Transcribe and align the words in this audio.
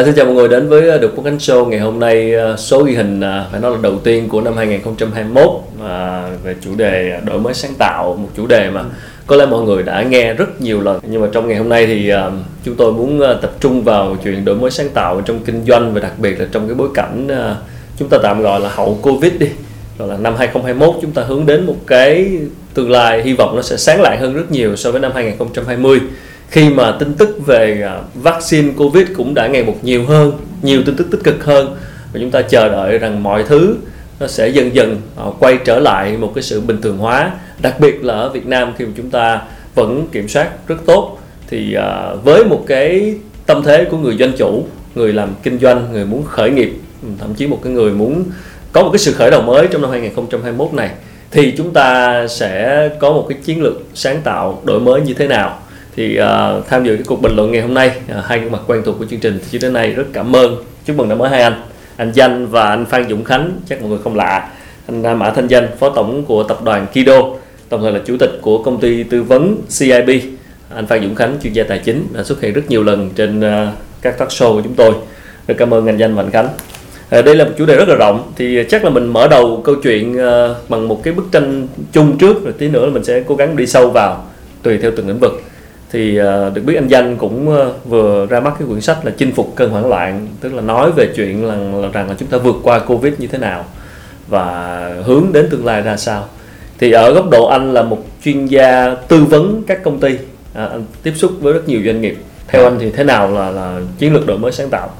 À, 0.00 0.04
xin 0.04 0.14
chào 0.14 0.26
mọi 0.26 0.34
người 0.34 0.48
đến 0.48 0.68
với 0.68 0.88
ờ, 0.88 0.98
được 0.98 1.12
Quốc 1.16 1.24
Khánh 1.24 1.36
Show 1.36 1.66
ngày 1.66 1.80
hôm 1.80 2.00
nay 2.00 2.34
ờ, 2.34 2.56
số 2.56 2.82
ghi 2.82 2.94
hình 2.94 3.20
ờ, 3.20 3.46
phải 3.50 3.60
nói 3.60 3.70
là 3.70 3.78
đầu 3.82 3.98
tiên 3.98 4.28
của 4.28 4.40
năm 4.40 4.56
2021 4.56 5.50
à, 5.84 6.28
về 6.44 6.54
chủ 6.60 6.74
đề 6.76 7.20
đổi 7.24 7.40
mới 7.40 7.54
sáng 7.54 7.74
tạo 7.78 8.16
một 8.22 8.28
chủ 8.36 8.46
đề 8.46 8.70
mà 8.70 8.84
có 9.26 9.36
lẽ 9.36 9.46
mọi 9.46 9.62
người 9.62 9.82
đã 9.82 10.02
nghe 10.02 10.34
rất 10.34 10.60
nhiều 10.60 10.80
lần. 10.80 11.00
Nhưng 11.08 11.20
mà 11.20 11.28
trong 11.32 11.48
ngày 11.48 11.58
hôm 11.58 11.68
nay 11.68 11.86
thì 11.86 12.12
uh, 12.12 12.32
chúng 12.64 12.74
tôi 12.74 12.92
muốn 12.92 13.20
uh, 13.20 13.42
tập 13.42 13.52
trung 13.60 13.84
vào 13.84 14.16
chuyện 14.24 14.44
đổi 14.44 14.56
mới 14.56 14.70
sáng 14.70 14.88
tạo 14.88 15.20
trong 15.20 15.38
kinh 15.44 15.64
doanh 15.66 15.94
và 15.94 16.00
đặc 16.00 16.12
biệt 16.18 16.40
là 16.40 16.46
trong 16.52 16.66
cái 16.66 16.74
bối 16.74 16.88
cảnh 16.94 17.26
uh, 17.26 17.56
chúng 17.98 18.08
ta 18.08 18.18
tạm 18.22 18.42
gọi 18.42 18.60
là 18.60 18.68
hậu 18.68 18.98
Covid 19.02 19.32
đi. 19.38 19.48
Rồi 19.98 20.08
là 20.08 20.16
năm 20.16 20.34
2021 20.38 20.94
chúng 21.02 21.12
ta 21.12 21.22
hướng 21.22 21.46
đến 21.46 21.66
một 21.66 21.76
cái 21.86 22.38
tương 22.74 22.90
lai 22.90 23.22
hy 23.22 23.32
vọng 23.32 23.56
nó 23.56 23.62
sẽ 23.62 23.76
sáng 23.76 24.00
lại 24.00 24.18
hơn 24.18 24.34
rất 24.34 24.50
nhiều 24.50 24.76
so 24.76 24.90
với 24.90 25.00
năm 25.00 25.12
2020 25.14 26.00
khi 26.50 26.68
mà 26.68 26.92
tin 26.92 27.14
tức 27.14 27.46
về 27.46 27.82
à, 27.82 28.00
vaccine 28.14 28.72
covid 28.76 29.06
cũng 29.16 29.34
đã 29.34 29.46
ngày 29.46 29.64
một 29.64 29.76
nhiều 29.82 30.04
hơn, 30.04 30.32
nhiều 30.62 30.82
tin 30.86 30.96
tức 30.96 31.06
tích 31.10 31.20
cực 31.24 31.44
hơn, 31.44 31.76
và 32.12 32.20
chúng 32.20 32.30
ta 32.30 32.42
chờ 32.42 32.68
đợi 32.68 32.98
rằng 32.98 33.22
mọi 33.22 33.44
thứ 33.48 33.76
nó 34.20 34.26
sẽ 34.26 34.48
dần 34.48 34.74
dần 34.74 34.96
à, 35.16 35.24
quay 35.38 35.58
trở 35.64 35.78
lại 35.78 36.16
một 36.16 36.32
cái 36.34 36.42
sự 36.42 36.60
bình 36.60 36.80
thường 36.82 36.98
hóa. 36.98 37.30
Đặc 37.62 37.80
biệt 37.80 38.04
là 38.04 38.14
ở 38.14 38.28
Việt 38.28 38.46
Nam 38.46 38.72
khi 38.78 38.84
mà 38.84 38.90
chúng 38.96 39.10
ta 39.10 39.42
vẫn 39.74 40.06
kiểm 40.12 40.28
soát 40.28 40.68
rất 40.68 40.76
tốt, 40.86 41.18
thì 41.50 41.74
à, 41.74 42.14
với 42.24 42.44
một 42.44 42.64
cái 42.66 43.14
tâm 43.46 43.62
thế 43.62 43.84
của 43.84 43.96
người 43.96 44.16
doanh 44.16 44.32
chủ, 44.38 44.64
người 44.94 45.12
làm 45.12 45.34
kinh 45.42 45.58
doanh, 45.58 45.92
người 45.92 46.04
muốn 46.04 46.24
khởi 46.24 46.50
nghiệp, 46.50 46.72
thậm 47.18 47.34
chí 47.34 47.46
một 47.46 47.60
cái 47.64 47.72
người 47.72 47.92
muốn 47.92 48.24
có 48.72 48.82
một 48.82 48.90
cái 48.92 48.98
sự 48.98 49.12
khởi 49.12 49.30
đầu 49.30 49.42
mới 49.42 49.68
trong 49.70 49.82
năm 49.82 49.90
2021 49.90 50.72
này, 50.72 50.90
thì 51.30 51.54
chúng 51.56 51.72
ta 51.72 52.26
sẽ 52.28 52.88
có 52.98 53.12
một 53.12 53.26
cái 53.28 53.38
chiến 53.44 53.62
lược 53.62 53.74
sáng 53.94 54.20
tạo 54.24 54.62
đổi 54.64 54.80
mới 54.80 55.00
như 55.00 55.14
thế 55.14 55.26
nào 55.26 55.58
thì 56.00 56.18
uh, 56.20 56.66
tham 56.68 56.84
dự 56.84 56.96
cái 56.96 57.04
cuộc 57.06 57.22
bình 57.22 57.36
luận 57.36 57.52
ngày 57.52 57.62
hôm 57.62 57.74
nay 57.74 57.92
uh, 58.18 58.24
hai 58.24 58.40
gương 58.40 58.52
mặt 58.52 58.60
quen 58.66 58.82
thuộc 58.84 58.98
của 58.98 59.04
chương 59.10 59.20
trình 59.20 59.38
thì 59.50 59.58
đến 59.58 59.72
nay 59.72 59.90
rất 59.90 60.04
cảm 60.12 60.36
ơn. 60.36 60.64
Chúc 60.84 60.96
mừng 60.96 61.08
năm 61.08 61.18
mới 61.18 61.30
hai 61.30 61.42
anh. 61.42 61.62
Anh 61.96 62.12
Danh 62.14 62.46
và 62.46 62.68
anh 62.68 62.86
Phan 62.86 63.08
Dũng 63.08 63.24
Khánh 63.24 63.50
chắc 63.68 63.80
mọi 63.80 63.90
người 63.90 63.98
không 64.04 64.16
lạ. 64.16 64.48
Anh 64.88 65.18
Mã 65.18 65.30
Thanh 65.30 65.46
Danh 65.46 65.68
phó 65.78 65.90
tổng 65.90 66.24
của 66.24 66.42
tập 66.42 66.62
đoàn 66.64 66.86
Kido 66.86 67.22
đồng 67.70 67.82
thời 67.82 67.92
là 67.92 68.00
chủ 68.06 68.16
tịch 68.16 68.30
của 68.40 68.62
công 68.62 68.80
ty 68.80 69.02
tư 69.02 69.22
vấn 69.22 69.56
CIB 69.78 70.10
anh 70.74 70.86
Phan 70.86 71.02
Dũng 71.02 71.14
Khánh 71.14 71.36
chuyên 71.42 71.52
gia 71.52 71.64
tài 71.64 71.78
chính 71.78 72.06
đã 72.12 72.22
xuất 72.22 72.40
hiện 72.40 72.52
rất 72.52 72.62
nhiều 72.68 72.82
lần 72.82 73.10
trên 73.16 73.40
uh, 73.40 73.74
các 74.02 74.18
talk 74.18 74.28
show 74.28 74.54
của 74.54 74.60
chúng 74.64 74.74
tôi. 74.74 74.92
Rất 75.46 75.54
cảm 75.58 75.74
ơn 75.74 75.86
anh 75.86 75.96
Danh 75.96 76.14
và 76.14 76.22
anh 76.22 76.30
Khánh. 76.30 76.48
Uh, 77.18 77.24
đây 77.24 77.36
là 77.36 77.44
một 77.44 77.50
chủ 77.58 77.66
đề 77.66 77.76
rất 77.76 77.88
là 77.88 77.94
rộng 77.94 78.32
thì 78.36 78.64
chắc 78.68 78.84
là 78.84 78.90
mình 78.90 79.06
mở 79.06 79.28
đầu 79.28 79.62
câu 79.64 79.74
chuyện 79.82 80.12
uh, 80.12 80.70
bằng 80.70 80.88
một 80.88 81.02
cái 81.02 81.14
bức 81.14 81.24
tranh 81.32 81.66
chung 81.92 82.18
trước 82.18 82.44
rồi 82.44 82.52
tí 82.58 82.68
nữa 82.68 82.86
là 82.86 82.92
mình 82.92 83.04
sẽ 83.04 83.22
cố 83.26 83.34
gắng 83.34 83.56
đi 83.56 83.66
sâu 83.66 83.90
vào 83.90 84.24
tùy 84.62 84.78
theo 84.78 84.90
từng 84.96 85.08
lĩnh 85.08 85.18
vực 85.18 85.42
thì 85.92 86.20
uh, 86.20 86.54
được 86.54 86.62
biết 86.64 86.74
anh 86.74 86.88
danh 86.88 87.16
cũng 87.16 87.48
uh, 87.48 87.84
vừa 87.84 88.26
ra 88.26 88.40
mắt 88.40 88.54
cái 88.58 88.68
quyển 88.68 88.80
sách 88.80 89.04
là 89.04 89.12
chinh 89.18 89.32
phục 89.32 89.52
cơn 89.56 89.70
hoảng 89.70 89.86
loạn 89.86 90.26
tức 90.40 90.54
là 90.54 90.62
nói 90.62 90.92
về 90.92 91.12
chuyện 91.16 91.44
là, 91.44 91.54
là 91.54 91.88
rằng 91.88 92.08
là 92.08 92.14
chúng 92.18 92.28
ta 92.28 92.38
vượt 92.38 92.56
qua 92.62 92.78
covid 92.78 93.12
như 93.18 93.26
thế 93.26 93.38
nào 93.38 93.64
và 94.28 94.88
hướng 95.04 95.26
đến 95.32 95.48
tương 95.50 95.66
lai 95.66 95.82
ra 95.82 95.96
sao. 95.96 96.24
Thì 96.78 96.92
ở 96.92 97.12
góc 97.12 97.30
độ 97.30 97.46
anh 97.46 97.74
là 97.74 97.82
một 97.82 98.04
chuyên 98.24 98.46
gia 98.46 98.94
tư 98.94 99.24
vấn 99.24 99.62
các 99.66 99.82
công 99.82 100.00
ty. 100.00 100.18
À, 100.54 100.66
anh 100.66 100.84
tiếp 101.02 101.12
xúc 101.16 101.32
với 101.40 101.52
rất 101.52 101.68
nhiều 101.68 101.80
doanh 101.84 102.00
nghiệp. 102.00 102.18
Theo 102.48 102.64
anh 102.64 102.78
thì 102.80 102.90
thế 102.90 103.04
nào 103.04 103.30
là 103.30 103.50
là 103.50 103.80
chiến 103.98 104.14
lược 104.14 104.26
đổi 104.26 104.38
mới 104.38 104.52
sáng 104.52 104.70
tạo? 104.70 104.90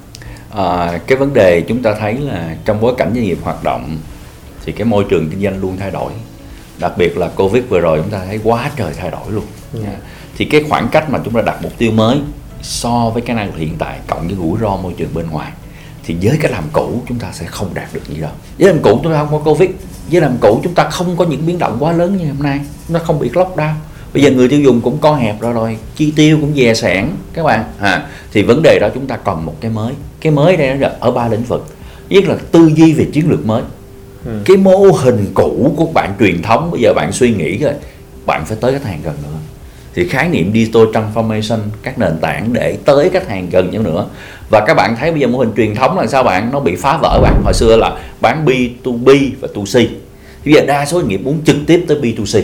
À, 0.54 0.98
cái 1.06 1.19
vấn 1.19 1.34
đề 1.34 1.60
chúng 1.60 1.82
ta 1.82 1.94
thấy 2.00 2.19
là 2.19 2.56
trong 2.64 2.81
bối 2.81 2.94
cảnh 2.98 3.10
doanh 3.14 3.25
nghiệp 3.25 3.38
hoạt 3.43 3.64
động 3.64 3.98
thì 4.64 4.72
cái 4.72 4.84
môi 4.84 5.04
trường 5.09 5.31
kinh 5.31 5.43
doanh 5.43 5.60
luôn 5.60 5.76
thay 5.76 5.91
đổi. 5.91 6.12
Đặc 6.81 6.93
biệt 6.97 7.19
là 7.19 7.28
covid 7.28 7.64
vừa 7.69 7.81
rồi 7.81 7.98
chúng 7.98 8.10
ta 8.10 8.20
thấy 8.26 8.41
quá 8.44 8.70
trời 8.76 8.93
thay 8.97 9.10
đổi 9.10 9.32
luôn. 9.32 9.44
Ừ. 9.72 9.81
thì 10.40 10.46
cái 10.46 10.64
khoảng 10.68 10.88
cách 10.88 11.10
mà 11.10 11.18
chúng 11.24 11.34
ta 11.34 11.42
đặt 11.46 11.62
mục 11.62 11.72
tiêu 11.78 11.90
mới 11.90 12.18
so 12.62 13.10
với 13.14 13.22
cái 13.22 13.36
năng 13.36 13.46
lực 13.46 13.56
hiện 13.56 13.74
tại 13.78 13.98
cộng 14.06 14.28
với 14.28 14.36
rủi 14.36 14.58
ro 14.60 14.76
môi 14.76 14.92
trường 14.96 15.14
bên 15.14 15.30
ngoài 15.30 15.52
thì 16.04 16.16
với 16.22 16.38
cái 16.40 16.52
làm 16.52 16.64
cũ 16.72 17.02
chúng 17.08 17.18
ta 17.18 17.32
sẽ 17.32 17.46
không 17.46 17.70
đạt 17.74 17.88
được 17.92 18.00
gì 18.08 18.20
đâu 18.20 18.30
với 18.58 18.68
làm 18.68 18.82
cũ 18.82 19.00
chúng 19.02 19.12
ta 19.12 19.18
không 19.18 19.30
có 19.30 19.38
covid 19.38 19.70
với 20.10 20.20
làm 20.20 20.36
cũ 20.40 20.60
chúng 20.64 20.74
ta 20.74 20.90
không 20.90 21.16
có 21.16 21.24
những 21.24 21.46
biến 21.46 21.58
động 21.58 21.76
quá 21.80 21.92
lớn 21.92 22.16
như 22.16 22.26
hôm 22.26 22.42
nay 22.42 22.60
nó 22.88 22.98
không 22.98 23.18
bị 23.18 23.30
lockdown. 23.30 23.72
Bây 24.14 24.22
giờ 24.22 24.30
người 24.30 24.48
tiêu 24.48 24.60
dùng 24.60 24.80
cũng 24.80 24.98
co 24.98 25.14
hẹp 25.14 25.40
rồi 25.40 25.52
rồi 25.52 25.76
chi 25.96 26.12
tiêu 26.16 26.38
cũng 26.40 26.54
dè 26.54 26.74
sản 26.74 27.16
các 27.32 27.42
bạn. 27.42 27.64
À, 27.78 28.06
thì 28.32 28.42
vấn 28.42 28.62
đề 28.62 28.78
đó 28.80 28.88
chúng 28.94 29.06
ta 29.06 29.16
cần 29.16 29.46
một 29.46 29.54
cái 29.60 29.70
mới. 29.70 29.92
Cái 30.20 30.32
mới 30.32 30.56
đây 30.56 30.74
nó 30.74 30.88
ở 31.00 31.10
ba 31.10 31.28
lĩnh 31.28 31.44
vực. 31.44 31.66
Nhất 32.08 32.24
là 32.24 32.36
tư 32.52 32.70
duy 32.74 32.92
về 32.92 33.06
chiến 33.12 33.30
lược 33.30 33.46
mới. 33.46 33.62
Ừ. 34.24 34.40
cái 34.44 34.56
mô 34.56 34.78
hình 34.78 35.26
cũ 35.34 35.74
của 35.76 35.86
bạn 35.86 36.14
truyền 36.20 36.42
thống 36.42 36.70
bây 36.70 36.80
giờ 36.80 36.92
bạn 36.94 37.12
suy 37.12 37.34
nghĩ 37.34 37.58
rồi 37.58 37.72
bạn 38.26 38.44
phải 38.46 38.56
tới 38.60 38.72
khách 38.72 38.84
hàng 38.84 39.00
gần 39.04 39.14
nữa 39.22 39.39
thì 39.94 40.08
khái 40.08 40.28
niệm 40.28 40.52
digital 40.54 40.82
transformation 40.82 41.58
các 41.82 41.98
nền 41.98 42.18
tảng 42.20 42.52
để 42.52 42.78
tới 42.84 43.10
khách 43.10 43.28
hàng 43.28 43.48
gần 43.50 43.70
nhau 43.70 43.82
nữa. 43.82 44.06
Và 44.50 44.64
các 44.66 44.74
bạn 44.74 44.96
thấy 44.96 45.10
bây 45.10 45.20
giờ 45.20 45.26
mô 45.26 45.38
hình 45.38 45.52
truyền 45.56 45.74
thống 45.74 45.98
là 45.98 46.06
sao 46.06 46.22
bạn? 46.22 46.50
Nó 46.52 46.60
bị 46.60 46.76
phá 46.76 46.98
vỡ 47.02 47.20
bạn. 47.22 47.42
Hồi 47.44 47.54
xưa 47.54 47.76
là 47.76 47.98
bán 48.20 48.44
B2B 48.44 49.30
và 49.40 49.48
2C 49.54 49.86
bây 50.44 50.54
giờ 50.54 50.60
đa 50.66 50.86
số 50.86 50.98
doanh 50.98 51.08
nghiệp 51.08 51.20
muốn 51.24 51.40
trực 51.44 51.56
tiếp 51.66 51.84
tới 51.88 51.98
B2C 52.02 52.42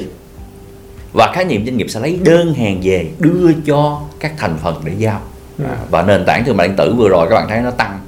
và 1.13 1.33
khái 1.33 1.45
niệm 1.45 1.65
doanh 1.67 1.77
nghiệp 1.77 1.87
sẽ 1.89 2.01
lấy 2.01 2.19
đơn 2.25 2.55
hàng 2.55 2.81
về 2.83 3.07
đưa 3.19 3.53
cho 3.67 4.01
các 4.21 4.33
thành 4.39 4.59
phần 4.63 4.81
để 4.85 4.93
giao. 4.99 5.21
Ừ. 5.59 5.65
à, 5.65 5.77
và 5.91 6.03
nền 6.03 6.25
tảng 6.25 6.45
thương 6.45 6.57
mại 6.57 6.69
điện 6.69 6.77
tử 6.77 6.95
vừa 6.95 7.09
rồi 7.09 7.27
các 7.31 7.35
bạn 7.35 7.49
thấy 7.49 7.61
nó 7.61 7.71
tăng 7.71 8.01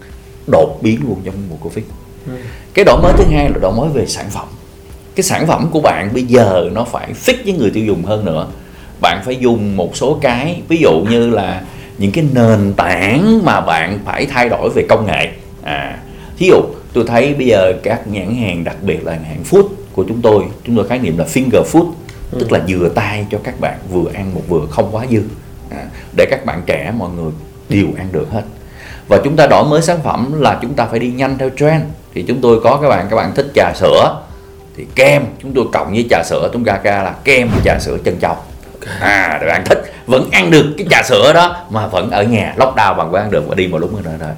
đột 0.46 0.78
biến 0.82 1.00
luôn 1.08 1.20
trong 1.24 1.34
mùa 1.50 1.56
covid. 1.60 1.84
Ừ. 2.26 2.32
cái 2.74 2.84
đổi 2.84 3.02
mới 3.02 3.12
thứ 3.16 3.24
hai 3.30 3.50
là 3.50 3.58
đổi 3.60 3.72
mới 3.72 3.88
về 3.88 4.06
sản 4.06 4.26
phẩm. 4.30 4.46
Cái 5.14 5.24
sản 5.24 5.46
phẩm 5.46 5.68
của 5.70 5.80
bạn 5.80 6.10
bây 6.14 6.22
giờ 6.22 6.70
nó 6.72 6.84
phải 6.84 7.12
fit 7.24 7.34
với 7.44 7.52
người 7.52 7.70
tiêu 7.70 7.84
dùng 7.84 8.04
hơn 8.04 8.24
nữa 8.24 8.46
bạn 9.00 9.22
phải 9.24 9.36
dùng 9.36 9.76
một 9.76 9.96
số 9.96 10.18
cái 10.22 10.62
ví 10.68 10.78
dụ 10.80 11.00
như 11.10 11.30
là 11.30 11.62
những 11.98 12.12
cái 12.12 12.24
nền 12.34 12.72
tảng 12.76 13.40
mà 13.44 13.60
bạn 13.60 13.98
phải 14.04 14.26
thay 14.26 14.48
đổi 14.48 14.70
về 14.74 14.86
công 14.88 15.06
nghệ. 15.06 15.28
À 15.62 15.98
thí 16.38 16.46
dụ 16.46 16.62
tôi 16.92 17.04
thấy 17.06 17.34
bây 17.34 17.46
giờ 17.46 17.72
các 17.82 18.08
nhãn 18.08 18.34
hàng 18.34 18.64
đặc 18.64 18.76
biệt 18.82 19.06
là 19.06 19.12
hàng 19.12 19.42
food 19.50 19.68
của 19.92 20.04
chúng 20.08 20.22
tôi 20.22 20.44
chúng 20.66 20.76
tôi 20.76 20.88
khái 20.88 20.98
niệm 20.98 21.18
là 21.18 21.24
finger 21.24 21.62
food 21.72 21.92
ừ. 22.32 22.38
tức 22.40 22.52
là 22.52 22.60
vừa 22.68 22.88
tay 22.88 23.26
cho 23.30 23.38
các 23.44 23.60
bạn 23.60 23.78
vừa 23.90 24.10
ăn 24.14 24.34
một 24.34 24.42
vừa 24.48 24.66
không 24.70 24.88
quá 24.92 25.06
dư. 25.10 25.22
À, 25.70 25.86
để 26.16 26.26
các 26.30 26.44
bạn 26.44 26.62
trẻ 26.66 26.92
mọi 26.98 27.10
người 27.16 27.32
đều 27.68 27.86
ăn 27.96 28.08
được 28.12 28.30
hết. 28.30 28.42
Và 29.08 29.20
chúng 29.24 29.36
ta 29.36 29.46
đổi 29.46 29.64
mới 29.64 29.82
sản 29.82 29.98
phẩm 30.04 30.40
là 30.40 30.58
chúng 30.62 30.74
ta 30.74 30.86
phải 30.86 30.98
đi 30.98 31.10
nhanh 31.10 31.38
theo 31.38 31.50
trend. 31.58 31.82
Thì 32.14 32.22
chúng 32.22 32.40
tôi 32.40 32.60
có 32.60 32.78
các 32.82 32.88
bạn 32.88 33.06
các 33.10 33.16
bạn 33.16 33.32
thích 33.34 33.46
trà 33.54 33.72
sữa 33.74 34.22
thì 34.76 34.86
kem 34.94 35.24
chúng 35.42 35.52
tôi 35.54 35.64
cộng 35.72 35.90
với 35.92 36.06
trà 36.10 36.22
sữa 36.24 36.50
chúng 36.52 36.64
ta 36.64 36.76
ca 36.76 37.02
là 37.02 37.14
kem 37.24 37.50
trà 37.64 37.78
sữa 37.80 37.98
chân 38.04 38.18
châu 38.20 38.36
à 39.00 39.38
các 39.40 39.46
bạn 39.46 39.64
thích. 39.64 39.92
Vẫn 40.06 40.28
ăn 40.32 40.50
được 40.50 40.74
cái 40.78 40.86
trà 40.90 41.02
sữa 41.02 41.32
đó 41.32 41.56
mà 41.70 41.86
vẫn 41.86 42.10
ở 42.10 42.22
nhà. 42.22 42.54
Lockdown 42.56 42.96
bằng 42.96 43.12
ăn 43.12 43.30
được 43.30 43.48
và 43.48 43.54
đi 43.54 43.66
một 43.66 43.78
lúc 43.78 43.92
nữa 43.92 44.00
rồi 44.04 44.30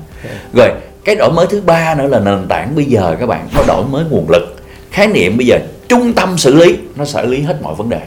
rồi. 0.52 0.70
Cái 1.04 1.14
đổi 1.14 1.32
mới 1.32 1.46
thứ 1.46 1.60
ba 1.60 1.94
nữa 1.94 2.06
là 2.06 2.18
nền 2.18 2.48
tảng 2.48 2.74
bây 2.74 2.84
giờ 2.84 3.16
các 3.20 3.26
bạn. 3.26 3.48
Có 3.54 3.64
đổi 3.66 3.84
mới 3.84 4.04
nguồn 4.10 4.30
lực. 4.30 4.56
Khái 4.90 5.06
niệm 5.06 5.36
bây 5.36 5.46
giờ 5.46 5.58
trung 5.88 6.12
tâm 6.12 6.38
xử 6.38 6.54
lý 6.54 6.76
nó 6.96 7.04
xử 7.04 7.26
lý 7.26 7.40
hết 7.40 7.62
mọi 7.62 7.74
vấn 7.74 7.88
đề. 7.88 8.00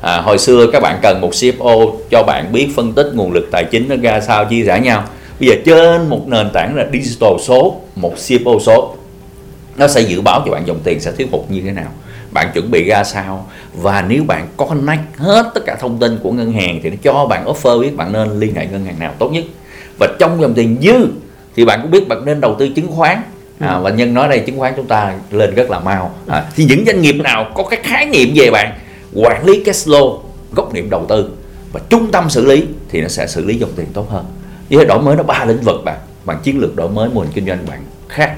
À, 0.00 0.20
hồi 0.20 0.38
xưa 0.38 0.66
các 0.72 0.82
bạn 0.82 0.98
cần 1.02 1.20
một 1.20 1.30
CFO 1.30 1.92
cho 2.10 2.22
bạn 2.22 2.52
biết 2.52 2.68
phân 2.76 2.92
tích 2.92 3.10
nguồn 3.14 3.32
lực 3.32 3.48
tài 3.52 3.64
chính 3.64 3.88
nó 3.88 3.96
ra 4.02 4.20
sao 4.20 4.44
chia 4.44 4.64
sẻ 4.66 4.80
nhau. 4.80 5.04
Bây 5.40 5.48
giờ 5.48 5.54
trên 5.66 6.08
một 6.08 6.28
nền 6.28 6.50
tảng 6.52 6.76
là 6.76 6.86
digital 6.92 7.32
số 7.40 7.80
một 7.96 8.14
CFO 8.16 8.58
số. 8.58 8.94
Nó 9.76 9.88
sẽ 9.88 10.00
dự 10.00 10.20
báo 10.20 10.42
cho 10.46 10.52
bạn 10.52 10.66
dòng 10.66 10.80
tiền 10.84 11.00
sẽ 11.00 11.12
thiếu 11.12 11.26
hụt 11.32 11.40
như 11.48 11.60
thế 11.60 11.72
nào 11.72 11.88
bạn 12.30 12.50
chuẩn 12.54 12.70
bị 12.70 12.84
ra 12.84 13.04
sao? 13.04 13.46
Và 13.74 14.04
nếu 14.08 14.24
bạn 14.24 14.48
có 14.56 14.66
connect 14.66 15.02
hết 15.16 15.50
tất 15.54 15.60
cả 15.66 15.76
thông 15.80 15.98
tin 15.98 16.18
của 16.22 16.32
ngân 16.32 16.52
hàng 16.52 16.80
thì 16.82 16.90
nó 16.90 16.96
cho 17.02 17.26
bạn 17.26 17.44
offer 17.44 17.80
biết 17.80 17.96
bạn 17.96 18.12
nên 18.12 18.40
liên 18.40 18.54
hệ 18.54 18.66
ngân 18.66 18.84
hàng 18.84 18.98
nào 18.98 19.14
tốt 19.18 19.28
nhất. 19.28 19.44
Và 19.98 20.08
trong 20.18 20.40
dòng 20.40 20.54
tiền 20.54 20.76
dư 20.82 21.06
thì 21.56 21.64
bạn 21.64 21.82
cũng 21.82 21.90
biết 21.90 22.08
bạn 22.08 22.24
nên 22.24 22.40
đầu 22.40 22.56
tư 22.58 22.68
chứng 22.68 22.88
khoán. 22.88 23.22
À, 23.58 23.78
và 23.78 23.90
nhân 23.90 24.14
nói 24.14 24.28
đây 24.28 24.40
chứng 24.40 24.58
khoán 24.58 24.72
chúng 24.76 24.86
ta 24.86 25.14
lên 25.30 25.54
rất 25.54 25.70
là 25.70 25.78
mau. 25.78 26.14
À, 26.26 26.44
thì 26.56 26.64
những 26.64 26.84
doanh 26.86 27.02
nghiệp 27.02 27.14
nào 27.14 27.50
có 27.54 27.64
cái 27.64 27.80
khái 27.82 28.06
niệm 28.06 28.28
về 28.34 28.50
bạn? 28.50 28.78
Quản 29.14 29.44
lý 29.44 29.64
cash 29.64 29.88
flow 29.88 30.18
góc 30.52 30.74
niệm 30.74 30.90
đầu 30.90 31.06
tư. 31.08 31.30
Và 31.72 31.80
trung 31.88 32.10
tâm 32.12 32.30
xử 32.30 32.44
lý 32.44 32.66
thì 32.88 33.00
nó 33.00 33.08
sẽ 33.08 33.26
xử 33.26 33.44
lý 33.44 33.58
dòng 33.58 33.70
tiền 33.76 33.86
tốt 33.92 34.10
hơn. 34.10 34.24
Như 34.68 34.78
thế 34.78 34.84
đổi 34.84 35.02
mới 35.02 35.16
nó 35.16 35.22
ba 35.22 35.44
lĩnh 35.44 35.60
vực 35.60 35.84
bạn. 35.84 35.98
Bằng 36.24 36.40
chiến 36.42 36.58
lược 36.58 36.76
đổi 36.76 36.88
mới 36.88 37.08
mô 37.08 37.20
hình 37.20 37.30
kinh 37.34 37.46
doanh 37.46 37.58
bạn 37.68 37.84
khác 38.08 38.34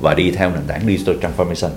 và 0.00 0.14
đi 0.14 0.30
theo 0.30 0.50
nền 0.50 0.62
tảng 0.66 0.80
digital 0.86 1.16
transformation 1.16 1.70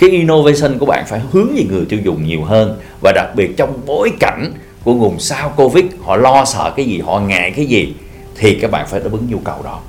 cái 0.00 0.10
innovation 0.10 0.78
của 0.78 0.86
bạn 0.86 1.04
phải 1.06 1.20
hướng 1.32 1.48
về 1.56 1.64
người 1.70 1.84
tiêu 1.88 2.00
dùng 2.04 2.26
nhiều 2.26 2.44
hơn 2.44 2.76
và 3.02 3.12
đặc 3.14 3.28
biệt 3.36 3.56
trong 3.56 3.80
bối 3.86 4.12
cảnh 4.20 4.52
của 4.84 4.94
vùng 4.94 5.18
sau 5.18 5.52
covid 5.56 5.84
họ 6.00 6.16
lo 6.16 6.44
sợ 6.44 6.72
cái 6.76 6.86
gì 6.86 7.00
họ 7.00 7.20
ngại 7.20 7.52
cái 7.56 7.66
gì 7.66 7.94
thì 8.36 8.54
các 8.54 8.70
bạn 8.70 8.86
phải 8.88 9.00
đáp 9.00 9.12
ứng 9.12 9.26
nhu 9.30 9.38
cầu 9.38 9.56
đó 9.64 9.80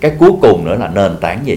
cái 0.00 0.12
cuối 0.18 0.30
cùng 0.42 0.64
nữa 0.64 0.76
là 0.80 0.88
nền 0.94 1.16
tảng 1.20 1.40
gì 1.44 1.56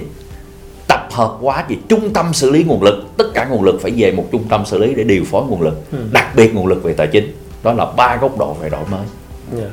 tập 0.88 1.07
hợp 1.12 1.38
quá 1.42 1.66
gì 1.69 1.77
trung 1.89 2.13
tâm 2.13 2.33
xử 2.33 2.51
lý 2.51 2.63
nguồn 2.63 2.83
lực 2.83 3.04
tất 3.18 3.25
cả 3.33 3.45
nguồn 3.45 3.63
lực 3.63 3.81
phải 3.81 3.92
về 3.98 4.12
một 4.12 4.25
trung 4.31 4.44
tâm 4.50 4.66
xử 4.66 4.77
lý 4.77 4.94
để 4.94 5.04
điều 5.04 5.24
phối 5.24 5.44
nguồn 5.45 5.62
lực 5.62 5.92
ừ. 5.92 5.98
đặc 6.12 6.36
biệt 6.36 6.56
nguồn 6.56 6.68
lực 6.68 6.83
về 6.83 6.94
tài 6.94 7.07
chính 7.07 7.33
đó 7.63 7.74
là 7.74 7.86
ba 7.98 8.18
góc 8.21 8.38
độ 8.38 8.54
về 8.54 8.69
đổi 8.69 8.83
mới 8.92 9.00
yeah. 9.00 9.63
Dạ. 9.63 9.69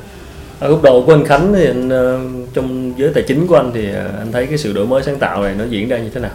ở 0.59 0.69
góc 0.69 0.83
độ 0.83 1.03
của 1.05 1.13
anh 1.13 1.25
Khánh 1.25 1.53
thì 1.53 1.65
anh, 1.65 1.87
uh, 1.87 2.53
trong 2.53 2.93
giới 2.97 3.11
tài 3.13 3.23
chính 3.27 3.47
của 3.47 3.55
anh 3.55 3.71
thì 3.73 3.89
uh, 3.89 3.95
anh 4.19 4.31
thấy 4.31 4.45
cái 4.45 4.57
sự 4.57 4.73
đổi 4.73 4.85
mới 4.85 5.03
sáng 5.03 5.19
tạo 5.19 5.43
này 5.43 5.55
nó 5.57 5.65
diễn 5.69 5.87
ra 5.89 5.97
như 5.97 6.09
thế 6.09 6.21
nào 6.21 6.31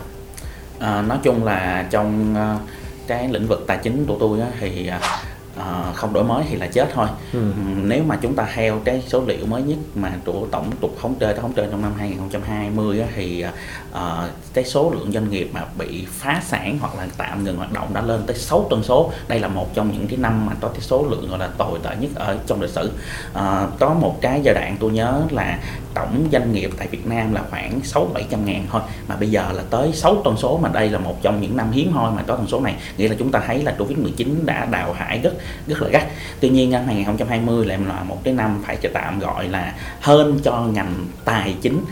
à, 0.83 1.03
nói 1.03 1.19
chung 1.23 1.45
là 1.45 1.87
trong 1.91 2.35
uh, 2.35 2.61
cái 3.07 3.29
lĩnh 3.29 3.47
vực 3.47 3.65
tài 3.67 3.79
chính 3.83 4.07
của 4.07 4.17
tôi 4.21 4.41
á, 4.41 4.47
thì 4.61 4.91
uh, 5.57 5.95
không 5.95 6.13
đổi 6.13 6.25
mới 6.25 6.45
thì 6.51 6.57
là 6.57 6.67
chết 6.67 6.89
thôi. 6.95 7.09
Ừ. 7.33 7.41
nếu 7.83 8.03
mà 8.07 8.19
chúng 8.23 8.35
ta 8.35 8.49
theo 8.55 8.81
cái 8.85 9.03
số 9.07 9.23
liệu 9.27 9.47
mới 9.47 9.63
nhất 9.63 9.79
mà 9.95 10.13
của 10.25 10.47
tổng 10.51 10.71
cục 10.81 10.97
thống 11.03 11.15
kê 11.15 11.35
thống 11.35 11.53
kê 11.53 11.67
trong 11.71 11.83
năm 11.83 11.93
2020 11.99 13.01
á, 13.01 13.07
thì 13.15 13.45
uh, 13.93 13.99
cái 14.55 14.65
số 14.65 14.91
lượng 14.91 15.13
doanh 15.13 15.31
nghiệp 15.31 15.51
mà 15.53 15.65
bị 15.79 16.07
phá 16.09 16.43
sản 16.47 16.79
hoặc 16.81 16.95
là 16.97 17.07
tạm 17.17 17.45
ngừng 17.45 17.57
hoạt 17.57 17.73
động 17.73 17.95
đã 17.95 18.03
lên 18.03 18.23
tới 18.27 18.37
6 18.37 18.67
con 18.71 18.83
số. 18.83 19.13
Đây 19.29 19.41
là 19.41 19.49
một 19.49 19.75
trong 19.75 19.93
những 19.93 20.09
cái 20.09 20.19
năm 20.19 20.47
mà 20.47 20.53
có 20.61 20.69
cái 20.69 20.81
số 20.81 21.07
lượng 21.11 21.29
gọi 21.31 21.39
là 21.39 21.49
tồi 21.59 21.79
tệ 21.83 21.91
nhất 22.01 22.11
ở 22.15 22.37
trong 22.47 22.61
lịch 22.61 22.71
sử. 22.71 22.93
Uh, 23.33 23.41
có 23.79 23.95
một 23.95 24.19
cái 24.21 24.41
giai 24.43 24.55
đoạn 24.55 24.77
tôi 24.81 24.91
nhớ 24.91 25.23
là 25.31 25.59
tổng 25.95 26.29
doanh 26.33 26.53
nghiệp 26.53 26.71
tại 26.79 26.89
Việt 26.89 27.07
Nam 27.07 27.35
là 27.35 27.43
khoảng 27.51 27.81
6 27.85 28.11
700 28.15 28.45
ngàn 28.45 28.67
thôi. 28.71 28.83
Mà 29.09 29.17
bây 29.17 29.31
giờ 29.31 29.53
là 29.53 29.63
tới 29.71 29.93
6 29.93 30.23
con 30.25 30.37
số 30.37 30.59
mà 30.63 30.69
đây 30.69 30.91
là 30.91 30.99
một 30.99 31.23
trong 31.23 31.41
những 31.41 31.57
năm 31.57 31.71
hiếm 31.73 31.93
hoi 31.93 32.13
mà 32.13 32.23
có 32.27 32.37
con 32.37 32.49
số 32.49 32.61
này. 32.61 32.75
Nghĩa 32.97 33.09
là 33.09 33.15
chúng 33.19 33.31
ta 33.31 33.43
thấy 33.47 33.63
là 33.63 33.75
Covid-19 33.79 34.45
đã 34.45 34.65
đào 34.65 34.93
hải 34.93 35.19
rất 35.19 35.35
rất 35.67 35.83
là 35.83 35.89
gắt. 35.89 36.07
Tuy 36.41 36.49
nhiên, 36.49 36.71
năm 36.71 36.83
2020 36.87 37.67
lại 37.67 37.79
là 37.89 38.03
một 38.03 38.25
cái 38.25 38.35
năm 38.35 38.63
phải 38.67 38.77
tạm 38.93 39.19
gọi 39.19 39.49
là 39.49 39.75
hơn 40.01 40.39
cho 40.45 40.61
ngành 40.61 40.95
tài 41.25 41.55
chính 41.63 41.85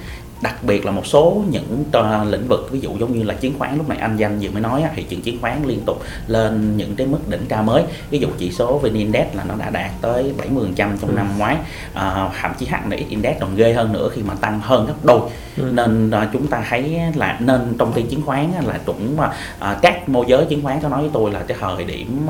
đặc 0.43 0.65
biệt 0.65 0.87
là 0.87 0.93
một 0.93 1.07
số 1.07 1.45
những 1.51 1.85
uh, 1.99 2.33
lĩnh 2.33 2.49
vực 2.49 2.69
ví 2.71 2.81
dụ 2.81 2.91
giống 3.01 3.19
như 3.19 3.23
là 3.23 3.35
chứng 3.35 3.59
khoán 3.59 3.77
lúc 3.77 3.89
này 3.89 3.99
anh 3.99 4.17
danh 4.17 4.39
vừa 4.41 4.51
mới 4.51 4.63
nói 4.63 4.85
thì 4.95 5.03
chuyện 5.03 5.21
chứng 5.21 5.41
khoán 5.41 5.63
liên 5.67 5.81
tục 5.87 6.03
lên 6.27 6.77
những 6.77 6.97
cái 6.97 7.07
mức 7.07 7.29
đỉnh 7.29 7.47
cao 7.49 7.63
mới 7.63 7.83
ví 8.11 8.19
dụ 8.19 8.29
chỉ 8.39 8.53
số 8.53 8.79
VN 8.79 8.95
Index 8.95 9.27
là 9.35 9.45
nó 9.49 9.55
đã 9.59 9.71
đạt 9.71 9.91
tới 10.01 10.33
70% 10.55 10.75
trong 10.77 11.11
ừ. 11.11 11.13
năm 11.17 11.27
ngoái 11.39 11.57
uh, 11.93 12.33
thậm 12.41 12.53
chí 12.59 12.67
HNX 12.67 13.09
Index 13.09 13.37
còn 13.41 13.57
ghê 13.57 13.73
hơn 13.73 13.93
nữa 13.93 14.11
khi 14.15 14.23
mà 14.23 14.35
tăng 14.35 14.61
hơn 14.61 14.87
gấp 14.87 15.05
đôi 15.05 15.21
ừ. 15.57 15.71
nên 15.73 16.11
uh, 16.11 16.29
chúng 16.33 16.47
ta 16.47 16.65
thấy 16.69 17.01
là 17.15 17.37
nên 17.41 17.75
công 17.79 17.93
ty 17.93 18.03
chứng 18.03 18.23
khoán 18.23 18.53
là 18.67 18.79
cũng 18.87 19.17
uh, 19.17 19.83
các 19.83 20.09
môi 20.09 20.25
giới 20.29 20.45
chứng 20.45 20.63
khoán 20.63 20.81
có 20.81 20.89
nói 20.89 21.01
với 21.01 21.11
tôi 21.13 21.31
là 21.31 21.41
cái 21.41 21.57
thời 21.61 21.85
điểm 21.85 22.27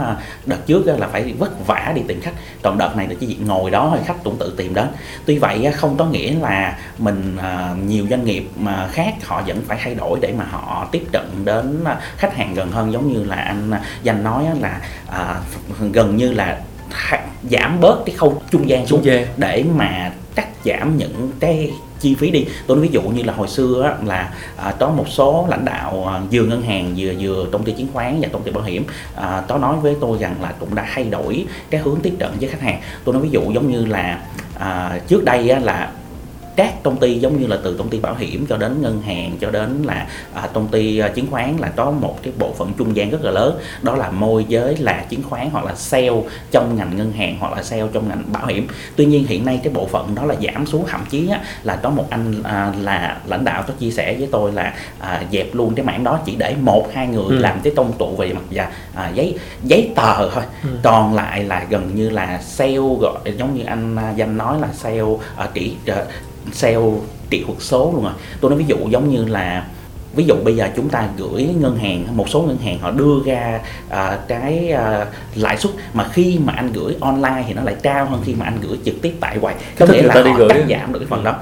đợt 0.46 0.66
trước 0.66 0.86
là 0.86 1.06
phải 1.06 1.34
vất 1.38 1.66
vả 1.66 1.92
đi 1.94 2.02
tìm 2.08 2.20
khách 2.20 2.34
còn 2.62 2.78
đợt 2.78 2.96
này 2.96 3.08
là 3.08 3.14
chỉ 3.20 3.36
ngồi 3.46 3.70
đó 3.70 3.86
thôi 3.90 3.98
khách 4.04 4.24
cũng 4.24 4.36
tự 4.38 4.54
tìm 4.56 4.74
đến 4.74 4.86
tuy 5.26 5.38
vậy 5.38 5.72
không 5.74 5.96
có 5.96 6.06
nghĩa 6.06 6.34
là 6.34 6.78
mình 6.98 7.36
uh, 7.38 7.78
nhiều 7.86 7.99
nhiều 8.00 8.08
doanh 8.10 8.24
nghiệp 8.24 8.48
mà 8.56 8.88
khác 8.92 9.14
họ 9.26 9.42
vẫn 9.46 9.62
phải 9.68 9.78
thay 9.82 9.94
đổi 9.94 10.18
để 10.22 10.32
mà 10.38 10.44
họ 10.44 10.88
tiếp 10.92 11.02
cận 11.12 11.44
đến 11.44 11.84
à, 11.84 12.00
khách 12.16 12.36
hàng 12.36 12.54
gần 12.54 12.72
hơn. 12.72 12.92
Giống 12.92 13.12
như 13.12 13.24
là 13.24 13.36
anh 13.36 13.70
à, 13.70 13.80
danh 14.02 14.24
nói 14.24 14.44
là 14.60 14.80
à, 15.06 15.40
gần 15.92 16.16
như 16.16 16.32
là 16.32 16.58
giảm 17.50 17.80
bớt 17.80 18.02
cái 18.06 18.16
khâu 18.16 18.42
trung 18.50 18.68
gian 18.68 18.86
xuống 18.86 19.00
trung 19.00 19.06
gian. 19.06 19.26
để 19.36 19.64
mà 19.74 20.12
cắt 20.34 20.48
giảm 20.64 20.96
những 20.96 21.30
cái 21.40 21.70
chi 22.00 22.14
phí 22.14 22.30
đi. 22.30 22.46
Tôi 22.66 22.76
nói 22.76 22.86
ví 22.86 22.92
dụ 22.92 23.02
như 23.02 23.22
là 23.22 23.32
hồi 23.32 23.48
xưa 23.48 23.82
á, 23.82 24.06
là 24.06 24.32
à, 24.56 24.74
có 24.78 24.90
một 24.90 25.08
số 25.08 25.46
lãnh 25.50 25.64
đạo 25.64 26.06
à, 26.08 26.20
vừa 26.32 26.42
ngân 26.42 26.62
hàng 26.62 26.94
vừa 26.96 27.12
vừa 27.20 27.46
công 27.52 27.64
ty 27.64 27.72
chứng 27.72 27.88
khoán 27.92 28.18
và 28.20 28.28
công 28.32 28.42
ty 28.42 28.50
bảo 28.50 28.64
hiểm 28.64 28.84
à, 29.16 29.42
có 29.48 29.58
nói 29.58 29.76
với 29.76 29.96
tôi 30.00 30.18
rằng 30.18 30.34
là 30.42 30.52
cũng 30.60 30.74
đã 30.74 30.86
thay 30.94 31.04
đổi 31.04 31.46
cái 31.70 31.80
hướng 31.80 32.00
tiếp 32.02 32.12
cận 32.18 32.30
với 32.40 32.48
khách 32.48 32.60
hàng. 32.60 32.80
Tôi 33.04 33.14
nói 33.14 33.22
ví 33.22 33.30
dụ 33.30 33.52
giống 33.52 33.70
như 33.70 33.86
là 33.86 34.20
à, 34.58 34.98
trước 35.08 35.24
đây 35.24 35.50
á, 35.50 35.58
là 35.58 35.90
các 36.56 36.82
công 36.82 36.96
ty 36.96 37.18
giống 37.18 37.40
như 37.40 37.46
là 37.46 37.58
từ 37.64 37.74
công 37.74 37.88
ty 37.88 37.98
bảo 37.98 38.14
hiểm 38.14 38.46
cho 38.48 38.56
đến 38.56 38.82
ngân 38.82 39.02
hàng 39.02 39.36
cho 39.40 39.50
đến 39.50 39.82
là 39.84 40.06
à, 40.34 40.48
công 40.52 40.68
ty 40.68 40.98
à, 40.98 41.08
chứng 41.08 41.26
khoán 41.30 41.56
là 41.56 41.68
có 41.68 41.90
một 41.90 42.18
cái 42.22 42.32
bộ 42.38 42.52
phận 42.58 42.72
trung 42.78 42.96
gian 42.96 43.10
rất 43.10 43.24
là 43.24 43.30
lớn 43.30 43.58
đó 43.82 43.96
là 43.96 44.10
môi 44.10 44.44
giới 44.48 44.76
là 44.76 45.04
chứng 45.08 45.22
khoán 45.22 45.50
hoặc 45.52 45.64
là 45.64 45.74
sale 45.74 46.10
trong 46.50 46.76
ngành 46.76 46.96
ngân 46.96 47.12
hàng 47.12 47.36
hoặc 47.40 47.52
là 47.52 47.62
sale 47.62 47.82
trong 47.92 48.08
ngành 48.08 48.22
bảo 48.32 48.46
hiểm 48.46 48.66
tuy 48.96 49.06
nhiên 49.06 49.26
hiện 49.26 49.44
nay 49.44 49.60
cái 49.64 49.72
bộ 49.72 49.86
phận 49.86 50.14
đó 50.14 50.24
là 50.24 50.34
giảm 50.42 50.66
xuống 50.66 50.84
thậm 50.88 51.04
chí 51.10 51.28
á, 51.28 51.40
là 51.62 51.76
có 51.76 51.90
một 51.90 52.06
anh 52.10 52.42
à, 52.42 52.72
là 52.80 53.18
lãnh 53.26 53.44
đạo 53.44 53.64
có 53.66 53.74
chia 53.78 53.90
sẻ 53.90 54.16
với 54.18 54.28
tôi 54.32 54.52
là 54.52 54.74
à, 54.98 55.22
dẹp 55.32 55.54
luôn 55.54 55.74
cái 55.74 55.86
mảng 55.86 56.04
đó 56.04 56.18
chỉ 56.24 56.36
để 56.38 56.54
một 56.60 56.88
hai 56.92 57.06
người 57.06 57.24
ừ. 57.28 57.38
làm 57.38 57.60
cái 57.62 57.72
công 57.76 57.92
tụ 57.92 58.16
về 58.16 58.32
mặt 58.32 58.42
và 58.50 58.70
à, 58.94 59.10
giấy 59.14 59.38
giấy 59.64 59.90
tờ 59.96 60.30
thôi 60.30 60.44
ừ. 60.62 60.68
còn 60.82 61.14
lại 61.14 61.44
là 61.44 61.66
gần 61.70 61.94
như 61.94 62.10
là 62.10 62.38
sale 62.38 62.76
gọi 63.00 63.18
giống 63.38 63.54
như 63.54 63.64
anh 63.64 63.96
à, 63.96 64.12
danh 64.16 64.36
nói 64.36 64.60
là 64.60 64.68
sale 64.72 65.00
à, 65.36 65.48
chỉ 65.54 65.74
à, 65.86 66.04
sale 66.52 66.76
kỹ 67.30 67.44
thuật 67.46 67.58
số 67.60 67.92
luôn 67.94 68.04
rồi 68.04 68.12
tôi 68.40 68.50
nói 68.50 68.58
ví 68.58 68.64
dụ 68.68 68.76
giống 68.88 69.10
như 69.10 69.24
là 69.24 69.66
ví 70.14 70.24
dụ 70.24 70.34
bây 70.44 70.56
giờ 70.56 70.68
chúng 70.76 70.88
ta 70.88 71.08
gửi 71.16 71.48
ngân 71.60 71.76
hàng 71.76 72.16
một 72.16 72.28
số 72.28 72.42
ngân 72.42 72.58
hàng 72.58 72.78
họ 72.78 72.90
đưa 72.90 73.14
ra 73.26 73.60
uh, 73.88 74.28
cái 74.28 74.74
uh, 74.74 75.06
lãi 75.34 75.56
suất 75.56 75.72
mà 75.94 76.08
khi 76.12 76.38
mà 76.44 76.52
anh 76.52 76.72
gửi 76.72 76.96
online 77.00 77.44
thì 77.46 77.54
nó 77.54 77.62
lại 77.62 77.74
cao 77.82 78.06
hơn 78.06 78.22
khi 78.24 78.34
mà 78.34 78.44
anh 78.44 78.58
gửi 78.60 78.78
trực 78.84 78.94
tiếp 79.02 79.14
tại 79.20 79.38
quầy 79.40 79.54
có 79.78 79.86
nghĩa 79.86 80.02
là 80.02 80.14
họ 80.14 80.48
cắt 80.48 80.64
giảm 80.68 80.92
được 80.92 80.98
cái 80.98 81.08
phần 81.10 81.24
đó 81.24 81.34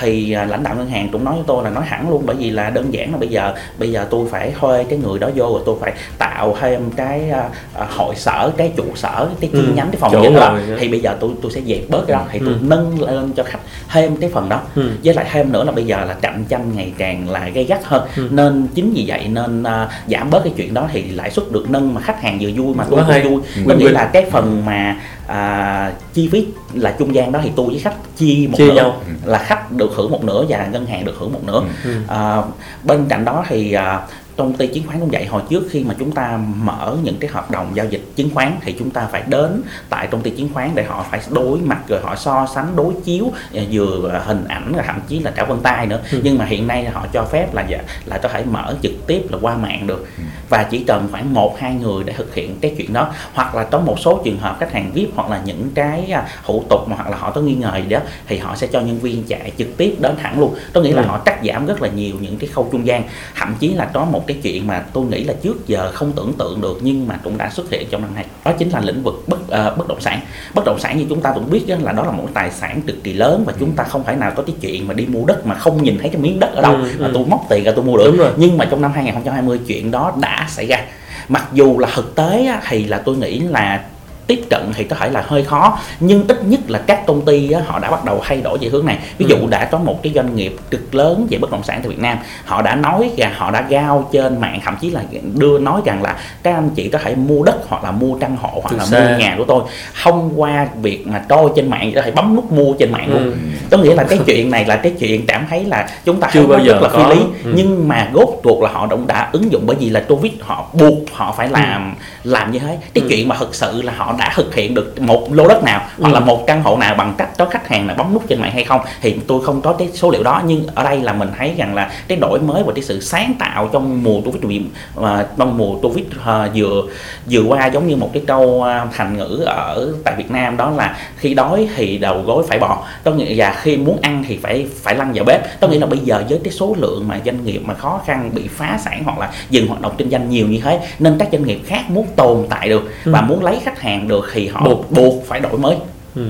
thì 0.00 0.36
uh, 0.44 0.50
lãnh 0.50 0.62
đạo 0.62 0.74
ngân 0.74 0.88
hàng 0.88 1.08
cũng 1.12 1.24
nói 1.24 1.34
với 1.34 1.44
tôi 1.46 1.64
là 1.64 1.70
nói 1.70 1.84
hẳn 1.86 2.10
luôn 2.10 2.22
bởi 2.26 2.36
vì 2.36 2.50
là 2.50 2.70
đơn 2.70 2.94
giản 2.94 3.12
là 3.12 3.18
bây 3.18 3.28
giờ 3.28 3.54
bây 3.78 3.92
giờ 3.92 4.06
tôi 4.10 4.28
phải 4.30 4.52
thuê 4.60 4.84
cái 4.84 4.98
người 4.98 5.18
đó 5.18 5.30
vô 5.34 5.44
rồi 5.44 5.62
tôi 5.66 5.76
phải 5.80 5.92
tạo 6.18 6.56
thêm 6.60 6.90
cái 6.96 7.30
uh, 7.30 7.90
hội 7.90 8.14
sở 8.16 8.50
cái 8.56 8.72
trụ 8.76 8.84
sở 8.94 9.28
cái 9.40 9.50
chi 9.52 9.58
ừ, 9.58 9.72
nhánh 9.74 9.88
cái 9.92 10.00
phòng 10.00 10.12
vậy 10.12 10.34
đó 10.34 10.58
thì 10.78 10.88
bây 10.88 11.00
giờ 11.00 11.16
tôi 11.20 11.30
tôi 11.42 11.52
sẽ 11.52 11.60
dẹp 11.66 11.80
bớt 11.88 12.04
cái 12.06 12.16
đó 12.16 12.24
thì 12.32 12.38
ừ. 12.38 12.44
tôi 12.46 12.54
nâng 12.60 13.02
lên 13.02 13.32
cho 13.36 13.42
khách 13.42 13.58
thêm 13.92 14.16
cái 14.16 14.30
phần 14.30 14.48
đó 14.48 14.60
ừ. 14.74 14.90
với 15.04 15.14
lại 15.14 15.26
thêm 15.32 15.52
nữa 15.52 15.64
là 15.64 15.72
bây 15.72 15.84
giờ 15.84 16.04
là 16.04 16.14
cạnh 16.14 16.44
tranh 16.48 16.72
ngày 16.76 16.92
càng 16.98 17.30
là 17.30 17.48
gây 17.48 17.64
gắt 17.64 17.84
hơn 17.84 18.08
ừ. 18.16 18.28
nên 18.30 18.66
chính 18.74 18.92
vì 18.94 19.04
vậy 19.06 19.28
nên 19.28 19.62
uh, 19.62 19.68
giảm 20.08 20.30
bớt 20.30 20.44
cái 20.44 20.52
chuyện 20.56 20.74
đó 20.74 20.88
thì 20.92 21.02
lãi 21.02 21.30
suất 21.30 21.52
được 21.52 21.70
nâng 21.70 21.94
mà 21.94 22.00
khách 22.00 22.22
hàng 22.22 22.38
vừa 22.40 22.50
vui 22.56 22.74
mà 22.74 22.84
tôi 22.90 23.00
cũng 23.06 23.32
vui 23.32 23.42
ừ. 23.56 23.62
có 23.68 23.74
nghĩa 23.74 23.90
là 23.90 24.10
cái 24.12 24.24
phần 24.30 24.62
mà 24.66 24.96
à, 25.26 25.92
chi 26.14 26.28
phí 26.32 26.46
là 26.74 26.94
trung 26.98 27.14
gian 27.14 27.32
đó 27.32 27.40
thì 27.42 27.50
tôi 27.56 27.66
với 27.66 27.78
khách 27.78 27.94
chia 28.16 28.46
một 28.50 28.58
chia 28.58 28.72
nhau. 28.72 28.96
là 29.24 29.38
khách 29.38 29.53
được 29.76 29.90
hưởng 29.96 30.10
một 30.10 30.24
nửa 30.24 30.44
và 30.48 30.66
ngân 30.66 30.86
hàng 30.86 31.04
được 31.04 31.14
hưởng 31.18 31.32
một 31.32 31.44
nửa 31.44 31.62
ừ. 31.84 31.90
à, 32.08 32.42
bên 32.82 33.06
cạnh 33.08 33.24
đó 33.24 33.44
thì 33.48 33.72
à, 33.72 34.00
công 34.36 34.52
ty 34.52 34.66
chứng 34.66 34.86
khoán 34.86 35.00
cũng 35.00 35.10
vậy 35.10 35.26
hồi 35.26 35.42
trước 35.50 35.66
khi 35.70 35.84
mà 35.84 35.94
chúng 35.98 36.12
ta 36.12 36.40
mở 36.62 36.96
những 37.02 37.16
cái 37.20 37.30
hợp 37.30 37.50
đồng 37.50 37.70
giao 37.74 37.86
dịch 37.86 38.04
chứng 38.16 38.30
khoán 38.34 38.56
thì 38.60 38.74
chúng 38.78 38.90
ta 38.90 39.08
phải 39.12 39.22
đến 39.26 39.62
tại 39.88 40.06
công 40.06 40.20
ty 40.20 40.30
chứng 40.30 40.48
khoán 40.54 40.70
để 40.74 40.84
họ 40.84 41.06
phải 41.10 41.20
đối 41.30 41.58
mặt 41.58 41.80
rồi 41.88 42.00
họ 42.02 42.16
so 42.16 42.46
sánh 42.54 42.76
đối 42.76 42.94
chiếu 43.04 43.32
à, 43.54 43.62
vừa 43.70 44.22
hình 44.26 44.44
ảnh 44.48 44.72
rồi 44.72 44.82
thậm 44.86 45.00
chí 45.08 45.18
là 45.18 45.30
cả 45.30 45.44
vân 45.44 45.60
tay 45.60 45.86
nữa 45.86 46.00
ừ. 46.12 46.20
nhưng 46.24 46.38
mà 46.38 46.44
hiện 46.44 46.66
nay 46.66 46.84
họ 46.84 47.06
cho 47.12 47.24
phép 47.24 47.54
là 47.54 47.66
là 48.06 48.18
có 48.18 48.28
thể 48.28 48.44
mở 48.44 48.74
trực 48.82 48.92
tiếp 49.06 49.22
là 49.30 49.38
qua 49.40 49.56
mạng 49.56 49.86
được 49.86 50.06
ừ. 50.18 50.24
và 50.48 50.62
chỉ 50.62 50.84
cần 50.84 51.08
khoảng 51.10 51.34
một 51.34 51.56
hai 51.58 51.74
người 51.74 52.04
để 52.04 52.12
thực 52.12 52.34
hiện 52.34 52.56
cái 52.60 52.74
chuyện 52.78 52.92
đó 52.92 53.12
hoặc 53.32 53.54
là 53.54 53.64
có 53.64 53.78
một 53.78 53.98
số 54.00 54.20
trường 54.24 54.38
hợp 54.38 54.56
khách 54.60 54.72
hàng 54.72 54.90
vip 54.94 55.08
hoặc 55.14 55.30
là 55.30 55.42
những 55.44 55.70
cái 55.74 56.10
à, 56.10 56.28
thủ 56.46 56.64
tục 56.70 56.88
mà 56.88 56.96
hoặc 56.96 57.10
là 57.10 57.16
họ 57.16 57.30
có 57.30 57.40
nghi 57.40 57.54
ngờ 57.54 57.76
gì 57.76 57.88
đó 57.88 58.00
thì 58.26 58.38
họ 58.38 58.56
sẽ 58.56 58.66
cho 58.66 58.80
nhân 58.80 58.98
viên 58.98 59.22
chạy 59.22 59.52
trực 59.58 59.76
tiếp 59.76 59.96
đến 60.00 60.14
thẳng 60.22 60.40
luôn 60.40 60.54
nghĩa 60.84 60.94
là 60.94 61.02
ừ. 61.02 61.06
họ 61.08 61.18
cắt 61.18 61.38
giảm 61.44 61.66
rất 61.66 61.82
là 61.82 61.88
nhiều 61.88 62.16
những 62.20 62.36
cái 62.36 62.50
khâu 62.52 62.68
trung 62.72 62.86
gian 62.86 63.02
thậm 63.36 63.54
chí 63.60 63.68
là 63.68 63.90
có 63.94 64.04
một 64.04 64.23
cái 64.26 64.36
chuyện 64.42 64.66
mà 64.66 64.84
tôi 64.92 65.04
nghĩ 65.04 65.24
là 65.24 65.34
trước 65.42 65.66
giờ 65.66 65.90
không 65.94 66.12
tưởng 66.12 66.32
tượng 66.38 66.60
được 66.60 66.78
nhưng 66.80 67.08
mà 67.08 67.18
cũng 67.24 67.38
đã 67.38 67.50
xuất 67.50 67.70
hiện 67.70 67.88
trong 67.90 68.02
năm 68.02 68.14
nay. 68.14 68.24
Đó 68.44 68.52
chính 68.58 68.68
là 68.68 68.80
lĩnh 68.80 69.02
vực 69.02 69.24
bất 69.26 69.40
uh, 69.40 69.78
bất 69.78 69.88
động 69.88 70.00
sản. 70.00 70.20
Bất 70.54 70.64
động 70.64 70.78
sản 70.78 70.98
như 70.98 71.06
chúng 71.08 71.20
ta 71.20 71.32
cũng 71.34 71.50
biết 71.50 71.64
là 71.68 71.92
đó 71.92 72.04
là 72.04 72.10
một 72.10 72.28
tài 72.34 72.50
sản 72.50 72.80
cực 72.86 73.04
kỳ 73.04 73.12
lớn 73.12 73.44
và 73.46 73.52
chúng 73.60 73.72
ta 73.72 73.84
không 73.84 74.04
phải 74.04 74.16
nào 74.16 74.32
có 74.36 74.42
cái 74.42 74.56
chuyện 74.60 74.88
mà 74.88 74.94
đi 74.94 75.06
mua 75.06 75.26
đất 75.26 75.46
mà 75.46 75.54
không 75.54 75.82
nhìn 75.82 75.98
thấy 75.98 76.10
cái 76.10 76.22
miếng 76.22 76.40
đất 76.40 76.54
ở 76.54 76.62
đâu 76.62 76.74
ừ, 76.74 76.90
mà 76.98 77.06
ừ. 77.06 77.10
tôi 77.14 77.24
móc 77.26 77.46
tiền 77.48 77.64
ra 77.64 77.72
tôi 77.76 77.84
mua 77.84 77.96
được. 77.96 78.34
Nhưng 78.36 78.58
mà 78.58 78.64
trong 78.64 78.82
năm 78.82 78.92
2020 78.94 79.60
chuyện 79.66 79.90
đó 79.90 80.12
đã 80.20 80.46
xảy 80.50 80.66
ra. 80.66 80.84
Mặc 81.28 81.48
dù 81.52 81.78
là 81.78 81.88
thực 81.94 82.14
tế 82.14 82.52
thì 82.68 82.84
là 82.84 82.98
tôi 82.98 83.16
nghĩ 83.16 83.38
là 83.38 83.84
tiếp 84.26 84.40
cận 84.50 84.72
thì 84.74 84.84
có 84.84 84.96
thể 84.96 85.10
là 85.10 85.24
hơi 85.26 85.44
khó 85.44 85.78
nhưng 86.00 86.24
ít 86.28 86.44
nhất 86.44 86.60
là 86.68 86.78
các 86.78 87.06
công 87.06 87.24
ty 87.24 87.50
á, 87.50 87.60
họ 87.66 87.78
đã 87.78 87.90
bắt 87.90 88.04
đầu 88.04 88.20
thay 88.24 88.40
đổi 88.40 88.58
về 88.60 88.68
hướng 88.68 88.86
này 88.86 88.98
ví 89.18 89.26
dụ 89.28 89.36
ừ. 89.36 89.46
đã 89.50 89.64
có 89.64 89.78
một 89.78 90.02
cái 90.02 90.12
doanh 90.14 90.36
nghiệp 90.36 90.56
cực 90.70 90.94
lớn 90.94 91.26
về 91.30 91.38
bất 91.38 91.50
động 91.50 91.62
sản 91.62 91.80
tại 91.82 91.88
Việt 91.88 91.98
Nam 91.98 92.18
họ 92.44 92.62
đã 92.62 92.74
nói 92.74 93.10
rằng 93.16 93.32
họ 93.36 93.50
đã 93.50 93.66
giao 93.68 94.08
trên 94.12 94.40
mạng 94.40 94.60
thậm 94.64 94.76
chí 94.80 94.90
là 94.90 95.02
đưa 95.34 95.58
nói 95.58 95.80
rằng 95.84 96.02
là 96.02 96.16
các 96.42 96.54
anh 96.54 96.70
chị 96.70 96.88
có 96.88 96.98
thể 96.98 97.14
mua 97.14 97.44
đất 97.44 97.56
hoặc 97.68 97.84
là 97.84 97.90
mua 97.90 98.18
căn 98.18 98.36
hộ 98.36 98.50
hoặc 98.62 98.70
Từ 98.70 98.76
là 98.76 98.84
xa. 98.84 99.00
mua 99.00 99.18
nhà 99.18 99.34
của 99.38 99.44
tôi 99.44 99.62
thông 100.02 100.32
qua 100.36 100.68
việc 100.82 101.06
mà 101.06 101.18
coi 101.28 101.50
trên 101.56 101.70
mạng 101.70 101.92
có 101.94 102.02
thể 102.02 102.10
bấm 102.10 102.36
nút 102.36 102.52
mua 102.52 102.72
trên 102.78 102.92
mạng 102.92 103.12
luôn 103.12 103.22
ừ. 103.22 103.32
có 103.70 103.78
nghĩa 103.78 103.94
là 103.94 104.04
cái 104.04 104.18
chuyện 104.26 104.50
này 104.50 104.64
là 104.64 104.76
cái 104.76 104.92
chuyện 104.98 105.26
cảm 105.26 105.46
thấy 105.50 105.64
là 105.64 105.88
chúng 106.04 106.20
ta 106.20 106.30
chưa 106.32 106.46
bao 106.46 106.60
giờ 106.60 106.72
rất 106.72 106.82
là 106.82 106.88
phi 106.88 107.14
lý 107.14 107.20
ừ. 107.44 107.52
nhưng 107.56 107.88
mà 107.88 108.08
gốc 108.12 108.30
ruột 108.44 108.62
là 108.62 108.68
họ 108.68 108.86
cũng 108.90 109.06
đã 109.06 109.28
ứng 109.32 109.52
dụng 109.52 109.62
bởi 109.66 109.76
vì 109.76 109.90
là 109.90 110.04
covid 110.08 110.32
họ 110.40 110.66
buộc 110.72 110.98
họ 111.12 111.34
phải 111.36 111.48
làm 111.48 111.94
ừ. 112.24 112.30
làm 112.30 112.52
như 112.52 112.58
thế 112.58 112.78
cái 112.94 113.04
ừ. 113.04 113.08
chuyện 113.08 113.28
mà 113.28 113.36
thực 113.36 113.54
sự 113.54 113.82
là 113.82 113.92
họ 113.96 114.13
đã 114.18 114.32
thực 114.36 114.54
hiện 114.54 114.74
được 114.74 115.00
một 115.00 115.28
lô 115.32 115.48
đất 115.48 115.64
nào 115.64 115.80
hoặc 116.00 116.12
là 116.12 116.18
ừ. 116.18 116.24
một 116.24 116.44
căn 116.46 116.62
hộ 116.62 116.76
nào 116.76 116.94
bằng 116.94 117.14
cách 117.18 117.28
có 117.38 117.44
khách 117.44 117.68
hàng 117.68 117.86
là 117.86 117.94
bấm 117.94 118.14
nút 118.14 118.24
trên 118.28 118.40
mạng 118.40 118.52
hay 118.52 118.64
không 118.64 118.80
thì 119.00 119.16
tôi 119.26 119.44
không 119.44 119.60
có 119.60 119.72
cái 119.72 119.88
số 119.92 120.10
liệu 120.10 120.22
đó 120.22 120.42
nhưng 120.46 120.66
ở 120.74 120.84
đây 120.84 121.00
là 121.00 121.12
mình 121.12 121.28
thấy 121.38 121.54
rằng 121.56 121.74
là 121.74 121.90
cái 122.08 122.18
đổi 122.20 122.40
mới 122.40 122.62
và 122.62 122.72
cái 122.74 122.84
sự 122.84 123.00
sáng 123.00 123.34
tạo 123.38 123.68
trong 123.72 124.02
mùa 124.02 124.20
covid 124.20 124.62
và 124.94 125.26
trong 125.38 125.58
mùa 125.58 125.78
covid 125.78 126.04
uh, 126.06 126.50
vừa 126.54 126.82
vừa 127.30 127.42
qua 127.42 127.66
giống 127.66 127.86
như 127.86 127.96
một 127.96 128.10
cái 128.12 128.22
câu 128.26 128.42
uh, 128.42 128.92
thành 128.92 129.16
ngữ 129.16 129.42
ở 129.46 129.94
tại 130.04 130.14
Việt 130.16 130.30
Nam 130.30 130.56
đó 130.56 130.70
là 130.70 130.96
khi 131.16 131.34
đói 131.34 131.68
thì 131.76 131.98
đầu 131.98 132.22
gối 132.22 132.44
phải 132.48 132.58
bò 132.58 132.86
có 133.04 133.10
nghĩa 133.10 133.34
là 133.34 133.54
khi 133.62 133.76
muốn 133.76 133.98
ăn 134.02 134.24
thì 134.28 134.38
phải 134.42 134.66
phải 134.82 134.94
lăn 134.94 135.12
vào 135.14 135.24
bếp 135.24 135.60
có 135.60 135.68
nghĩa 135.68 135.78
là 135.78 135.86
bây 135.86 135.98
giờ 135.98 136.22
với 136.28 136.40
cái 136.44 136.52
số 136.52 136.76
lượng 136.78 137.08
mà 137.08 137.20
doanh 137.24 137.44
nghiệp 137.44 137.60
mà 137.64 137.74
khó 137.74 138.00
khăn 138.06 138.30
bị 138.34 138.48
phá 138.48 138.78
sản 138.84 139.02
hoặc 139.04 139.18
là 139.18 139.30
dừng 139.50 139.68
hoạt 139.68 139.80
động 139.80 139.92
kinh 139.98 140.10
doanh 140.10 140.30
nhiều 140.30 140.46
như 140.46 140.60
thế 140.64 140.80
nên 140.98 141.16
các 141.18 141.28
doanh 141.32 141.46
nghiệp 141.46 141.60
khác 141.66 141.90
muốn 141.90 142.06
tồn 142.16 142.46
tại 142.48 142.68
được 142.68 142.90
và 143.04 143.18
ừ. 143.18 143.24
muốn 143.28 143.44
lấy 143.44 143.58
khách 143.64 143.80
hàng 143.80 144.03
được 144.08 144.26
thì 144.32 144.48
họ 144.48 144.64
buộc. 144.64 144.90
buộc 144.90 145.26
phải 145.26 145.40
đổi 145.40 145.58
mới. 145.58 145.76
Ừ. 146.14 146.22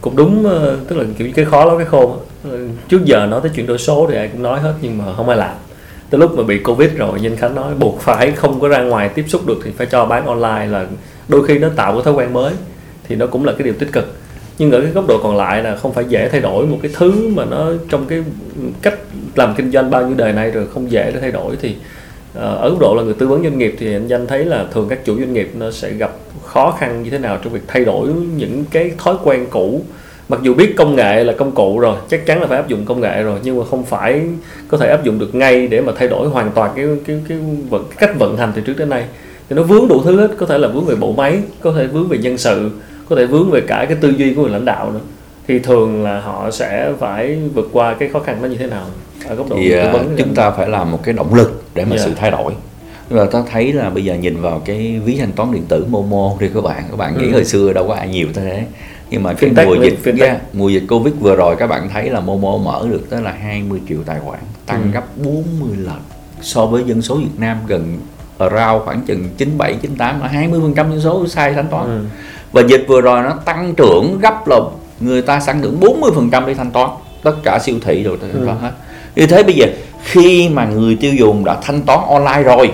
cũng 0.00 0.16
đúng 0.16 0.48
ờ, 0.48 0.78
tức 0.88 0.96
là 0.96 1.04
kiểu 1.18 1.28
cái 1.34 1.44
khó 1.44 1.64
lắm 1.64 1.78
cái 1.78 1.86
khôn. 1.86 2.18
Ờ, 2.50 2.58
trước 2.88 3.04
giờ 3.04 3.26
nói 3.26 3.40
tới 3.42 3.50
chuyển 3.54 3.66
đổi 3.66 3.78
số 3.78 4.06
thì 4.10 4.16
ai 4.16 4.28
cũng 4.28 4.42
nói 4.42 4.60
hết 4.60 4.74
nhưng 4.80 4.98
mà 4.98 5.04
không 5.16 5.28
ai 5.28 5.38
làm. 5.38 5.54
Tới 6.10 6.18
lúc 6.18 6.36
mà 6.36 6.42
bị 6.42 6.58
covid 6.58 6.90
rồi 6.96 7.20
nhân 7.20 7.36
khánh 7.36 7.54
nói 7.54 7.74
buộc 7.78 8.00
phải 8.00 8.30
không 8.30 8.60
có 8.60 8.68
ra 8.68 8.82
ngoài 8.82 9.08
tiếp 9.08 9.24
xúc 9.28 9.46
được 9.46 9.58
thì 9.64 9.70
phải 9.76 9.86
cho 9.86 10.06
bán 10.06 10.26
online 10.26 10.66
là 10.66 10.86
đôi 11.28 11.46
khi 11.46 11.58
nó 11.58 11.68
tạo 11.76 11.92
cái 11.92 12.02
thói 12.02 12.14
quen 12.14 12.32
mới 12.32 12.52
thì 13.08 13.16
nó 13.16 13.26
cũng 13.26 13.44
là 13.44 13.52
cái 13.52 13.62
điều 13.62 13.74
tích 13.74 13.92
cực. 13.92 14.14
Nhưng 14.58 14.70
ở 14.70 14.80
cái 14.80 14.90
góc 14.90 15.06
độ 15.08 15.20
còn 15.22 15.36
lại 15.36 15.62
là 15.62 15.76
không 15.76 15.92
phải 15.92 16.04
dễ 16.08 16.28
thay 16.28 16.40
đổi 16.40 16.66
một 16.66 16.78
cái 16.82 16.90
thứ 16.94 17.28
mà 17.28 17.44
nó 17.44 17.66
trong 17.90 18.06
cái 18.06 18.24
cách 18.82 18.98
làm 19.34 19.54
kinh 19.54 19.72
doanh 19.72 19.90
bao 19.90 20.06
nhiêu 20.06 20.16
đời 20.16 20.32
nay 20.32 20.50
rồi 20.50 20.66
không 20.74 20.90
dễ 20.90 21.10
để 21.14 21.20
thay 21.20 21.32
đổi 21.32 21.56
thì 21.60 21.76
ờ, 22.34 22.56
ở 22.56 22.70
góc 22.70 22.78
độ 22.80 22.94
là 22.94 23.02
người 23.02 23.14
tư 23.14 23.26
vấn 23.26 23.42
doanh 23.42 23.58
nghiệp 23.58 23.76
thì 23.78 23.92
anh 23.94 24.06
danh 24.06 24.26
thấy 24.26 24.44
là 24.44 24.64
thường 24.72 24.88
các 24.88 25.04
chủ 25.04 25.16
doanh 25.18 25.32
nghiệp 25.32 25.50
nó 25.54 25.70
sẽ 25.70 25.90
gặp 25.90 26.12
khó 26.56 26.76
khăn 26.78 27.02
như 27.02 27.10
thế 27.10 27.18
nào 27.18 27.38
trong 27.42 27.52
việc 27.52 27.62
thay 27.66 27.84
đổi 27.84 28.08
những 28.36 28.64
cái 28.70 28.90
thói 28.98 29.14
quen 29.24 29.46
cũ? 29.50 29.80
Mặc 30.28 30.40
dù 30.42 30.54
biết 30.54 30.74
công 30.76 30.96
nghệ 30.96 31.24
là 31.24 31.32
công 31.32 31.52
cụ 31.52 31.78
rồi 31.78 31.96
chắc 32.08 32.26
chắn 32.26 32.40
là 32.40 32.46
phải 32.46 32.56
áp 32.56 32.68
dụng 32.68 32.84
công 32.84 33.00
nghệ 33.00 33.22
rồi 33.22 33.38
nhưng 33.42 33.58
mà 33.58 33.64
không 33.70 33.84
phải 33.84 34.22
có 34.68 34.78
thể 34.78 34.90
áp 34.90 35.04
dụng 35.04 35.18
được 35.18 35.34
ngay 35.34 35.66
để 35.66 35.80
mà 35.80 35.92
thay 35.98 36.08
đổi 36.08 36.28
hoàn 36.28 36.50
toàn 36.50 36.70
cái 36.76 36.86
cái 37.06 37.20
cái, 37.28 37.38
cái 37.70 37.80
cách 37.98 38.18
vận 38.18 38.36
hành 38.36 38.52
từ 38.54 38.62
trước 38.62 38.74
đến 38.78 38.88
nay. 38.88 39.04
Thì 39.48 39.56
nó 39.56 39.62
vướng 39.62 39.88
đủ 39.88 40.02
thứ 40.04 40.20
hết 40.20 40.30
có 40.38 40.46
thể 40.46 40.58
là 40.58 40.68
vướng 40.68 40.84
về 40.84 40.94
bộ 40.94 41.12
máy 41.12 41.38
có 41.60 41.72
thể 41.72 41.86
vướng 41.86 42.08
về 42.08 42.18
nhân 42.18 42.38
sự 42.38 42.70
có 43.08 43.16
thể 43.16 43.26
vướng 43.26 43.50
về 43.50 43.60
cả 43.60 43.84
cái 43.88 43.96
tư 44.00 44.14
duy 44.16 44.34
của 44.34 44.42
người 44.42 44.50
lãnh 44.50 44.64
đạo 44.64 44.92
nữa. 44.92 45.00
Thì 45.48 45.58
thường 45.58 46.04
là 46.04 46.20
họ 46.20 46.50
sẽ 46.50 46.92
phải 46.98 47.38
vượt 47.54 47.68
qua 47.72 47.94
cái 47.94 48.08
khó 48.08 48.18
khăn 48.18 48.42
đó 48.42 48.46
như 48.46 48.56
thế 48.56 48.66
nào? 48.66 48.84
Ở 49.28 49.34
góc 49.34 49.50
độ 49.50 49.56
thì 49.56 49.70
vấn 49.92 50.14
chúng 50.18 50.34
ta 50.34 50.50
phải 50.50 50.68
làm 50.68 50.92
một 50.92 51.00
cái 51.02 51.14
động 51.14 51.34
lực 51.34 51.62
để 51.74 51.84
mà 51.84 51.90
yeah. 51.90 52.00
sự 52.00 52.12
thay 52.16 52.30
đổi 52.30 52.52
mà 53.10 53.26
ta 53.26 53.42
thấy 53.50 53.72
là 53.72 53.90
bây 53.90 54.04
giờ 54.04 54.14
nhìn 54.14 54.40
vào 54.40 54.62
cái 54.64 55.00
ví 55.04 55.16
thanh 55.16 55.32
toán 55.32 55.52
điện 55.52 55.64
tử 55.68 55.86
Momo 55.90 56.36
đi 56.40 56.48
các 56.54 56.64
bạn 56.64 56.84
các 56.90 56.96
bạn 56.96 57.18
nghĩ 57.18 57.26
ừ. 57.26 57.32
hồi 57.32 57.44
xưa 57.44 57.72
đâu 57.72 57.88
có 57.88 57.94
ai 57.94 58.08
nhiều 58.08 58.28
thế 58.34 58.64
nhưng 59.10 59.22
mà 59.22 59.32
cái 59.32 59.50
mùa 59.66 59.74
dịch 59.74 60.18
yeah, 60.20 60.40
mùa 60.52 60.68
dịch 60.68 60.84
Covid 60.88 61.14
vừa 61.20 61.36
rồi 61.36 61.56
các 61.56 61.66
bạn 61.66 61.88
thấy 61.92 62.10
là 62.10 62.20
Momo 62.20 62.56
mở 62.56 62.86
được 62.90 63.10
tới 63.10 63.22
là 63.22 63.32
20 63.32 63.80
triệu 63.88 63.98
tài 64.06 64.20
khoản 64.20 64.40
tăng 64.66 64.82
ừ. 64.82 64.88
gấp 64.92 65.04
40 65.16 65.76
lần 65.76 66.00
so 66.40 66.66
với 66.66 66.84
dân 66.86 67.02
số 67.02 67.16
Việt 67.16 67.38
Nam 67.38 67.58
gần 67.66 67.98
around 68.38 68.82
khoảng 68.84 69.00
chừng 69.06 69.28
97 69.38 69.74
98 69.82 70.20
là 70.20 70.28
20 70.28 70.60
phần 70.62 70.74
trăm 70.74 70.90
dân 70.90 71.00
số 71.00 71.26
sai 71.26 71.52
thanh 71.52 71.68
toán 71.68 71.84
ừ. 71.86 72.00
và 72.52 72.62
dịch 72.68 72.84
vừa 72.88 73.00
rồi 73.00 73.22
nó 73.22 73.32
tăng 73.44 73.74
trưởng 73.74 74.18
gấp 74.20 74.48
là 74.48 74.56
người 75.00 75.22
ta 75.22 75.40
sản 75.40 75.62
lượng 75.62 75.80
40 75.80 76.10
phần 76.14 76.30
trăm 76.30 76.46
đi 76.46 76.54
thanh 76.54 76.70
toán 76.70 76.90
tất 77.22 77.34
cả 77.42 77.58
siêu 77.62 77.76
thị 77.82 78.02
rồi 78.02 78.18
thanh 78.20 78.46
toán 78.46 78.58
ừ. 78.58 78.62
hết 78.62 78.72
như 79.16 79.26
thế 79.26 79.42
bây 79.42 79.54
giờ 79.54 79.66
khi 80.02 80.48
mà 80.48 80.64
người 80.66 80.96
tiêu 81.00 81.14
dùng 81.14 81.44
đã 81.44 81.58
thanh 81.62 81.82
toán 81.82 82.00
online 82.08 82.42
rồi 82.42 82.72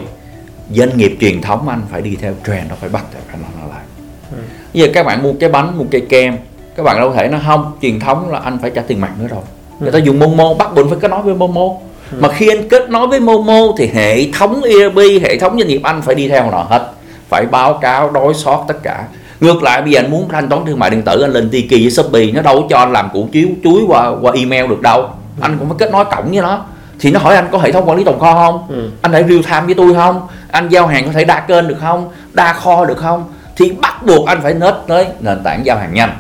doanh 0.75 0.97
nghiệp 0.97 1.17
truyền 1.21 1.41
thống 1.41 1.69
anh 1.69 1.83
phải 1.91 2.03
đi 2.03 2.17
theo 2.21 2.35
trend 2.47 2.71
nó 2.71 2.77
phải 2.81 2.89
bắt 2.89 3.05
theo 3.13 3.23
phải 3.29 3.41
nó 3.61 3.67
lại. 3.69 3.83
Ừ. 4.31 4.39
bây 4.75 4.83
giờ 4.83 4.89
các 4.95 5.07
bạn 5.07 5.23
mua 5.23 5.33
cái 5.41 5.49
bánh 5.49 5.79
mua 5.79 5.85
cây 5.91 6.01
kem 6.09 6.37
các 6.77 6.83
bạn 6.83 7.01
đâu 7.01 7.13
thể 7.13 7.29
nó 7.29 7.39
không 7.47 7.73
truyền 7.83 8.01
thống 8.01 8.31
là 8.31 8.39
anh 8.39 8.59
phải 8.63 8.71
trả 8.71 8.83
tiền 8.83 9.01
mặt 9.01 9.11
nữa 9.21 9.27
rồi. 9.31 9.41
Người 9.81 9.93
ta 9.93 9.99
dùng 9.99 10.19
momo 10.19 10.55
bắt 10.55 10.75
buộc 10.75 10.89
phải 10.89 10.99
kết 11.01 11.11
nối 11.11 11.23
với 11.23 11.35
momo. 11.35 11.69
Ừ. 12.13 12.19
mà 12.21 12.29
khi 12.29 12.49
anh 12.49 12.69
kết 12.69 12.91
nối 12.91 13.07
với 13.07 13.21
momo 13.21 13.61
thì 13.79 13.87
hệ 13.87 14.31
thống 14.33 14.63
ERP 14.63 14.97
hệ 14.97 15.39
thống 15.39 15.59
doanh 15.59 15.69
nghiệp 15.69 15.81
anh 15.85 16.03
phải 16.03 16.15
đi 16.15 16.29
theo 16.29 16.51
nó 16.51 16.63
hết. 16.63 16.93
Phải 17.29 17.47
báo 17.47 17.79
cáo 17.83 18.11
đối 18.11 18.35
sót 18.35 18.65
tất 18.69 18.83
cả. 18.83 19.05
Ngược 19.41 19.63
lại 19.63 19.83
bây 19.83 19.91
giờ 19.91 20.01
anh 20.01 20.11
muốn 20.11 20.29
thanh 20.29 20.49
toán 20.49 20.65
thương 20.67 20.79
mại 20.79 20.91
điện 20.91 21.03
tử 21.03 21.21
anh 21.21 21.33
lên 21.33 21.51
Tiki 21.51 21.71
với 21.71 21.91
Shopee 21.91 22.27
nó 22.27 22.43
đâu 22.43 22.61
có 22.61 22.67
cho 22.71 22.79
anh 22.79 22.93
làm 22.93 23.09
củ 23.13 23.29
chiếu 23.33 23.49
chuối 23.65 23.83
qua 23.89 24.13
qua 24.23 24.33
email 24.35 24.67
được 24.67 24.81
đâu. 24.81 25.09
Anh 25.41 25.57
cũng 25.59 25.69
phải 25.69 25.77
kết 25.79 25.93
nối 25.93 26.05
cổng 26.05 26.31
với 26.31 26.41
nó 26.41 26.65
thì 27.03 27.11
nó 27.11 27.21
hỏi 27.21 27.35
anh 27.35 27.49
có 27.53 27.59
hệ 27.59 27.73
thống 27.73 27.89
quản 27.89 27.99
lý 27.99 28.05
tồn 28.05 28.19
kho 28.19 28.35
không? 28.35 28.67
Ừ. 28.69 28.91
anh 29.03 29.13
phải 29.13 29.25
real 29.25 29.41
time 29.43 29.61
với 29.67 29.75
tôi 29.75 29.95
không? 29.95 30.27
Anh 30.51 30.69
giao 30.69 30.87
hàng 30.87 31.07
có 31.07 31.13
thể 31.13 31.25
đa 31.25 31.41
kênh 31.41 31.69
được 31.69 31.77
không? 31.81 32.09
Đa 32.33 32.53
kho 32.53 32.85
được 32.85 32.99
không? 32.99 33.25
Thì 33.57 33.73
bắt 33.83 34.07
buộc 34.07 34.27
anh 34.27 34.41
phải 34.43 34.55
nết 34.55 34.75
tới 34.87 35.07
nền 35.21 35.43
tảng 35.45 35.67
giao 35.67 35.79
hàng 35.79 35.95
nhanh. 35.95 36.11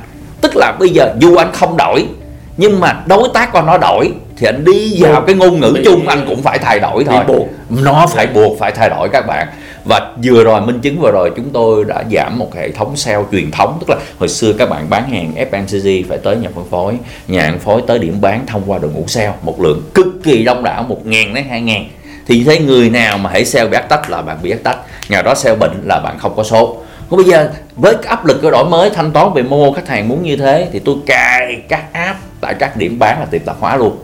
Tức 0.40 0.56
là 0.56 0.72
bây 0.78 0.88
giờ 0.88 1.14
dù 1.18 1.36
anh 1.36 1.52
không 1.52 1.76
đổi 1.76 2.08
nhưng 2.56 2.80
mà 2.80 3.02
đối 3.06 3.28
tác 3.34 3.52
của 3.52 3.62
nó 3.62 3.78
đổi 3.78 4.12
thì 4.36 4.46
anh 4.46 4.64
đi 4.64 5.02
vào 5.02 5.22
cái 5.22 5.34
ngôn 5.36 5.60
ngữ 5.60 5.74
chung 5.84 6.08
anh 6.08 6.24
cũng 6.28 6.42
phải 6.42 6.58
thay 6.58 6.80
đổi 6.80 7.04
thôi. 7.04 7.24
nó 7.68 8.06
phải 8.06 8.26
buộc 8.26 8.58
phải 8.58 8.72
thay 8.72 8.90
đổi 8.90 9.08
các 9.08 9.26
bạn 9.26 9.48
và 9.84 10.12
vừa 10.24 10.44
rồi 10.44 10.60
minh 10.60 10.80
chứng 10.80 11.00
vừa 11.00 11.10
rồi 11.10 11.32
chúng 11.36 11.50
tôi 11.52 11.84
đã 11.84 12.04
giảm 12.12 12.38
một 12.38 12.54
hệ 12.54 12.70
thống 12.70 12.96
sale 12.96 13.24
truyền 13.32 13.50
thống. 13.50 13.78
Tức 13.80 13.90
là 13.90 13.96
hồi 14.18 14.28
xưa 14.28 14.52
các 14.58 14.70
bạn 14.70 14.90
bán 14.90 15.10
hàng 15.10 15.32
FMCG 15.50 16.04
phải 16.08 16.18
tới 16.18 16.36
nhà 16.36 16.48
phân 16.54 16.64
phối. 16.70 16.94
Nhà 17.28 17.50
phân 17.50 17.58
phối 17.58 17.82
tới 17.86 17.98
điểm 17.98 18.20
bán 18.20 18.46
thông 18.46 18.62
qua 18.66 18.78
đội 18.78 18.90
ngũ 18.90 19.04
sale 19.06 19.32
một 19.42 19.60
lượng 19.60 19.82
cực 19.94 20.06
kỳ 20.22 20.44
đông 20.44 20.62
đảo, 20.62 20.82
một 20.82 21.06
ngàn 21.06 21.34
đến 21.34 21.44
hai 21.48 21.60
ngàn. 21.60 21.88
Thì 22.26 22.44
thấy 22.44 22.58
người 22.58 22.90
nào 22.90 23.18
mà 23.18 23.30
hãy 23.30 23.44
sale 23.44 23.68
bị 23.68 23.76
ác 23.76 23.88
tách 23.88 24.10
là 24.10 24.22
bạn 24.22 24.38
bị 24.42 24.50
ác 24.50 24.62
tách 24.62 24.78
nhà 25.08 25.22
đó 25.22 25.34
sale 25.34 25.56
bệnh 25.56 25.82
là 25.84 26.00
bạn 26.00 26.18
không 26.18 26.32
có 26.36 26.42
số 26.42 26.76
còn 27.10 27.16
bây 27.16 27.26
giờ 27.26 27.50
với 27.76 27.94
áp 28.06 28.26
lực 28.26 28.42
của 28.42 28.50
đổi 28.50 28.64
mới 28.64 28.90
thanh 28.90 29.12
toán 29.12 29.32
về 29.34 29.42
mô 29.42 29.72
khách 29.72 29.88
hàng 29.88 30.08
muốn 30.08 30.22
như 30.22 30.36
thế 30.36 30.68
thì 30.72 30.78
tôi 30.78 30.96
cài 31.06 31.62
các 31.68 31.84
app 31.92 32.18
tại 32.40 32.54
các 32.58 32.76
điểm 32.76 32.98
bán 32.98 33.20
là 33.20 33.26
tiệm 33.30 33.40
tạp 33.44 33.56
hóa 33.60 33.76
luôn 33.76 33.96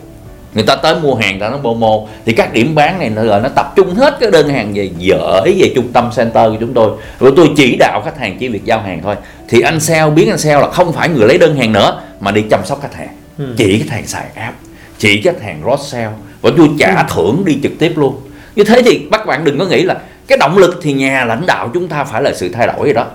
người 0.55 0.65
ta 0.65 0.77
tới 0.77 0.95
mua 1.01 1.15
hàng 1.15 1.41
ta 1.41 1.49
nó 1.49 1.59
Momo 1.59 2.01
thì 2.27 2.33
các 2.33 2.53
điểm 2.53 2.75
bán 2.75 2.99
này 2.99 3.11
nó 3.11 3.23
gọi 3.23 3.41
nó 3.41 3.49
tập 3.49 3.73
trung 3.77 3.95
hết 3.95 4.17
cái 4.21 4.31
đơn 4.31 4.49
hàng 4.49 4.73
về 4.75 4.91
dở 4.99 5.41
về 5.45 5.73
trung 5.75 5.93
tâm 5.93 6.11
center 6.17 6.51
của 6.51 6.57
chúng 6.61 6.75
tôi. 6.75 6.91
Rồi 7.21 7.33
tôi 7.37 7.51
chỉ 7.57 7.77
đạo 7.79 8.03
khách 8.05 8.19
hàng 8.19 8.37
chỉ 8.39 8.49
việc 8.49 8.65
giao 8.65 8.81
hàng 8.81 9.01
thôi. 9.03 9.17
Thì 9.49 9.61
anh 9.61 9.81
sale 9.81 10.11
biến 10.11 10.29
anh 10.29 10.39
sale 10.39 10.61
là 10.61 10.71
không 10.71 10.93
phải 10.93 11.09
người 11.09 11.29
lấy 11.29 11.39
đơn 11.39 11.57
hàng 11.57 11.73
nữa 11.73 12.03
mà 12.21 12.31
đi 12.31 12.43
chăm 12.51 12.61
sóc 12.65 12.83
khách 12.83 12.95
hàng. 12.95 13.09
Ừ. 13.39 13.45
chỉ 13.57 13.79
khách 13.79 13.95
hàng 13.95 14.07
xài 14.07 14.25
app 14.35 14.57
chỉ 14.99 15.21
khách 15.23 15.43
hàng 15.43 15.63
cross 15.63 15.93
sale 15.93 16.11
và 16.41 16.51
tôi 16.57 16.71
trả 16.79 16.97
ừ. 16.97 17.03
thưởng 17.15 17.43
đi 17.45 17.59
trực 17.63 17.73
tiếp 17.79 17.93
luôn. 17.97 18.21
Như 18.57 18.65
thế 18.65 18.83
thì 18.83 19.07
các 19.13 19.27
bạn 19.27 19.45
đừng 19.45 19.59
có 19.59 19.65
nghĩ 19.65 19.83
là 19.83 19.97
cái 20.27 20.39
động 20.39 20.59
lực 20.59 20.81
thì 20.83 20.93
nhà 20.93 21.25
lãnh 21.25 21.47
đạo 21.47 21.71
chúng 21.75 21.89
ta 21.89 22.05
phải 22.05 22.23
là 22.23 22.33
sự 22.35 22.49
thay 22.49 22.67
đổi 22.67 22.85
rồi 22.85 22.95
đó. 22.95 23.07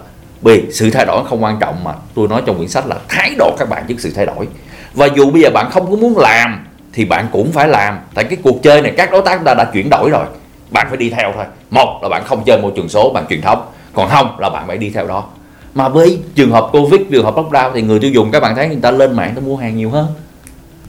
Vì 0.41 0.63
sự 0.71 0.89
thay 0.89 1.05
đổi 1.05 1.23
không 1.29 1.43
quan 1.43 1.57
trọng 1.59 1.83
mà. 1.83 1.91
Tôi 2.15 2.27
nói 2.27 2.41
trong 2.45 2.57
quyển 2.57 2.69
sách 2.69 2.87
là 2.87 2.95
thái 3.07 3.35
độ 3.37 3.55
các 3.59 3.69
bạn 3.69 3.83
chứ 3.87 3.95
sự 3.97 4.11
thay 4.15 4.25
đổi. 4.25 4.47
Và 4.93 5.07
dù 5.15 5.31
bây 5.31 5.41
giờ 5.41 5.49
bạn 5.49 5.69
không 5.71 5.89
có 5.89 5.95
muốn 5.95 6.17
làm 6.17 6.65
thì 6.93 7.05
bạn 7.05 7.27
cũng 7.31 7.51
phải 7.51 7.67
làm. 7.67 7.97
Tại 8.13 8.23
cái 8.23 8.37
cuộc 8.43 8.63
chơi 8.63 8.81
này 8.81 8.93
các 8.97 9.11
đối 9.11 9.21
tác 9.21 9.35
chúng 9.35 9.45
ta 9.45 9.53
đã 9.53 9.69
chuyển 9.73 9.89
đổi 9.89 10.09
rồi. 10.09 10.25
Bạn 10.71 10.87
phải 10.89 10.97
đi 10.97 11.09
theo 11.09 11.31
thôi. 11.35 11.45
Một 11.69 11.99
là 12.03 12.09
bạn 12.09 12.23
không 12.25 12.43
chơi 12.45 12.61
môi 12.61 12.71
trường 12.75 12.89
số 12.89 13.11
bằng 13.13 13.25
truyền 13.29 13.41
thống. 13.41 13.65
Còn 13.93 14.09
không 14.09 14.39
là 14.39 14.49
bạn 14.49 14.67
phải 14.67 14.77
đi 14.77 14.89
theo 14.89 15.07
đó. 15.07 15.25
Mà 15.73 15.89
với 15.89 16.19
trường 16.35 16.51
hợp 16.51 16.69
covid 16.71 17.01
trường 17.11 17.25
hợp 17.25 17.35
lockdown 17.35 17.71
thì 17.73 17.81
người 17.81 17.99
tiêu 17.99 18.11
dùng 18.11 18.31
các 18.31 18.39
bạn 18.39 18.55
thấy 18.55 18.67
người 18.67 18.79
ta 18.81 18.91
lên 18.91 19.15
mạng 19.15 19.31
ta 19.35 19.41
mua 19.41 19.55
hàng 19.55 19.77
nhiều 19.77 19.89
hơn. 19.89 20.07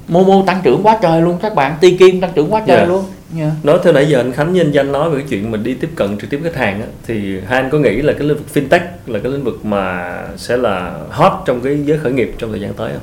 Momo 0.08 0.42
tăng 0.46 0.61
trưởng 0.62 0.80
quá 0.82 0.99
trời 1.02 1.23
luôn 1.23 1.38
các 1.42 1.54
bạn. 1.54 1.75
Ti 1.80 1.96
Kim 1.96 2.20
tăng 2.20 2.32
trưởng 2.34 2.52
quá 2.52 2.62
trời 2.66 2.76
yeah. 2.76 2.88
luôn. 2.88 3.04
Yeah. 3.38 3.52
nói 3.62 3.78
theo 3.84 3.92
nãy 3.92 4.06
giờ 4.08 4.20
anh 4.20 4.32
Khánh 4.32 4.52
nhân 4.52 4.75
danh 4.75 4.92
nói 4.92 5.11
về 5.11 5.18
cái 5.18 5.26
chuyện 5.30 5.50
mình 5.50 5.62
đi 5.62 5.75
tiếp 5.75 5.90
cận 5.94 6.18
trực 6.18 6.30
tiếp 6.30 6.40
khách 6.44 6.56
hàng 6.56 6.80
á, 6.80 6.87
thì 7.06 7.40
hai 7.46 7.61
anh 7.61 7.70
có 7.70 7.78
nghĩ 7.78 8.02
là 8.02 8.12
cái 8.12 8.23
lĩnh 8.23 8.38
vực 8.38 8.46
fintech 8.54 8.80
là 9.06 9.18
cái 9.18 9.32
lĩnh 9.32 9.44
vực 9.44 9.64
mà 9.64 10.16
sẽ 10.37 10.56
là 10.56 10.92
hot 11.11 11.32
trong 11.46 11.61
cái 11.61 11.78
giới 11.84 11.99
khởi 11.99 12.12
nghiệp 12.12 12.34
trong 12.38 12.50
thời 12.50 12.61
gian 12.61 12.75
tới 12.75 12.90
không? 12.92 13.02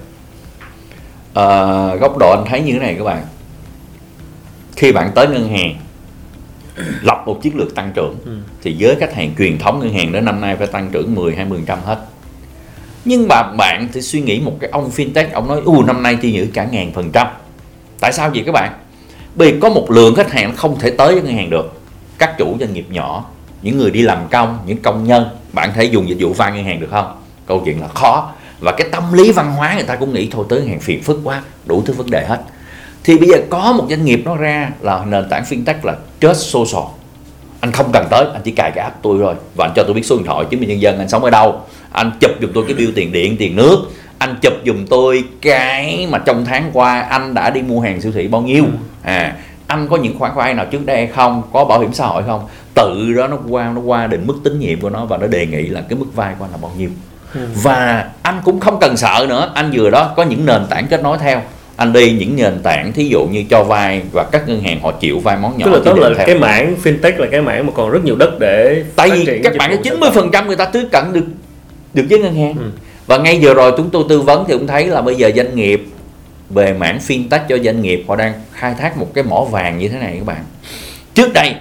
À, 1.33 1.45
góc 1.95 2.17
độ 2.17 2.31
anh 2.31 2.45
thấy 2.45 2.61
như 2.61 2.73
thế 2.73 2.79
này 2.79 2.95
các 2.97 3.03
bạn. 3.03 3.23
Khi 4.75 4.91
bạn 4.91 5.11
tới 5.15 5.27
ngân 5.27 5.49
hàng 5.49 5.75
lập 7.01 7.23
một 7.25 7.41
chiến 7.41 7.57
lược 7.57 7.75
tăng 7.75 7.91
trưởng 7.95 8.15
ừ. 8.25 8.31
thì 8.61 8.75
với 8.79 8.95
khách 8.99 9.13
hàng 9.13 9.31
truyền 9.37 9.57
thống 9.57 9.79
ngân 9.79 9.93
hàng 9.93 10.11
đến 10.11 10.25
năm 10.25 10.41
nay 10.41 10.55
phải 10.55 10.67
tăng 10.67 10.89
trưởng 10.91 11.15
10 11.15 11.35
20 11.35 11.61
trăm 11.67 11.79
hết. 11.85 11.97
Nhưng 13.05 13.27
mà 13.27 13.43
bạn 13.43 13.87
thì 13.93 14.01
suy 14.01 14.21
nghĩ 14.21 14.39
một 14.39 14.57
cái 14.59 14.69
ông 14.69 14.91
fintech 14.95 15.25
ông 15.33 15.47
nói 15.47 15.61
u 15.65 15.83
năm 15.83 16.03
nay 16.03 16.17
chỉ 16.21 16.31
giữ 16.31 16.47
cả 16.53 16.67
ngàn 16.71 16.91
phần 16.93 17.11
trăm. 17.11 17.27
Tại 17.99 18.13
sao 18.13 18.29
vậy 18.29 18.43
các 18.45 18.51
bạn? 18.51 18.73
Vì 19.35 19.59
có 19.59 19.69
một 19.69 19.91
lượng 19.91 20.15
khách 20.15 20.31
hàng 20.31 20.55
không 20.55 20.79
thể 20.79 20.89
tới 20.89 21.13
với 21.13 21.23
ngân 21.23 21.33
hàng 21.35 21.49
được. 21.49 21.81
Các 22.17 22.37
chủ 22.37 22.57
doanh 22.59 22.73
nghiệp 22.73 22.85
nhỏ 22.89 23.25
những 23.61 23.77
người 23.77 23.91
đi 23.91 24.01
làm 24.01 24.27
công 24.31 24.59
những 24.65 24.77
công 24.77 25.03
nhân 25.03 25.25
bạn 25.53 25.69
thể 25.75 25.83
dùng 25.83 26.09
dịch 26.09 26.17
vụ 26.19 26.33
vay 26.33 26.51
ngân 26.51 26.63
hàng 26.63 26.79
được 26.79 26.87
không? 26.91 27.21
Câu 27.45 27.61
chuyện 27.65 27.81
là 27.81 27.87
khó 27.87 28.31
và 28.61 28.71
cái 28.71 28.87
tâm 28.91 29.13
lý 29.13 29.31
văn 29.31 29.51
hóa 29.51 29.75
người 29.75 29.83
ta 29.83 29.95
cũng 29.95 30.13
nghĩ 30.13 30.29
thôi 30.31 30.45
tới 30.49 30.67
hàng 30.67 30.79
phiền 30.79 31.03
phức 31.03 31.19
quá 31.23 31.41
đủ 31.65 31.83
thứ 31.85 31.93
vấn 31.93 32.09
đề 32.09 32.25
hết. 32.25 32.41
Thì 33.03 33.17
bây 33.17 33.29
giờ 33.29 33.37
có 33.49 33.71
một 33.71 33.85
doanh 33.89 34.05
nghiệp 34.05 34.21
nó 34.25 34.35
ra 34.35 34.69
là 34.81 35.05
nền 35.05 35.29
tảng 35.29 35.43
fintech 35.43 35.75
là 35.83 35.95
just 36.21 36.33
social. 36.33 36.83
Anh 37.59 37.71
không 37.71 37.91
cần 37.93 38.07
tới 38.09 38.25
anh 38.33 38.41
chỉ 38.43 38.51
cài 38.51 38.71
cái 38.71 38.83
app 38.83 39.01
tôi 39.01 39.17
rồi 39.17 39.35
và 39.55 39.65
anh 39.65 39.71
cho 39.75 39.83
tôi 39.83 39.93
biết 39.93 40.05
số 40.05 40.15
điện 40.15 40.25
thoại 40.25 40.45
chứng 40.51 40.59
minh 40.59 40.69
nhân 40.69 40.81
dân 40.81 40.97
anh 40.97 41.09
sống 41.09 41.23
ở 41.23 41.29
đâu. 41.29 41.61
Anh 41.91 42.11
chụp 42.19 42.31
giùm 42.41 42.51
tôi 42.53 42.63
cái 42.67 42.73
bill 42.73 42.91
tiền 42.95 43.11
điện 43.11 43.37
tiền 43.37 43.55
nước. 43.55 43.77
Anh 44.17 44.35
chụp 44.41 44.53
giùm 44.65 44.85
tôi 44.85 45.23
cái 45.41 46.07
mà 46.09 46.17
trong 46.17 46.45
tháng 46.45 46.69
qua 46.73 47.01
anh 47.01 47.33
đã 47.33 47.49
đi 47.49 47.61
mua 47.61 47.79
hàng 47.79 48.01
siêu 48.01 48.11
thị 48.11 48.27
bao 48.27 48.41
nhiêu. 48.41 48.65
À 49.01 49.35
anh 49.67 49.87
có 49.87 49.97
những 49.97 50.19
khoản 50.19 50.31
vay 50.35 50.53
nào 50.53 50.65
trước 50.65 50.85
đây 50.85 50.97
hay 50.97 51.07
không? 51.07 51.41
Có 51.53 51.65
bảo 51.65 51.79
hiểm 51.79 51.93
xã 51.93 52.05
hội 52.05 52.23
không? 52.23 52.47
Tự 52.73 53.13
đó 53.13 53.27
nó 53.27 53.37
qua 53.49 53.71
nó 53.75 53.81
qua 53.81 54.07
định 54.07 54.27
mức 54.27 54.35
tín 54.43 54.59
nhiệm 54.59 54.81
của 54.81 54.89
nó 54.89 55.05
và 55.05 55.17
nó 55.17 55.27
đề 55.27 55.45
nghị 55.45 55.67
là 55.67 55.81
cái 55.89 55.99
mức 55.99 56.05
vay 56.15 56.35
của 56.39 56.45
anh 56.45 56.51
là 56.51 56.57
bao 56.61 56.71
nhiêu 56.77 56.89
ừ. 57.33 57.41
và 57.63 58.09
anh 58.21 58.41
cũng 58.43 58.59
không 58.59 58.79
cần 58.79 58.97
sợ 58.97 59.25
nữa. 59.29 59.51
Anh 59.53 59.71
vừa 59.73 59.89
đó 59.89 60.13
có 60.17 60.23
những 60.23 60.45
nền 60.45 60.61
tảng 60.69 60.87
kết 60.87 61.03
nối 61.03 61.17
theo. 61.17 61.41
Anh 61.75 61.93
đi 61.93 62.11
những 62.11 62.35
nền 62.35 62.59
tảng 62.63 62.93
thí 62.93 63.09
dụ 63.09 63.25
như 63.31 63.43
cho 63.49 63.63
vay 63.63 64.01
và 64.13 64.23
các 64.31 64.47
ngân 64.47 64.61
hàng 64.61 64.79
họ 64.81 64.91
chịu 64.91 65.19
vay 65.19 65.37
món 65.37 65.57
nhỏ 65.57 65.65
tức 65.65 65.71
là 65.71 65.79
tức 65.85 65.97
là 65.97 66.25
cái 66.25 66.35
mảng 66.35 66.75
fintech 66.83 67.19
là 67.19 67.27
cái 67.31 67.41
mảng 67.41 67.65
mà 67.65 67.71
còn 67.75 67.89
rất 67.89 68.03
nhiều 68.03 68.15
đất 68.15 68.39
để 68.39 68.83
tại 68.95 69.09
vì 69.11 69.41
các 69.43 69.53
bạn 69.57 69.77
chín 69.83 69.99
mươi 69.99 70.09
phần 70.13 70.29
trăm 70.33 70.47
người 70.47 70.55
ta 70.55 70.65
tiếp 70.65 70.87
cận 70.91 71.13
được 71.13 71.25
được 71.93 72.03
với 72.09 72.19
ngân 72.19 72.35
hàng. 72.35 72.53
Ừ. 72.57 72.63
và 73.07 73.17
ngay 73.17 73.39
vừa 73.41 73.53
rồi 73.53 73.73
chúng 73.77 73.89
tôi 73.89 74.03
tư 74.09 74.21
vấn 74.21 74.45
thì 74.47 74.53
cũng 74.53 74.67
thấy 74.67 74.87
là 74.87 75.01
bây 75.01 75.15
giờ 75.15 75.31
doanh 75.35 75.55
nghiệp 75.55 75.85
về 76.49 76.73
mảng 76.73 76.99
fintech 77.07 77.39
cho 77.49 77.57
doanh 77.57 77.81
nghiệp 77.81 78.03
họ 78.07 78.15
đang 78.15 78.33
khai 78.53 78.73
thác 78.79 78.97
một 78.97 79.07
cái 79.13 79.23
mỏ 79.23 79.41
vàng 79.41 79.77
như 79.77 79.87
thế 79.87 79.97
này 79.97 80.15
các 80.17 80.25
bạn. 80.25 80.43
Trước 81.13 81.33
đây 81.33 81.55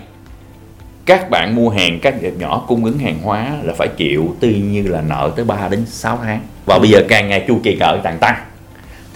các 1.10 1.30
bạn 1.30 1.54
mua 1.54 1.70
hàng 1.70 1.98
các 2.02 2.14
doanh 2.22 2.38
nhỏ 2.38 2.64
cung 2.68 2.84
ứng 2.84 2.98
hàng 2.98 3.18
hóa 3.22 3.50
là 3.62 3.74
phải 3.76 3.88
chịu 3.88 4.36
tuy 4.40 4.58
như 4.58 4.88
là 4.88 5.00
nợ 5.08 5.30
tới 5.36 5.44
3 5.44 5.68
đến 5.70 5.86
6 5.86 6.18
tháng. 6.22 6.40
Và 6.66 6.78
bây 6.78 6.90
giờ 6.90 7.02
càng 7.08 7.28
ngày 7.28 7.44
chu 7.48 7.60
kỳ 7.62 7.74
nợ 7.74 7.98
càng 8.04 8.18
tăng. 8.18 8.34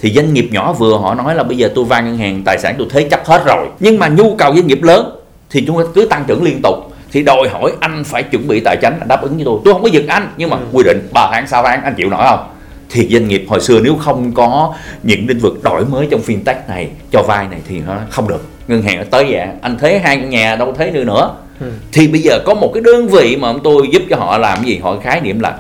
Thì 0.00 0.12
doanh 0.12 0.34
nghiệp 0.34 0.48
nhỏ 0.52 0.72
vừa 0.72 0.96
họ 0.98 1.14
nói 1.14 1.34
là 1.34 1.42
bây 1.42 1.56
giờ 1.56 1.70
tôi 1.74 1.84
vay 1.84 2.02
ngân 2.02 2.16
hàng 2.18 2.42
tài 2.44 2.58
sản 2.58 2.74
tôi 2.78 2.86
thế 2.90 3.08
chấp 3.10 3.24
hết 3.24 3.42
rồi. 3.46 3.68
Nhưng 3.80 3.98
mà 3.98 4.08
nhu 4.08 4.34
cầu 4.36 4.54
doanh 4.54 4.66
nghiệp 4.66 4.82
lớn 4.82 5.16
thì 5.50 5.64
chúng 5.66 5.78
ta 5.78 5.84
cứ 5.94 6.06
tăng 6.10 6.24
trưởng 6.26 6.42
liên 6.42 6.60
tục. 6.62 6.74
Thì 7.12 7.22
đòi 7.22 7.48
hỏi 7.52 7.72
anh 7.80 8.04
phải 8.04 8.22
chuẩn 8.22 8.48
bị 8.48 8.60
tài 8.60 8.76
chính 8.76 8.94
đáp 9.06 9.22
ứng 9.22 9.36
với 9.36 9.44
tôi. 9.44 9.60
Tôi 9.64 9.74
không 9.74 9.82
có 9.82 9.88
giật 9.88 10.04
anh 10.08 10.28
nhưng 10.36 10.50
mà 10.50 10.56
Ừ. 10.56 10.62
quy 10.72 10.84
định 10.84 11.08
3 11.12 11.28
tháng 11.32 11.46
6 11.46 11.62
tháng 11.62 11.84
anh 11.84 11.94
chịu 11.94 12.10
nổi 12.10 12.22
không? 12.28 12.48
Thì 12.90 13.08
doanh 13.10 13.28
nghiệp 13.28 13.44
hồi 13.48 13.60
xưa 13.60 13.80
nếu 13.80 13.96
không 13.96 14.32
có 14.34 14.74
những 15.02 15.28
lĩnh 15.28 15.38
vực 15.38 15.62
đổi 15.62 15.84
mới 15.84 16.08
trong 16.10 16.20
fintech 16.26 16.68
này 16.68 16.88
cho 17.12 17.22
vay 17.22 17.48
này 17.48 17.60
thì 17.68 17.80
nó 17.86 17.96
không 18.10 18.28
được. 18.28 18.48
Ngân 18.68 18.82
hàng 18.82 19.04
tới 19.10 19.24
vậy. 19.30 19.46
Anh 19.60 19.76
thế 19.80 19.98
hai 20.04 20.16
căn 20.16 20.30
nhà 20.30 20.56
đâu 20.56 20.74
thế 20.78 20.90
nữa 20.90 21.04
nữa 21.04 21.34
Ừ. 21.60 21.66
thì 21.92 22.08
bây 22.08 22.20
giờ 22.20 22.38
có 22.44 22.54
một 22.54 22.70
cái 22.74 22.82
đơn 22.82 23.08
vị 23.08 23.36
mà 23.36 23.48
ông 23.48 23.60
tôi 23.64 23.88
giúp 23.92 24.02
cho 24.10 24.16
họ 24.16 24.38
làm 24.38 24.58
cái 24.58 24.66
gì? 24.66 24.78
Họ 24.82 24.96
khái 25.00 25.20
niệm 25.20 25.40
là 25.40 25.58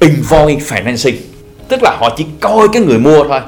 invoice 0.00 0.60
financing. 0.68 1.14
Tức 1.68 1.82
là 1.82 1.96
họ 2.00 2.14
chỉ 2.16 2.26
coi 2.40 2.68
cái 2.72 2.82
người 2.82 2.98
mua 2.98 3.24
thôi. 3.24 3.40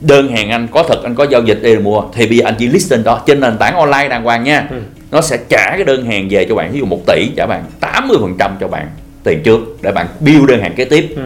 Đơn 0.00 0.28
hàng 0.28 0.50
anh 0.50 0.68
có 0.72 0.82
thật 0.88 1.02
anh 1.02 1.14
có 1.14 1.26
giao 1.30 1.42
dịch 1.42 1.58
để 1.62 1.78
mua. 1.78 2.02
Thì 2.14 2.26
bây 2.26 2.38
giờ 2.38 2.44
anh 2.44 2.54
chỉ 2.58 2.66
list 2.68 2.92
lên 2.92 3.04
đó 3.04 3.20
trên 3.26 3.40
nền 3.40 3.58
tảng 3.58 3.74
online 3.76 4.08
đàng 4.08 4.24
hoàng 4.24 4.44
nha. 4.44 4.66
Ừ. 4.70 4.76
nó 5.10 5.20
sẽ 5.20 5.38
trả 5.48 5.70
cái 5.70 5.84
đơn 5.84 6.06
hàng 6.06 6.28
về 6.30 6.46
cho 6.48 6.54
bạn. 6.54 6.72
Ví 6.72 6.78
dụ 6.78 6.84
1 6.84 7.00
tỷ 7.06 7.28
trả 7.36 7.46
bạn 7.46 7.64
80 7.80 8.16
phần 8.20 8.34
trăm 8.38 8.56
cho 8.60 8.68
bạn 8.68 8.88
tiền 9.24 9.42
trước 9.44 9.60
để 9.82 9.92
bạn 9.92 10.06
build 10.20 10.44
đơn 10.48 10.62
hàng 10.62 10.74
kế 10.74 10.84
tiếp. 10.84 11.12
Ừ. 11.16 11.22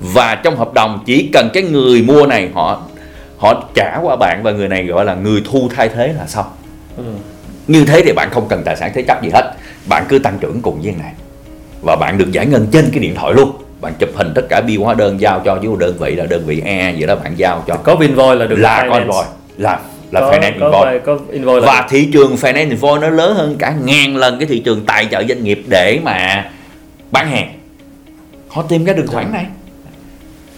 và 0.00 0.34
trong 0.34 0.56
hợp 0.56 0.74
đồng 0.74 1.00
chỉ 1.06 1.28
cần 1.32 1.50
cái 1.52 1.62
người 1.62 2.02
mua 2.02 2.26
này 2.26 2.48
họ 2.54 2.82
họ 3.38 3.64
trả 3.74 3.98
qua 4.02 4.16
bạn 4.16 4.42
và 4.42 4.50
người 4.50 4.68
này 4.68 4.84
gọi 4.84 5.04
là 5.04 5.14
người 5.14 5.42
thu 5.50 5.68
thay 5.76 5.88
thế 5.88 6.12
là 6.18 6.26
xong. 6.26 6.46
Ừ. 6.96 7.04
như 7.70 7.84
thế 7.84 8.02
thì 8.04 8.12
bạn 8.12 8.28
không 8.30 8.48
cần 8.48 8.62
tài 8.64 8.76
sản 8.76 8.92
thế 8.94 9.02
chấp 9.02 9.22
gì 9.22 9.30
hết. 9.34 9.54
Bạn 9.88 10.04
cứ 10.08 10.18
tăng 10.18 10.38
trưởng 10.40 10.62
cùng 10.62 10.80
với 10.82 10.94
này 10.98 11.12
và 11.82 11.96
bạn 11.96 12.18
được 12.18 12.32
giải 12.32 12.46
ngân 12.46 12.66
trên 12.72 12.88
cái 12.92 13.00
điện 13.00 13.14
thoại 13.14 13.34
luôn. 13.34 13.52
Bạn 13.80 13.92
chụp 13.98 14.08
hình 14.14 14.32
tất 14.34 14.42
cả 14.48 14.60
bill 14.60 14.82
hóa 14.82 14.94
đơn 14.94 15.20
giao 15.20 15.42
cho 15.44 15.54
với 15.54 15.76
đơn 15.78 15.96
vị 15.98 16.14
là 16.14 16.26
đơn 16.26 16.42
vị 16.46 16.62
E 16.64 16.92
vậy 16.98 17.06
đó 17.06 17.16
bạn 17.16 17.32
giao 17.36 17.64
cho. 17.66 17.76
Có 17.76 17.96
invoice 18.00 18.34
là 18.34 18.46
được 18.46 18.56
là 18.56 18.86
con 18.90 18.98
invoice 18.98 19.30
là 19.58 19.80
là 20.10 20.20
có, 20.20 20.32
finance 20.32 20.60
có, 20.60 20.66
invoice 20.66 20.98
có 21.04 21.18
invoice 21.32 21.66
là 21.66 21.72
và 21.72 21.86
thị 21.90 22.08
trường 22.12 22.36
finance 22.36 22.68
invoice 22.68 23.00
nó 23.00 23.08
lớn 23.08 23.34
hơn 23.34 23.56
cả 23.58 23.74
ngàn 23.84 24.16
lần 24.16 24.38
cái 24.38 24.46
thị 24.46 24.58
trường 24.60 24.84
tài 24.86 25.08
trợ 25.10 25.24
doanh 25.28 25.44
nghiệp 25.44 25.62
để 25.66 26.00
mà 26.02 26.50
bán 27.10 27.30
hàng. 27.30 27.52
Họ 28.48 28.62
tìm 28.62 28.84
ra 28.84 28.92
được 28.92 29.04
khoản 29.06 29.32
này. 29.32 29.46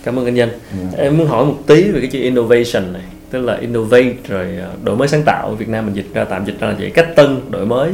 Cảm 0.05 0.19
ơn 0.19 0.25
anh 0.25 0.35
Danh. 0.35 0.49
Ừ. 0.49 0.79
Em 0.99 1.19
muốn 1.19 1.27
hỏi 1.27 1.45
một 1.45 1.57
tí 1.67 1.83
về 1.83 2.01
cái 2.01 2.11
chữ 2.13 2.21
innovation 2.21 2.93
này, 2.93 3.03
tức 3.33 3.41
là 3.41 3.57
innovate 3.57 4.15
rồi 4.29 4.47
à, 4.61 4.69
đổi 4.85 4.97
mới 4.97 5.09
sáng 5.09 5.23
tạo. 5.23 5.51
Việt 5.51 5.69
Nam 5.69 5.87
mình 5.87 5.97
dịch 5.97 6.15
ra 6.15 6.25
tạm 6.25 6.45
dịch 6.45 6.61
ra 6.61 6.69
là 6.69 6.75
vậy. 6.79 6.91
Cách 6.91 7.09
tân 7.17 7.41
đổi 7.51 7.67
mới. 7.67 7.93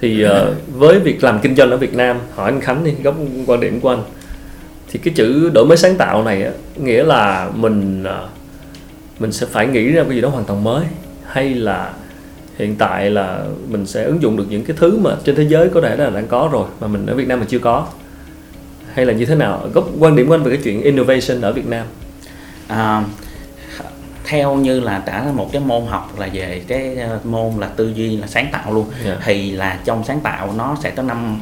Thì 0.00 0.26
uh, 0.26 0.30
với 0.78 0.98
việc 0.98 1.24
làm 1.24 1.40
kinh 1.40 1.56
doanh 1.56 1.70
ở 1.70 1.76
Việt 1.76 1.94
Nam, 1.94 2.18
hỏi 2.34 2.50
anh 2.50 2.60
Khánh 2.60 2.84
đi 2.84 2.92
góc 3.02 3.14
quan 3.46 3.60
điểm 3.60 3.80
của 3.80 3.90
anh. 3.90 4.02
Thì 4.92 4.98
cái 4.98 5.14
chữ 5.14 5.50
đổi 5.54 5.66
mới 5.66 5.76
sáng 5.76 5.96
tạo 5.96 6.24
này 6.24 6.42
á, 6.42 6.50
nghĩa 6.76 7.04
là 7.04 7.50
mình 7.54 8.02
uh, 8.02 8.30
mình 9.20 9.32
sẽ 9.32 9.46
phải 9.46 9.66
nghĩ 9.66 9.92
ra 9.92 10.02
cái 10.02 10.14
gì 10.14 10.20
đó 10.20 10.28
hoàn 10.28 10.44
toàn 10.44 10.64
mới 10.64 10.84
hay 11.26 11.54
là 11.54 11.92
hiện 12.58 12.76
tại 12.76 13.10
là 13.10 13.44
mình 13.68 13.86
sẽ 13.86 14.04
ứng 14.04 14.22
dụng 14.22 14.36
được 14.36 14.46
những 14.48 14.64
cái 14.64 14.76
thứ 14.80 14.98
mà 14.98 15.10
trên 15.24 15.34
thế 15.34 15.46
giới 15.48 15.68
có 15.68 15.80
thể 15.80 15.96
là 15.96 16.10
đang 16.10 16.26
có 16.26 16.48
rồi 16.52 16.66
mà 16.80 16.86
mình 16.86 17.06
ở 17.06 17.14
Việt 17.14 17.28
Nam 17.28 17.40
mình 17.40 17.48
chưa 17.48 17.58
có? 17.58 17.86
Hay 18.92 19.06
là 19.06 19.12
như 19.12 19.24
thế 19.24 19.34
nào? 19.34 19.68
Góc 19.74 19.88
quan 19.98 20.16
điểm 20.16 20.28
của 20.28 20.34
anh 20.34 20.42
về 20.42 20.50
cái 20.50 20.60
chuyện 20.64 20.82
innovation 20.82 21.40
ở 21.40 21.52
Việt 21.52 21.66
Nam? 21.66 21.86
À, 22.68 23.04
theo 24.24 24.54
như 24.54 24.80
là 24.80 25.02
đã 25.06 25.26
một 25.34 25.48
cái 25.52 25.62
môn 25.66 25.86
học 25.86 26.18
là 26.18 26.28
về 26.32 26.62
cái 26.68 26.96
ờ, 26.96 27.20
môn 27.24 27.52
là 27.58 27.66
tư 27.66 27.92
duy 27.94 28.16
là 28.16 28.26
sáng 28.26 28.48
tạo 28.52 28.74
luôn 28.74 28.86
Dạ. 29.04 29.16
thì 29.24 29.50
là 29.50 29.78
trong 29.84 30.04
sáng 30.04 30.20
tạo 30.20 30.52
nó 30.56 30.76
sẽ 30.82 30.90
có 30.90 31.02
năm 31.02 31.40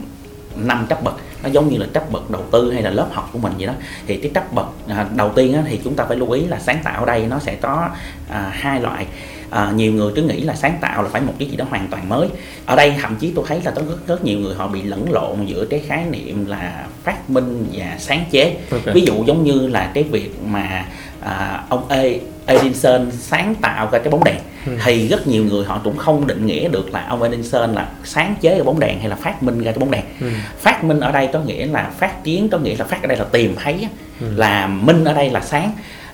năm 0.57 0.87
cấp 0.89 1.03
bậc. 1.05 1.15
Nó 1.43 1.49
giống 1.49 1.69
như 1.69 1.79
là 1.79 1.87
cấp 1.93 2.11
bậc 2.13 2.31
đầu 2.31 2.43
tư 2.53 2.73
hay 2.73 2.83
là 2.83 2.91
lớp 2.91 3.07
học 3.13 3.31
của 3.33 3.39
mình 3.39 3.53
vậy 3.59 3.67
đó. 3.67 3.73
Thì 4.07 4.17
cái 4.17 4.31
cấp 4.35 4.53
bậc 4.53 4.67
à, 4.89 5.07
đầu 5.17 5.29
tiên 5.29 5.53
á, 5.55 5.63
thì 5.69 5.81
chúng 5.85 5.95
ta 5.95 6.05
phải 6.05 6.17
lưu 6.17 6.31
ý 6.31 6.47
là 6.47 6.59
sáng 6.59 6.79
tạo 6.85 7.01
ở 7.01 7.07
đây 7.07 7.27
nó 7.31 7.39
sẽ 7.39 7.55
có 7.55 7.89
à, 8.29 8.51
hai 8.53 8.81
loại. 8.81 9.07
À, 9.51 9.73
nhiều 9.75 9.93
người 9.93 10.13
cứ 10.17 10.23
nghĩ 10.23 10.41
là 10.41 10.55
sáng 10.55 10.79
tạo 10.81 11.03
là 11.03 11.09
phải 11.09 11.21
một 11.21 11.33
cái 11.39 11.49
gì 11.49 11.57
đó 11.57 11.65
hoàn 11.71 11.89
toàn 11.89 12.09
mới. 12.09 12.29
Ở 12.67 12.77
đây 12.77 12.95
thậm 13.03 13.17
chí 13.17 13.33
tôi 13.37 13.45
thấy 13.49 13.61
là 13.65 13.71
có 13.71 13.83
rất, 13.89 14.07
rất 14.07 14.25
nhiều 14.25 14.39
người 14.39 14.55
họ 14.55 14.69
bị 14.69 14.83
lẫn 14.83 15.13
lộn 15.13 15.47
giữa 15.47 15.65
cái 15.71 15.81
khái 15.87 16.05
niệm 16.11 16.47
là 16.47 16.85
phát 17.05 17.31
minh 17.31 17.67
và 17.73 17.97
sáng 17.99 18.25
chế. 18.31 18.57
Ok. 18.71 18.95
ví 18.95 19.05
dụ 19.07 19.25
giống 19.25 19.45
như 19.45 19.67
là 19.67 19.91
cái 19.95 20.05
việc 20.05 20.35
mà 20.47 20.85
à, 21.25 21.65
ông 21.69 21.89
A. 21.89 22.03
Edison 22.47 23.11
sáng 23.11 23.55
tạo 23.55 23.89
ra 23.93 23.99
cái 23.99 24.11
bóng 24.11 24.25
đèn. 24.25 24.37
Thì 24.85 25.09
rất 25.09 25.27
nhiều 25.27 25.45
người 25.45 25.65
họ 25.65 25.81
cũng 25.85 25.97
không 25.97 26.27
định 26.27 26.47
nghĩa 26.47 26.69
được 26.69 26.93
là 26.93 27.07
ông 27.09 27.23
Edison 27.23 27.75
là 27.75 27.89
sáng 28.05 28.35
chế 28.41 28.51
cái 28.51 28.63
bóng 28.63 28.81
đèn 28.81 28.99
hay 28.99 29.09
là 29.09 29.17
phát 29.17 29.43
minh 29.43 29.59
ra 29.63 29.73
cái 29.73 29.79
bóng 29.79 29.91
đèn. 29.91 30.03
Ừ. 30.21 30.27
phát 30.59 30.85
minh 30.85 31.01
ở 31.01 31.13
đây 31.13 31.29
có 31.33 31.41
nghĩa 31.41 31.67
là 31.67 31.91
phát 31.99 32.25
kiến 32.25 32.49
có 32.49 32.59
nghĩa 32.59 32.77
là 32.79 32.85
phát 32.85 33.03
ở 33.03 33.07
đây 33.07 33.19
là 33.19 33.25
tìm 33.25 33.55
thấy 33.65 33.79
á, 33.83 33.89
là 34.37 34.67
minh 34.67 35.05
ở 35.05 35.15
đây 35.15 35.31
là 35.31 35.41
sáng. 35.41 35.73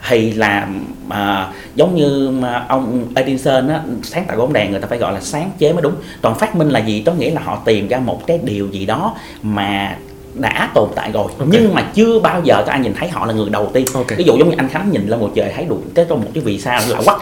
Thì 0.09 0.33
là 0.33 0.69
à, 1.09 1.53
giống 1.75 1.95
như 1.95 2.31
mà 2.31 2.65
ông 2.69 3.07
Edison 3.15 3.69
á, 3.69 3.83
sáng 4.03 4.25
tạo 4.25 4.37
bóng 4.37 4.53
đèn 4.53 4.71
người 4.71 4.81
ta 4.81 4.87
phải 4.87 4.99
gọi 4.99 5.13
là 5.13 5.21
sáng 5.21 5.51
chế 5.59 5.73
mới 5.73 5.83
đúng. 5.83 5.95
Còn 6.23 6.39
phát 6.39 6.57
minh 6.57 6.69
là 6.69 6.81
gì? 6.81 7.03
Có 7.07 7.13
nghĩa 7.13 7.31
là 7.31 7.41
họ 7.45 7.63
tìm 7.65 7.89
ra 7.89 7.99
một 7.99 8.27
cái 8.27 8.39
điều 8.45 8.69
gì 8.69 8.87
đó 8.87 9.17
mà 9.43 9.97
đã 10.39 10.71
tồn 10.75 10.89
tại 10.95 11.11
rồi. 11.13 11.25
Ok. 11.39 11.49
nhưng 11.51 11.75
mà 11.75 11.85
chưa 11.95 12.19
bao 12.21 12.41
giờ 12.45 12.63
có 12.67 12.73
ai 12.73 12.81
nhìn 12.81 12.95
thấy 12.95 13.09
họ 13.09 13.27
là 13.27 13.33
người 13.33 13.51
đầu 13.51 13.71
tiên. 13.75 13.85
Ok. 13.95 14.07
ví 14.17 14.25
dụ 14.25 14.37
giống 14.39 14.51
như 14.51 14.55
anh 14.59 14.69
Khánh 14.69 14.91
nhìn 14.91 15.09
lên 15.09 15.21
bầu 15.21 15.31
trời 15.35 15.53
thấy 15.57 15.65
đủ 15.65 15.79
cái 15.95 16.05
có 16.09 16.17
một 16.17 16.29
cái 16.35 16.43
vì 16.45 16.61
sao 16.61 16.81
lạ 16.89 17.01
quắc 17.05 17.19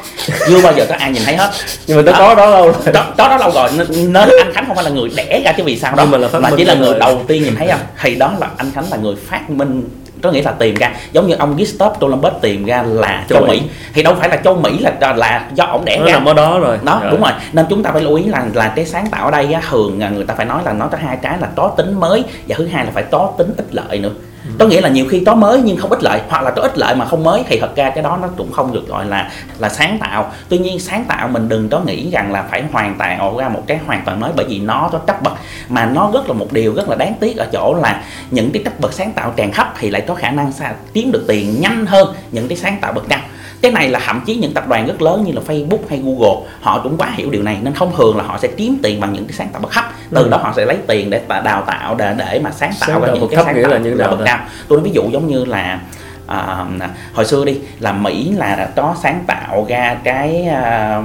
chưa 0.48 0.62
bao 0.62 0.72
giờ 0.76 0.87
có 0.88 0.94
ai 0.98 1.12
nhìn 1.12 1.22
thấy 1.24 1.37
hết. 1.37 1.50
Nhưng 1.87 1.96
mà 1.96 2.02
nó 2.02 2.12
có 2.18 2.35
đó 2.35 2.46
lâu 2.46 2.72
rồi. 2.72 2.92
Đó, 2.92 3.14
đó 3.16 3.29
đó 3.29 3.37
lâu 3.37 3.50
rồi. 3.50 3.70
Nên, 3.76 4.12
nên 4.12 4.29
anh 4.38 4.52
Khánh 4.55 4.64
không 4.66 4.76
phải 4.76 4.85
là 4.85 4.90
người 4.90 5.11
đẻ 5.16 5.42
ra 5.44 5.52
cái 5.52 5.66
vì 5.66 5.79
sao 5.79 5.96
đó 5.96 6.02
Nhưng 6.02 6.11
mà 6.11 6.18
là 6.18 6.38
mà 6.38 6.50
chỉ 6.57 6.64
là 6.64 6.74
người 6.74 6.98
đầu 6.98 7.22
tiên 7.26 7.42
nhìn 7.42 7.57
thấy 7.57 7.68
không 7.68 7.81
thì 8.02 8.14
đó 8.14 8.33
là 8.38 8.50
anh 8.57 8.70
Khánh 8.74 8.85
là 8.90 8.96
người 8.96 9.14
phát 9.26 9.50
minh 9.50 9.88
có 10.22 10.31
nghĩa 10.31 10.42
là 10.42 10.52
tìm 10.52 10.74
ra 10.74 10.92
giống 11.12 11.26
như 11.26 11.35
ông 11.35 11.57
Gustav 11.57 11.92
Columbus 12.00 12.33
tìm 12.40 12.64
ra 12.64 12.83
là 12.83 13.24
Châu 13.29 13.38
châu 13.38 13.48
Mỹ. 13.48 13.61
Mỹ. 13.61 13.68
Thì 13.94 14.02
đâu 14.02 14.14
phải 14.18 14.29
là 14.29 14.37
châu 14.37 14.55
Mỹ 14.55 14.79
là 14.79 15.12
là 15.16 15.48
do 15.55 15.64
ổng 15.64 15.85
đẻ 15.85 15.98
nó 15.98 16.07
ra. 16.07 16.12
nằm 16.12 16.24
ở 16.24 16.35
đó 16.35 16.59
rồi. 16.59 16.79
Đó 16.83 17.02
đúng 17.11 17.20
rồi. 17.20 17.33
Nên 17.52 17.66
chúng 17.70 17.83
ta 17.83 17.90
phải 17.92 18.02
lưu 18.02 18.14
ý 18.14 18.24
là 18.24 18.46
là 18.55 18.72
cái 18.76 18.87
sáng 18.87 19.07
tạo 19.11 19.24
ở 19.24 19.31
đây 19.31 19.52
á, 19.52 19.61
thường 19.70 19.98
người 20.14 20.24
ta 20.24 20.35
phải 20.35 20.46
nói 20.46 20.62
là 20.64 20.72
nó 20.72 20.87
có 20.87 20.98
hai 21.00 21.16
cái 21.16 21.38
là 21.40 21.48
có 21.57 21.68
tính 21.76 22.00
mới 22.00 22.24
và 22.48 22.57
thứ 22.59 22.66
hai 22.66 22.85
là 22.85 22.90
phải 22.94 23.02
có 23.02 23.33
tính 23.38 23.55
ích 23.57 23.66
lợi 23.70 23.98
nữa 23.98 24.11
có 24.59 24.66
nghĩa 24.66 24.81
là 24.81 24.88
nhiều 24.88 25.07
khi 25.11 25.23
có 25.27 25.35
mới 25.35 25.62
nhưng 25.64 25.77
không 25.77 25.90
ích 25.90 26.03
lợi 26.03 26.21
hoặc 26.29 26.42
là 26.42 26.51
có 26.51 26.62
ích 26.62 26.79
lợi 26.79 26.95
mà 26.95 27.05
không 27.05 27.25
mới 27.25 27.45
thì 27.49 27.61
thật 27.61 27.77
ra 27.77 27.90
cái 27.90 28.03
đó 28.03 28.19
nó 28.23 28.29
cũng 28.37 28.53
không 28.53 28.73
được 28.73 28.88
gọi 28.88 29.07
là 29.07 29.31
là 29.59 29.69
sáng 29.69 29.99
tạo. 30.01 30.33
Tuy 30.49 30.59
nhiên 30.59 30.81
sáng 30.81 31.05
tạo 31.05 31.29
mình 31.29 31.49
đừng 31.49 31.69
có 31.69 31.81
nghĩ 31.81 32.11
rằng 32.11 32.33
là 32.33 32.42
phải 32.42 32.64
hoàn 32.73 32.95
toàn 32.99 33.19
ổ 33.19 33.38
ra 33.38 33.49
một 33.49 33.62
cái 33.66 33.79
hoàn 33.87 34.03
toàn 34.05 34.21
mới 34.21 34.33
bởi 34.37 34.47
vì 34.49 34.59
nó 34.59 34.88
có 34.92 34.99
cấp 34.99 35.23
bậc. 35.23 35.33
Mà 35.69 35.87
nó 35.87 36.11
rất 36.14 36.29
là 36.29 36.33
một 36.33 36.53
điều 36.53 36.75
rất 36.75 36.88
là 36.88 36.97
đáng 36.97 37.14
tiếc 37.21 37.37
ở 37.37 37.47
chỗ 37.53 37.75
là 37.83 38.03
những 38.31 38.51
cái 38.51 38.62
cấp 38.62 38.81
bậc 38.81 38.92
sáng 38.92 39.12
tạo 39.12 39.33
tràn 39.37 39.53
thấp 39.53 39.75
thì 39.79 39.90
lại 39.90 40.03
có 40.07 40.14
khả 40.14 40.31
năng 40.31 40.53
xa, 40.53 40.73
kiếm 40.92 41.12
được 41.12 41.25
tiền 41.29 41.61
nhanh 41.61 41.87
hơn 41.87 42.14
những 42.33 42.49
cái 42.49 42.59
sáng 42.59 42.79
tạo 42.81 42.92
bậc 42.92 43.09
cao 43.09 43.21
cái 43.66 43.72
này 43.72 43.88
là 43.88 44.00
thậm 44.07 44.20
chí 44.26 44.35
những 44.35 44.55
tập 44.55 44.64
đoàn 44.68 44.87
rất 44.87 45.02
lớn 45.02 45.24
như 45.26 45.33
là 45.33 45.40
Facebook 45.46 45.79
hay 45.90 46.02
Google 46.05 46.48
họ 46.61 46.81
cũng 46.83 46.96
quá 46.98 47.11
hiểu 47.14 47.31
điều 47.31 47.42
này 47.42 47.57
nên 47.62 47.72
thông 47.74 47.96
thường 47.96 48.16
là 48.16 48.24
họ 48.24 48.38
sẽ 48.38 48.48
kiếm 48.57 48.79
tiền 48.83 49.00
bằng 49.00 49.12
những 49.12 49.24
cái 49.24 49.33
sáng 49.33 49.48
tạo 49.52 49.62
bậc 49.62 49.72
thấp 49.72 49.85
từ 50.11 50.22
Ừ. 50.22 50.29
đó 50.29 50.37
họ 50.37 50.52
sẽ 50.57 50.64
lấy 50.64 50.76
tiền 50.88 51.11
để 51.11 51.20
đào 51.29 51.62
tạo 51.66 51.94
để 51.94 52.14
để 52.18 52.40
mà 52.44 52.50
sáng 52.50 52.70
tạo 52.81 52.88
Sáng 52.90 53.00
ra 53.02 53.09
những 53.14 53.29
cái 53.29 53.44
sáng 53.44 53.55
nghĩa 53.57 53.62
tạo 53.62 53.70
là 53.72 53.79
nào 53.79 54.11
bậc 54.11 54.20
cao 54.24 54.38
tôi 54.68 54.79
nói 54.79 54.85
ví 54.85 54.90
dụ 54.94 55.02
giống 55.12 55.26
như 55.29 55.44
là 55.44 55.81
à, 56.26 56.64
hồi 57.14 57.24
xưa 57.24 57.44
đi 57.44 57.59
là 57.81 57.92
Mỹ 57.92 58.33
là 58.37 58.68
có 58.76 58.94
sáng 59.02 59.24
tạo 59.26 59.66
ra 59.68 59.96
cái 60.05 60.44
à, 60.46 61.00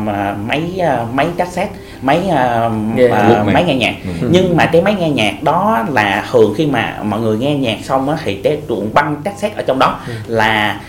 máy 0.47 0.61
à, 0.81 1.05
máy 1.13 1.27
cassette 1.37 1.71
máy 2.01 2.27
à, 2.29 2.69
Nghe. 2.95 3.07
à, 3.07 3.43
máy 3.53 3.63
nghe 3.63 3.75
nhạc 3.75 3.93
Ừ. 4.21 4.27
nhưng 4.31 4.57
mà 4.57 4.65
cái 4.65 4.81
máy 4.81 4.95
nghe 4.99 5.09
nhạc 5.09 5.43
đó 5.43 5.85
là 5.89 6.25
thường 6.31 6.53
khi 6.57 6.65
mà 6.65 6.97
mọi 7.03 7.19
người 7.19 7.37
nghe 7.37 7.55
nhạc 7.55 7.77
xong 7.83 8.09
á 8.09 8.17
thì 8.23 8.35
cái 8.35 8.57
cuộn 8.67 8.89
băng 8.93 9.15
cassette 9.23 9.55
ở 9.55 9.63
trong 9.67 9.79
đó 9.79 9.99
Ừ. 10.07 10.13
là 10.27 10.79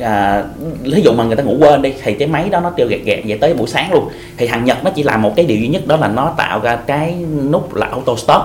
à, 0.00 0.44
ví 0.82 1.02
dụ 1.02 1.12
mà 1.12 1.24
người 1.24 1.36
ta 1.36 1.42
ngủ 1.42 1.56
quên 1.60 1.82
đi 1.82 1.92
thì 2.02 2.14
cái 2.14 2.28
máy 2.28 2.48
đó 2.48 2.60
nó 2.60 2.70
kêu 2.70 2.86
gẹt 2.86 3.00
gẹt 3.04 3.18
về 3.24 3.38
tới 3.40 3.54
buổi 3.54 3.68
sáng 3.68 3.92
luôn. 3.92 4.08
Thì 4.36 4.46
thằng 4.46 4.64
Nhật 4.64 4.84
nó 4.84 4.90
chỉ 4.90 5.02
làm 5.02 5.22
một 5.22 5.32
cái 5.36 5.46
điều 5.46 5.58
duy 5.58 5.68
nhất 5.68 5.86
đó 5.86 5.96
là 5.96 6.08
nó 6.08 6.34
tạo 6.36 6.60
ra 6.60 6.76
cái 6.76 7.14
nút 7.50 7.74
là 7.74 7.86
auto 7.86 8.16
stop 8.16 8.42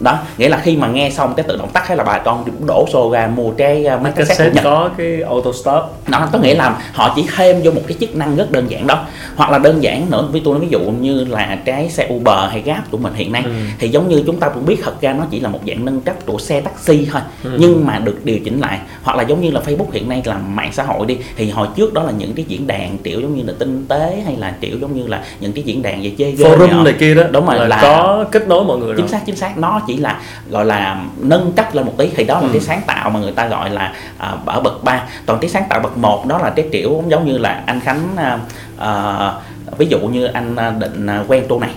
đó 0.00 0.18
nghĩa 0.38 0.48
là 0.48 0.60
khi 0.62 0.76
mà 0.76 0.88
nghe 0.88 1.10
xong 1.10 1.34
cái 1.36 1.44
tự 1.48 1.56
động 1.56 1.68
tắt 1.72 1.88
hay 1.88 1.96
là 1.96 2.04
bà 2.04 2.18
con 2.18 2.44
đổ 2.66 2.86
xô 2.92 3.10
ra 3.10 3.26
mua 3.36 3.50
cái 3.50 3.86
uh, 3.96 4.02
máy 4.02 4.12
cassette 4.16 4.44
của 4.48 4.54
Nhật. 4.54 4.64
có 4.64 4.90
cái 4.98 5.22
auto 5.22 5.52
stop. 5.52 6.08
Đó 6.08 6.28
có 6.32 6.38
nghĩa 6.38 6.54
là 6.54 6.76
họ 6.92 7.12
chỉ 7.16 7.26
thêm 7.36 7.60
vô 7.64 7.70
một 7.70 7.80
cái 7.86 7.96
chức 8.00 8.16
năng 8.16 8.36
rất 8.36 8.50
đơn 8.52 8.70
giản 8.70 8.86
đó. 8.86 9.04
Hoặc 9.36 9.50
là 9.50 9.58
đơn 9.58 9.82
giản 9.82 10.10
nữa 10.10 10.28
ví 10.32 10.40
tôi 10.44 10.54
nói 10.54 10.60
ví 10.60 10.68
dụ 10.70 10.80
như 10.80 11.24
là 11.24 11.58
cái 11.64 11.90
xe 11.90 12.08
Uber 12.14 12.50
hay 12.50 12.62
Grab 12.62 12.78
của 12.90 12.98
mình 12.98 13.12
hiện 13.14 13.32
nay 13.32 13.42
Ừ. 13.44 13.50
thì 13.78 13.88
giống 13.88 14.08
như 14.08 14.22
chúng 14.26 14.40
ta 14.40 14.48
cũng 14.48 14.66
biết 14.66 14.76
thật 14.84 15.00
ra 15.00 15.12
nó 15.12 15.24
chỉ 15.30 15.40
là 15.40 15.48
một 15.48 15.60
dạng 15.66 15.84
nâng 15.84 16.00
cấp 16.00 16.16
của 16.26 16.38
xe 16.38 16.60
taxi 16.60 17.06
thôi 17.12 17.22
Ừ. 17.44 17.50
nhưng 17.58 17.86
mà 17.86 17.98
được 17.98 18.24
điều 18.24 18.38
chỉnh 18.44 18.60
lại. 18.60 18.78
Hoặc 19.02 19.16
là 19.16 19.22
giống 19.22 19.40
như 19.40 19.50
là 19.50 19.60
Facebook 19.66 19.86
hiện 19.92 20.08
nay 20.08 20.22
là 20.24 20.38
mạng 20.48 20.70
xã 20.72 20.82
hội 20.82 21.06
đi 21.06 21.18
thì 21.36 21.50
hồi 21.50 21.68
trước 21.76 21.94
đó 21.94 22.02
là 22.02 22.12
những 22.18 22.32
cái 22.32 22.44
diễn 22.48 22.66
đàn 22.66 22.98
kiểu 22.98 23.20
giống 23.20 23.36
như 23.36 23.42
là 23.46 23.52
tinh 23.58 23.86
tế 23.88 24.22
hay 24.26 24.36
là 24.36 24.54
kiểu 24.60 24.78
giống 24.80 24.96
như 24.96 25.06
là 25.06 25.22
những 25.40 25.52
cái 25.52 25.64
diễn 25.64 25.82
đàn 25.82 26.02
về 26.02 26.12
chơi 26.18 26.32
game 26.32 26.56
forum 26.56 26.82
này 26.82 26.94
kia 26.98 27.14
đó 27.14 27.22
Đúng 27.30 27.46
rồi, 27.46 27.56
là, 27.56 27.66
là- 27.66 27.78
có 27.82 28.24
kết 28.32 28.48
nối 28.48 28.64
mọi 28.64 28.78
người 28.78 28.94
chính 28.96 29.08
xác 29.08 29.26
chính 29.26 29.36
xác. 29.36 29.58
Nó 29.58 29.80
chỉ 29.86 29.96
là 29.96 30.20
gọi 30.50 30.64
là 30.64 30.96
nâng 31.16 31.52
cấp 31.52 31.74
lên 31.74 31.86
một 31.86 31.92
tí 31.98 32.10
thì 32.16 32.24
đó 32.24 32.34
là 32.40 32.46
Ừ. 32.46 32.48
cái 32.52 32.60
sáng 32.60 32.80
tạo 32.86 33.10
mà 33.10 33.20
người 33.20 33.32
ta 33.32 33.46
gọi 33.46 33.70
là 33.70 33.92
à, 34.18 34.32
ở 34.46 34.60
bậc 34.60 34.84
3 34.84 35.02
còn 35.26 35.38
cái 35.38 35.50
sáng 35.50 35.64
tạo 35.68 35.80
bậc 35.80 35.96
1 35.96 36.26
đó 36.26 36.38
là 36.38 36.50
cái 36.50 36.68
kiểu 36.72 37.02
giống 37.08 37.26
như 37.26 37.38
là 37.38 37.62
anh 37.66 37.80
Khánh 37.80 38.16
à, 38.16 38.38
à, 38.78 39.32
ví 39.78 39.86
dụ 39.86 39.98
như 39.98 40.24
anh 40.24 40.56
à, 40.56 40.70
định 40.78 41.06
à, 41.06 41.24
quen 41.28 41.44
tô 41.48 41.58
này. 41.60 41.70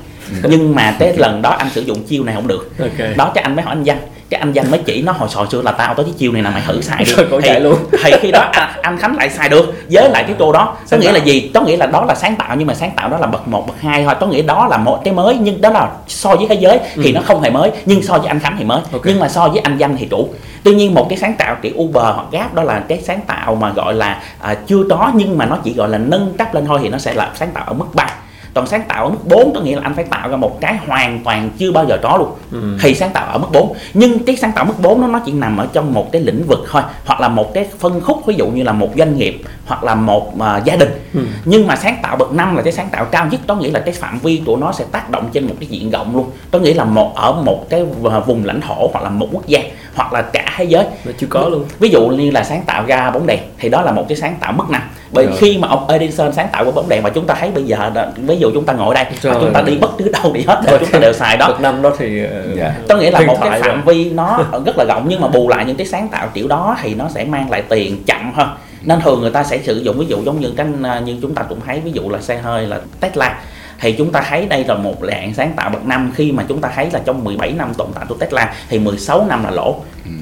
Nhưng 0.43 0.75
mà 0.75 0.95
cái 0.99 1.13
lần 1.17 1.41
đó 1.41 1.49
anh 1.49 1.69
sử 1.69 1.82
dụng 1.82 2.04
chiêu 2.04 2.23
này 2.23 2.36
không 2.36 2.47
được. 2.47 2.71
Ok. 2.80 3.17
đó 3.17 3.32
cái 3.36 3.43
anh 3.43 3.56
mới 3.56 3.65
hỏi 3.65 3.75
anh 3.75 3.84
danh 3.84 3.97
cái 4.30 4.39
anh 4.39 4.52
danh 4.52 4.71
mới 4.71 4.80
chỉ 4.86 5.02
nó 5.02 5.12
hồi 5.12 5.30
hồi 5.34 5.47
xưa 5.52 5.62
là 5.62 5.71
tao 5.71 5.93
tới 5.93 6.06
cái 6.06 6.13
chiêu 6.17 6.32
này 6.32 6.43
là 6.43 6.49
mày 6.49 6.62
thử 6.67 6.82
xài 6.82 7.04
đi. 7.04 7.13
Rồi 7.13 7.25
cổ 7.32 7.41
chạy 7.41 7.60
luôn. 7.60 7.75
thì 8.04 8.12
khi 8.21 8.32
đó 8.32 8.49
anh, 8.52 8.69
anh 8.82 8.97
khánh 8.97 9.15
lại 9.15 9.30
xài 9.30 9.49
được 9.49 9.73
với 9.91 10.10
lại 10.10 10.23
cái 10.23 10.36
tô 10.39 10.52
đó. 10.52 10.75
Có 10.91 10.97
nghĩa 10.97 11.12
là 11.12 11.19
gì? 11.19 11.52
Có 11.54 11.62
nghĩa 11.62 11.78
là 11.78 11.86
đó 11.86 12.06
là 12.06 12.15
sáng 12.15 12.36
tạo 12.36 12.56
nhưng 12.56 12.67
mà 12.67 12.73
sáng 12.73 12.91
tạo 12.95 13.10
đó 13.10 13.17
là 13.17 13.28
bậc 13.28 13.47
một 13.47 13.67
bậc 13.67 13.82
hai 13.82 14.04
thôi. 14.04 14.15
Có 14.19 14.28
nghĩa 14.28 14.41
đó 14.41 14.67
là 14.67 14.78
một 14.78 15.02
cái 15.04 15.13
mới 15.13 15.38
nhưng 15.38 15.62
đó 15.62 15.69
là 15.69 15.89
so 16.08 16.36
với 16.36 16.47
thế 16.49 16.56
giới 16.56 16.80
thì 16.95 17.12
nó 17.12 17.21
không 17.21 17.41
hề 17.41 17.49
mới 17.49 17.71
nhưng 17.86 18.04
so 18.04 18.17
với 18.17 18.28
anh 18.28 18.39
khánh 18.39 18.56
thì 18.58 18.65
mới. 18.65 18.82
Ok. 18.91 19.02
nhưng 19.06 19.19
mà 19.19 19.30
so 19.30 19.47
với 19.47 19.60
anh 19.60 19.78
danh 19.78 19.97
thì 19.97 20.06
đủ. 20.06 20.30
Tuy 20.63 20.75
nhiên 20.75 20.93
một 20.93 21.08
cái 21.10 21.17
sáng 21.17 21.34
tạo 21.34 21.56
kiểu 21.62 21.73
uber 21.78 22.04
hoặc 22.04 22.25
grab 22.32 22.54
đó 22.54 22.63
là 22.63 22.80
cái 22.88 23.02
sáng 23.02 23.19
tạo 23.28 23.56
mà 23.56 23.69
gọi 23.69 23.93
là 23.93 24.21
à, 24.39 24.56
chưa 24.67 24.84
có 24.89 25.12
nhưng 25.15 25.38
mà 25.38 25.45
nó 25.45 25.58
chỉ 25.63 25.73
gọi 25.73 25.89
là 25.89 25.97
nâng 25.97 26.34
cấp 26.38 26.54
lên 26.54 26.65
thôi 26.65 26.80
thì 26.84 26.89
nó 26.89 26.97
sẽ 26.97 27.13
là 27.13 27.32
sáng 27.36 27.49
tạo 27.54 27.63
ở 27.67 27.73
mức 27.80 27.96
3 27.96 28.06
còn 28.54 28.68
sáng 28.68 28.84
tạo 28.88 29.04
ở 29.04 29.10
mức 29.10 29.18
4 29.26 29.54
có 29.56 29.62
nghĩa 29.62 29.76
là 29.76 29.82
anh 29.84 29.96
phải 29.96 30.04
tạo 30.04 30.30
ra 30.30 30.38
một 30.38 30.62
cái 30.62 30.78
hoàn 30.88 31.24
toàn 31.24 31.50
chưa 31.58 31.72
bao 31.72 31.86
giờ 31.86 31.98
có 32.04 32.18
luôn. 32.18 32.30
Ừ. 32.52 32.78
thì 32.82 32.96
sáng 32.96 33.10
tạo 33.13 33.32
ở 33.32 33.38
mức 33.38 33.48
4 33.54 33.74
nhưng 33.94 34.20
cái 34.26 34.36
sáng 34.36 34.52
tạo 34.52 34.65
mức 34.65 34.74
4 34.82 35.02
nó 35.02 35.08
nó 35.08 35.20
chỉ 35.26 35.32
nằm 35.32 35.58
ở 35.58 35.68
trong 35.74 35.94
một 35.94 36.12
cái 36.12 36.22
lĩnh 36.22 36.44
vực 36.48 36.60
thôi 36.72 36.82
hoặc 37.06 37.22
là 37.22 37.28
một 37.28 37.54
cái 37.54 37.68
phân 37.80 38.02
khúc 38.02 38.26
ví 38.26 38.36
dụ 38.36 38.48
như 38.48 38.63
là 38.63 38.72
một 38.72 38.89
doanh 38.98 39.18
nghiệp 39.18 39.42
hoặc 39.65 39.84
là 39.84 39.96
một 39.96 40.39
à, 40.39 40.62
gia 40.65 40.76
đình. 40.76 40.89
Ừ. 41.13 41.20
nhưng 41.46 41.68
mà 41.68 41.76
sáng 41.76 41.98
tạo 42.04 42.15
bậc 42.15 42.32
năm 42.32 42.56
là 42.56 42.62
cái 42.62 42.74
sáng 42.74 42.89
tạo 42.92 43.06
cao 43.06 43.28
nhất 43.32 43.42
có 43.48 43.56
nghĩa 43.56 43.72
là 43.72 43.80
cái 43.80 43.94
phạm 43.94 44.20
vi 44.20 44.42
của 44.46 44.58
nó 44.58 44.72
sẽ 44.72 44.86
tác 44.92 45.10
động 45.10 45.30
trên 45.34 45.48
một 45.48 45.56
cái 45.60 45.68
diện 45.70 45.92
rộng 45.92 46.15
luôn. 46.15 46.30
Có 46.52 46.60
nghĩa 46.60 46.74
là 46.74 46.84
một 46.84 47.15
ở 47.15 47.32
một 47.32 47.70
cái 47.70 47.84
vùng 48.26 48.46
lãnh 48.46 48.62
thổ 48.62 48.89
hoặc 48.94 49.04
là 49.04 49.10
một 49.10 49.28
quốc 49.32 49.48
gia 49.48 49.60
hoặc 50.00 50.14
là 50.14 50.22
cả 50.22 50.54
thế 50.58 50.64
giới 50.64 50.86
Nó 51.06 51.12
chưa 51.20 51.28
có 51.30 51.50
luôn 51.50 51.66
ví 51.80 51.90
dụ 51.90 52.08
như 52.08 52.32
là 52.32 52.44
sáng 52.44 52.62
tạo 52.66 52.84
ra 52.88 53.12
bóng 53.12 53.28
đèn 53.28 53.40
thì 53.60 53.70
đó 53.70 53.82
là 53.82 53.92
một 53.92 54.06
cái 54.10 54.18
sáng 54.18 54.36
tạo 54.40 54.52
mức 54.52 54.64
năm 54.70 54.82
bởi 55.12 55.26
Rồi. 55.26 55.36
khi 55.40 55.58
mà 55.58 55.68
ông 55.68 55.88
Edison 55.90 56.34
sáng 56.34 56.48
tạo 56.52 56.64
ra 56.66 56.72
bóng 56.72 56.90
đèn 56.90 57.04
mà 57.04 57.10
chúng 57.10 57.26
ta 57.26 57.34
thấy 57.40 57.52
bây 57.52 57.64
giờ 57.64 57.92
ví 58.18 58.38
dụ 58.38 58.52
chúng 58.54 58.66
ta 58.66 58.74
ngồi 58.74 58.96
đây 58.96 59.06
Rồi. 59.22 59.34
mà 59.34 59.40
chúng 59.42 59.54
ta 59.54 59.62
đi 59.62 59.78
bất 59.78 59.98
cứ 59.98 60.10
đâu 60.24 60.34
đi 60.34 60.42
hết 60.48 60.62
đều 60.68 60.78
chúng 60.80 60.90
ta 60.92 61.00
đều 61.00 61.14
xài 61.14 61.38
đó 61.38 61.58
năm 61.60 61.82
đó 61.82 61.92
thì 61.98 62.24
ờ, 62.24 62.44
Dạ. 62.58 62.74
có 62.90 62.98
nghĩa 62.98 63.12
là 63.12 63.22
một 63.22 63.38
cái 63.42 63.62
phạm 63.62 63.82
rồi. 63.86 63.96
vi 63.96 64.10
nó 64.10 64.40
rất 64.66 64.78
là 64.78 64.86
rộng 64.86 65.06
nhưng 65.10 65.22
mà 65.22 65.28
bù 65.28 65.48
lại 65.50 65.66
những 65.66 65.76
cái 65.76 65.88
sáng 65.88 66.08
tạo 66.08 66.28
kiểu 66.34 66.48
đó 66.48 66.78
thì 66.82 66.96
nó 66.96 67.10
sẽ 67.10 67.26
mang 67.26 67.52
lại 67.52 67.64
tiền 67.70 68.04
chậm 68.08 68.32
hơn 68.36 68.50
nên 68.82 69.02
thường 69.02 69.22
người 69.22 69.32
ta 69.32 69.44
sẽ 69.44 69.58
sử 69.58 69.78
dụng 69.80 69.98
ví 70.00 70.06
dụ 70.06 70.24
giống 70.24 70.40
như 70.40 70.54
cái 70.58 70.66
như 71.06 71.18
chúng 71.22 71.36
ta 71.36 71.44
cũng 71.44 71.60
thấy 71.66 71.80
ví 71.80 71.92
dụ 71.92 72.10
là 72.10 72.22
xe 72.22 72.38
hơi 72.38 72.68
là 72.68 72.80
Tesla 73.00 73.40
thì 73.82 73.92
chúng 73.92 74.12
ta 74.12 74.22
thấy 74.30 74.46
đây 74.46 74.63
là 74.68 74.76
một 74.76 74.96
dạng 75.08 75.34
sáng 75.34 75.52
tạo 75.56 75.70
bậc 75.70 75.86
năm 75.86 76.12
khi 76.15 76.32
mà 76.32 76.44
chúng 76.50 76.62
ta 76.62 76.72
thấy 76.76 76.89
là 76.94 77.00
trong 77.06 77.24
17 77.24 77.52
năm 77.52 77.74
tồn 77.78 77.88
tại 77.96 78.06
của 78.10 78.15
Tesla 78.15 78.54
thì 78.70 78.80
16 78.80 79.26
năm 79.30 79.44
là 79.44 79.52
lỗ. 79.52 79.76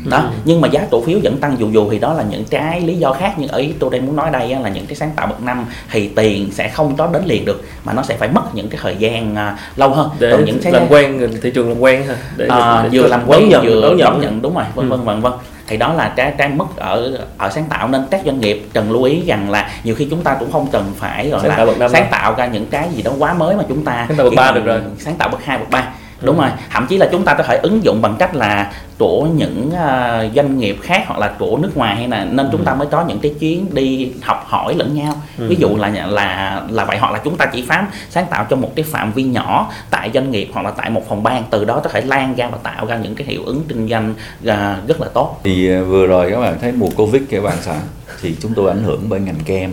Đó 0.09 0.29
nhưng 0.45 0.61
mà 0.61 0.67
giá 0.67 0.85
cổ 0.91 1.01
phiếu 1.01 1.19
vẫn 1.23 1.37
tăng 1.37 1.55
dù 1.59 1.69
dù 1.71 1.89
thì 1.91 1.99
đó 1.99 2.13
là 2.13 2.23
những 2.29 2.43
cái 2.45 2.81
lý 2.81 2.95
do 2.95 3.13
khác 3.13 3.33
nhưng 3.37 3.49
ở 3.49 3.57
ý 3.57 3.73
tôi 3.79 3.89
đang 3.91 4.05
muốn 4.05 4.15
nói 4.15 4.29
đây 4.31 4.49
là 4.63 4.69
những 4.69 4.85
cái 4.85 4.95
sáng 4.95 5.11
tạo 5.15 5.27
bậc 5.27 5.41
năm 5.41 5.65
thì 5.91 6.07
tiền 6.15 6.49
sẽ 6.51 6.67
không 6.69 6.95
có 6.95 7.09
đến 7.13 7.21
liền 7.25 7.45
được 7.45 7.63
mà 7.83 7.93
nó 7.93 8.03
sẽ 8.03 8.17
phải 8.17 8.29
mất 8.29 8.41
những 8.55 8.69
cái 8.69 8.79
thời 8.83 8.95
gian 8.95 9.35
à, 9.35 9.57
lâu 9.75 9.89
hơn. 9.89 10.09
Để 10.19 10.31
còn 10.31 10.45
những 10.45 10.59
cái 10.63 10.73
làm 10.73 10.87
quen 10.89 11.29
thị 11.41 11.51
trường 11.51 11.69
làm 11.69 11.79
quen 11.79 12.07
ha 12.07 12.15
để, 12.37 12.47
à, 12.49 12.83
để 12.83 12.89
vừa 12.99 13.07
làm 13.07 13.21
quen 13.27 13.49
vừa 13.63 13.81
đón 13.81 13.97
nhận. 13.97 14.21
nhận 14.21 14.41
đúng 14.41 14.55
rồi 14.55 14.63
vân 14.75 14.89
Ừ. 14.89 14.95
vân 14.95 15.05
vân 15.05 15.21
vân 15.21 15.33
thì 15.67 15.77
đó 15.77 15.93
là 15.93 16.13
cái 16.15 16.33
cái 16.37 16.49
mức 16.49 16.65
ở 16.75 17.17
ở 17.37 17.49
sáng 17.49 17.63
tạo. 17.69 17.87
Nên 17.87 18.05
các 18.11 18.21
doanh 18.25 18.39
nghiệp 18.39 18.67
cần 18.73 18.91
lưu 18.91 19.03
ý 19.03 19.21
rằng 19.25 19.49
là 19.49 19.69
nhiều 19.83 19.95
khi 19.95 20.07
chúng 20.09 20.23
ta 20.23 20.35
cũng 20.39 20.51
không 20.51 20.67
cần 20.71 20.93
phải 20.97 21.29
gọi 21.29 21.41
Sáng 21.41 21.51
tạo 21.57 21.65
là 21.65 21.73
năm 21.79 21.89
sáng 21.89 22.07
tạo 22.11 22.35
ra 22.37 22.45
những 22.45 22.65
cái 22.65 22.89
gì 22.91 23.01
đó 23.01 23.11
quá 23.19 23.33
mới 23.33 23.55
mà 23.55 23.63
chúng 23.69 23.85
ta 23.85 24.05
Sáng 24.07 24.17
tạo 24.17 24.23
bậc 24.25 24.33
ba 24.35 24.51
được 24.51 24.65
rồi. 24.65 24.81
sáng 24.99 25.15
tạo 25.15 25.29
bậc 25.29 25.45
hai 25.45 25.57
bậc 25.57 25.69
ba 25.69 25.87
đúng 26.21 26.35
Ừ. 26.37 26.41
rồi 26.41 26.49
thậm 26.69 26.85
chí 26.89 26.97
là 26.97 27.09
chúng 27.11 27.25
ta 27.25 27.33
có 27.33 27.43
thể 27.43 27.59
ứng 27.63 27.83
dụng 27.83 28.01
bằng 28.01 28.15
cách 28.19 28.35
là 28.35 28.71
của 28.97 29.25
những 29.35 29.71
à, 29.71 30.23
doanh 30.35 30.57
nghiệp 30.59 30.77
khác 30.81 31.03
hoặc 31.07 31.19
là 31.19 31.31
của 31.39 31.57
nước 31.57 31.77
ngoài 31.77 31.95
hay 31.95 32.07
là 32.07 32.25
nên 32.25 32.49
chúng 32.51 32.63
ta 32.63 32.73
mới 32.73 32.87
có 32.91 33.05
những 33.05 33.19
cái 33.19 33.33
chuyến 33.39 33.65
đi 33.75 34.11
học 34.21 34.43
hỏi 34.47 34.75
lẫn 34.75 34.95
nhau 34.95 35.13
Ừ. 35.37 35.47
ví 35.49 35.55
dụ 35.59 35.75
là 35.77 35.89
là 36.07 36.61
là 36.69 36.85
vậy 36.85 36.97
hoặc 36.97 37.11
là 37.11 37.19
chúng 37.23 37.37
ta 37.37 37.45
chỉ 37.45 37.61
phám 37.67 37.87
sáng 38.09 38.25
tạo 38.29 38.45
trong 38.49 38.61
một 38.61 38.71
cái 38.75 38.85
phạm 38.91 39.11
vi 39.11 39.23
nhỏ 39.23 39.71
tại 39.89 40.11
doanh 40.13 40.31
nghiệp 40.31 40.49
hoặc 40.53 40.61
là 40.65 40.71
tại 40.71 40.89
một 40.89 41.09
phòng 41.09 41.23
ban 41.23 41.43
từ 41.49 41.65
đó 41.65 41.79
có 41.83 41.89
thể 41.89 42.01
lan 42.01 42.35
ra 42.35 42.47
và 42.51 42.57
tạo 42.63 42.85
ra 42.85 42.97
những 42.97 43.15
cái 43.15 43.27
hiệu 43.27 43.41
ứng 43.45 43.61
kinh 43.67 43.87
doanh 43.87 44.13
à, 44.47 44.77
rất 44.87 45.01
là 45.01 45.07
tốt 45.13 45.39
thì 45.43 45.69
ờ, 45.69 45.83
vừa 45.83 46.07
rồi 46.07 46.31
các 46.31 46.39
bạn 46.39 46.57
thấy 46.61 46.71
mùa 46.71 46.89
covid 46.95 47.21
các 47.29 47.43
bạn 47.43 47.57
xã 47.61 47.75
thì 48.21 48.35
chúng 48.41 48.53
tôi 48.53 48.69
ảnh 48.69 48.83
hưởng 48.83 49.01
bởi 49.09 49.19
ngành 49.19 49.39
kem 49.45 49.71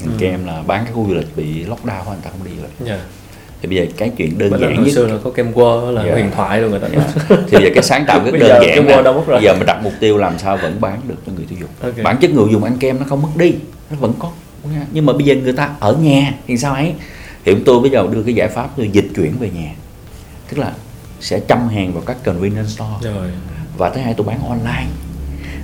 ngành 0.00 0.10
Ừ. 0.12 0.16
kem 0.20 0.46
là 0.46 0.62
bán 0.66 0.84
các 0.86 0.92
khu 0.94 1.06
du 1.08 1.14
lịch 1.14 1.36
bị 1.36 1.64
lockdown 1.64 2.08
anh 2.10 2.20
ta 2.24 2.30
không 2.30 2.44
đi 2.44 2.50
được 2.62 2.86
Dạ. 2.86 2.98
Thì 3.62 3.68
bây 3.68 3.76
giờ 3.76 3.86
cái 3.96 4.10
chuyện 4.16 4.38
đơn 4.38 4.50
Bởi 4.50 4.60
giản 4.60 4.76
hồi 4.76 4.86
nhất 4.86 4.92
xưa 4.94 5.06
là 5.06 5.14
có 5.24 5.30
kem 5.30 5.52
quơ 5.52 5.90
là 5.90 6.04
Dạ. 6.06 6.12
huyền 6.12 6.30
thoại 6.34 6.60
luôn 6.60 6.70
người 6.70 6.80
ta 6.80 6.88
Dạ. 6.92 7.00
thì 7.28 7.56
bây 7.56 7.62
giờ 7.64 7.70
cái 7.74 7.82
sáng 7.82 8.04
tạo 8.06 8.20
rất 8.24 8.30
đơn 8.32 8.40
giờ 8.40 8.60
giản 8.66 8.86
mất 8.86 9.26
rồi. 9.26 9.36
bây 9.38 9.42
giờ 9.44 9.54
mình 9.54 9.66
đặt 9.66 9.80
mục 9.82 9.92
tiêu 10.00 10.18
làm 10.18 10.38
sao 10.38 10.56
vẫn 10.56 10.80
bán 10.80 11.00
được 11.08 11.14
cho 11.26 11.32
người 11.36 11.44
tiêu 11.48 11.58
dùng. 11.60 11.68
Ok. 11.82 12.04
bản 12.04 12.16
chất 12.20 12.30
người 12.30 12.46
dùng 12.52 12.64
ăn 12.64 12.76
kem 12.80 12.98
nó 12.98 13.04
không 13.08 13.22
mất 13.22 13.28
đi 13.36 13.54
nó 13.90 13.96
vẫn 14.00 14.12
có. 14.18 14.30
Nhưng 14.92 15.06
mà 15.06 15.12
bây 15.12 15.22
giờ 15.24 15.34
người 15.34 15.52
ta 15.52 15.68
ở 15.80 15.92
nhà 15.96 16.34
thì 16.46 16.56
sao 16.58 16.74
ấy? 16.74 16.92
Thì 17.44 17.52
chúng 17.54 17.64
tôi 17.64 17.80
bây 17.80 17.90
giờ 17.90 18.06
đưa 18.12 18.22
cái 18.22 18.34
giải 18.34 18.48
pháp 18.48 18.78
là 18.78 18.84
dịch 18.84 19.08
chuyển 19.16 19.38
về 19.38 19.50
nhà. 19.54 19.70
Tức 20.50 20.58
là 20.58 20.72
sẽ 21.20 21.40
chăm 21.40 21.68
hàng 21.68 21.92
vào 21.92 22.02
các 22.06 22.16
convenience 22.24 22.68
store. 22.68 23.10
Rồi. 23.14 23.28
Và 23.78 23.90
thứ 23.90 24.00
hai 24.00 24.14
tôi 24.16 24.26
bán 24.26 24.38
online. 24.48 24.86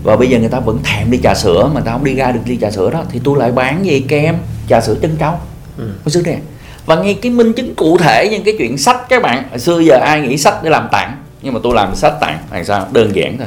Và 0.03 0.17
bây 0.17 0.29
giờ 0.29 0.39
người 0.39 0.49
ta 0.49 0.61
vẫn 0.61 0.79
thèm 0.85 1.11
đi 1.11 1.19
trà 1.23 1.35
sữa 1.35 1.65
mà 1.67 1.73
người 1.73 1.83
ta 1.87 1.93
không 1.93 2.05
đi 2.05 2.15
ra 2.15 2.33
được 2.33 2.41
đi 2.45 2.59
trà 2.61 2.71
sữa 2.71 2.91
đó 2.91 3.05
thì 3.11 3.21
tôi 3.25 3.39
lại 3.39 3.53
bán 3.53 3.85
gì 3.87 4.01
kem 4.09 4.35
trà 4.69 4.81
sữa 4.81 4.97
chân 5.03 5.17
trâu 5.19 5.33
Ừ. 5.79 5.85
hồi 6.05 6.11
xưa 6.11 6.23
nè 6.25 6.39
và 6.89 6.97
ngay 6.97 7.15
cái 7.23 7.33
minh 7.33 7.53
chứng 7.53 7.75
cụ 7.75 7.99
thể 7.99 8.29
như 8.31 8.39
cái 8.45 8.55
chuyện 8.59 8.79
sách 8.79 9.09
các 9.09 9.23
bạn. 9.23 9.43
Hồi 9.51 9.59
xưa 9.59 9.81
giờ 9.81 9.99
ai 10.03 10.21
nghĩ 10.21 10.37
sách 10.37 10.55
để 10.63 10.71
làm 10.71 10.89
tặng 10.93 11.17
nhưng 11.43 11.55
mà 11.55 11.61
tôi 11.63 11.75
làm 11.75 11.95
sách 11.95 12.15
tặng 12.21 12.39
làm 12.53 12.65
sao? 12.65 12.87
Đơn 12.93 13.11
giản 13.15 13.39
thôi. 13.39 13.47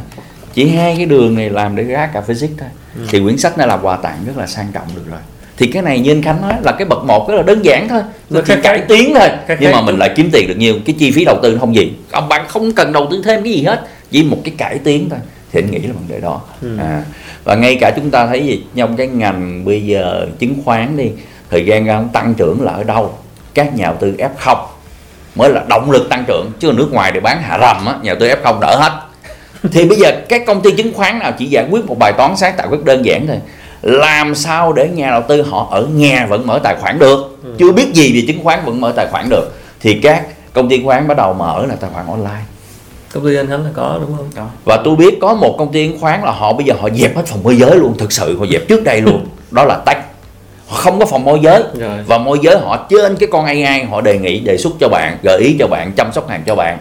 Chỉ 0.53 0.69
hai 0.69 0.95
cái 0.97 1.05
đường 1.05 1.35
này 1.35 1.49
làm 1.49 1.75
để 1.75 1.83
gác 1.83 2.13
cà 2.13 2.21
phê 2.21 2.33
xích 2.33 2.51
thôi. 2.59 2.69
Ừ. 2.95 3.01
thì 3.09 3.19
quyển 3.19 3.37
sách 3.37 3.57
này 3.57 3.67
làm 3.67 3.79
quà 3.81 3.95
tặng 3.95 4.17
rất 4.25 4.37
là 4.37 4.47
sang 4.47 4.67
trọng 4.73 4.87
được 4.95 5.03
rồi. 5.09 5.19
Thì 5.57 5.67
cái 5.67 5.81
này 5.81 5.99
như 5.99 6.11
anh 6.11 6.21
Khánh 6.21 6.41
nói 6.41 6.53
là 6.61 6.71
cái 6.71 6.85
bậc 6.85 7.03
một 7.03 7.29
rất 7.29 7.35
là 7.35 7.43
đơn 7.43 7.65
giản 7.65 7.87
thôi. 7.87 8.01
Nó 8.29 8.41
chỉ 8.45 8.53
cải 8.63 8.81
tiến 8.87 9.13
thôi. 9.19 9.29
nhưng 9.59 9.71
mà 9.71 9.81
mình 9.81 9.97
lại 9.97 10.11
kiếm 10.15 10.29
tiền 10.31 10.47
được 10.47 10.57
nhiều. 10.57 10.75
Cái 10.85 10.95
chi 10.99 11.11
phí 11.11 11.25
đầu 11.25 11.39
tư 11.43 11.57
không 11.59 11.75
gì. 11.75 11.93
Còn 12.11 12.29
bạn 12.29 12.45
không 12.47 12.71
cần 12.71 12.93
đầu 12.93 13.07
tư 13.11 13.21
thêm 13.25 13.43
cái 13.43 13.53
gì 13.53 13.63
hết. 13.63 13.87
Chỉ 14.11 14.23
một 14.23 14.37
cái 14.43 14.53
cải 14.57 14.77
tiến 14.77 15.09
thôi. 15.09 15.19
Thì 15.51 15.61
anh 15.61 15.71
nghĩ 15.71 15.79
là 15.79 15.93
vấn 15.93 16.07
đề 16.07 16.19
đó. 16.19 16.41
Ừ. 16.61 16.77
à, 16.79 17.03
và 17.43 17.55
ngay 17.55 17.77
cả 17.81 17.91
chúng 17.95 18.11
ta 18.11 18.27
thấy 18.27 18.45
gì? 18.45 18.63
Trong 18.75 18.97
cái 18.97 19.07
ngành 19.07 19.65
bây 19.65 19.85
giờ 19.85 20.27
chứng 20.39 20.55
khoán 20.65 20.97
đi 20.97 21.09
thời 21.49 21.65
gian 21.65 21.85
ra 21.85 22.03
tăng 22.13 22.33
trưởng 22.33 22.61
là 22.61 22.71
ở 22.71 22.83
đâu 22.83 23.13
các 23.53 23.75
nhà 23.75 23.85
đầu 23.85 23.95
tư 23.99 24.15
F0 24.17 24.57
mới 25.35 25.49
là 25.49 25.63
động 25.67 25.91
lực 25.91 26.09
tăng 26.09 26.23
trưởng 26.27 26.51
chứ 26.59 26.71
nước 26.71 26.93
ngoài 26.93 27.11
để 27.11 27.19
bán 27.19 27.41
hạ 27.41 27.57
rầm 27.61 27.85
á 27.85 27.95
nhà 28.01 28.13
đầu 28.13 28.19
tư 28.19 28.27
F0 28.27 28.59
đỡ 28.59 28.75
hết. 28.79 28.91
Thì 29.71 29.85
bây 29.85 29.97
giờ 29.97 30.11
các 30.29 30.45
công 30.47 30.61
ty 30.61 30.71
chứng 30.71 30.93
khoán 30.93 31.19
nào 31.19 31.31
chỉ 31.37 31.45
giải 31.45 31.65
quyết 31.71 31.85
một 31.85 31.97
bài 31.99 32.13
toán 32.13 32.37
sáng 32.37 32.53
tạo 32.57 32.67
rất 32.71 32.83
đơn 32.85 33.05
giản 33.05 33.27
thôi. 33.27 33.37
Làm 33.81 34.35
sao 34.35 34.73
để 34.73 34.87
nhà 34.87 35.09
đầu 35.09 35.23
tư 35.27 35.41
họ 35.41 35.67
ở 35.71 35.81
nhà 35.85 36.25
vẫn 36.29 36.47
mở 36.47 36.59
tài 36.63 36.75
khoản 36.75 36.99
được? 36.99 37.37
Chưa 37.57 37.71
biết 37.71 37.93
gì 37.93 38.13
về 38.15 38.23
chứng 38.27 38.43
khoán 38.43 38.59
vẫn 38.65 38.81
mở 38.81 38.93
tài 38.95 39.07
khoản 39.11 39.29
được. 39.29 39.51
Thì 39.79 39.99
các 40.03 40.25
công 40.53 40.69
ty 40.69 40.77
chứng 40.77 40.85
khoán 40.85 41.07
bắt 41.07 41.17
đầu 41.17 41.33
mở 41.33 41.65
là 41.69 41.75
tài 41.75 41.89
khoản 41.93 42.07
online. 42.07 42.43
Công 43.13 43.25
ty 43.25 43.35
anh 43.35 43.47
khánh 43.47 43.63
là 43.63 43.69
có 43.73 43.97
đúng 44.01 44.17
không? 44.17 44.29
Đó 44.35 44.45
và 44.65 44.81
tôi 44.83 44.95
biết 44.95 45.17
có 45.21 45.33
một 45.33 45.55
công 45.57 45.71
ty 45.71 45.87
chứng 45.87 45.99
khoán 45.99 46.23
là 46.23 46.31
họ 46.31 46.53
bây 46.53 46.65
giờ 46.65 46.73
họ 46.81 46.89
dẹp 46.89 47.15
hết 47.15 47.23
phòng 47.27 47.43
môi 47.43 47.57
giới 47.57 47.75
luôn 47.75 47.97
thực 47.97 48.11
sự 48.11 48.39
họ 48.39 48.45
dẹp 48.51 48.67
trước 48.67 48.83
đây 48.83 49.01
luôn. 49.01 49.25
Đó 49.51 49.63
là 49.63 49.77
tech 49.85 49.97
không 50.71 50.99
có 50.99 51.05
phòng 51.05 51.23
môi 51.25 51.39
giới. 51.41 51.63
Rồi. 51.79 51.89
Và 52.07 52.17
môi 52.17 52.39
giới 52.41 52.57
họ 52.57 52.77
trên 52.89 53.15
cái 53.15 53.29
con 53.31 53.45
AI 53.45 53.83
họ 53.89 54.01
đề 54.01 54.17
nghị 54.17 54.39
đề 54.39 54.57
xuất 54.57 54.73
cho 54.79 54.89
bạn 54.89 55.17
gợi 55.23 55.39
ý 55.39 55.55
cho 55.59 55.67
bạn 55.67 55.91
chăm 55.97 56.11
sóc 56.13 56.29
hàng 56.29 56.43
cho 56.45 56.55
bạn. 56.55 56.77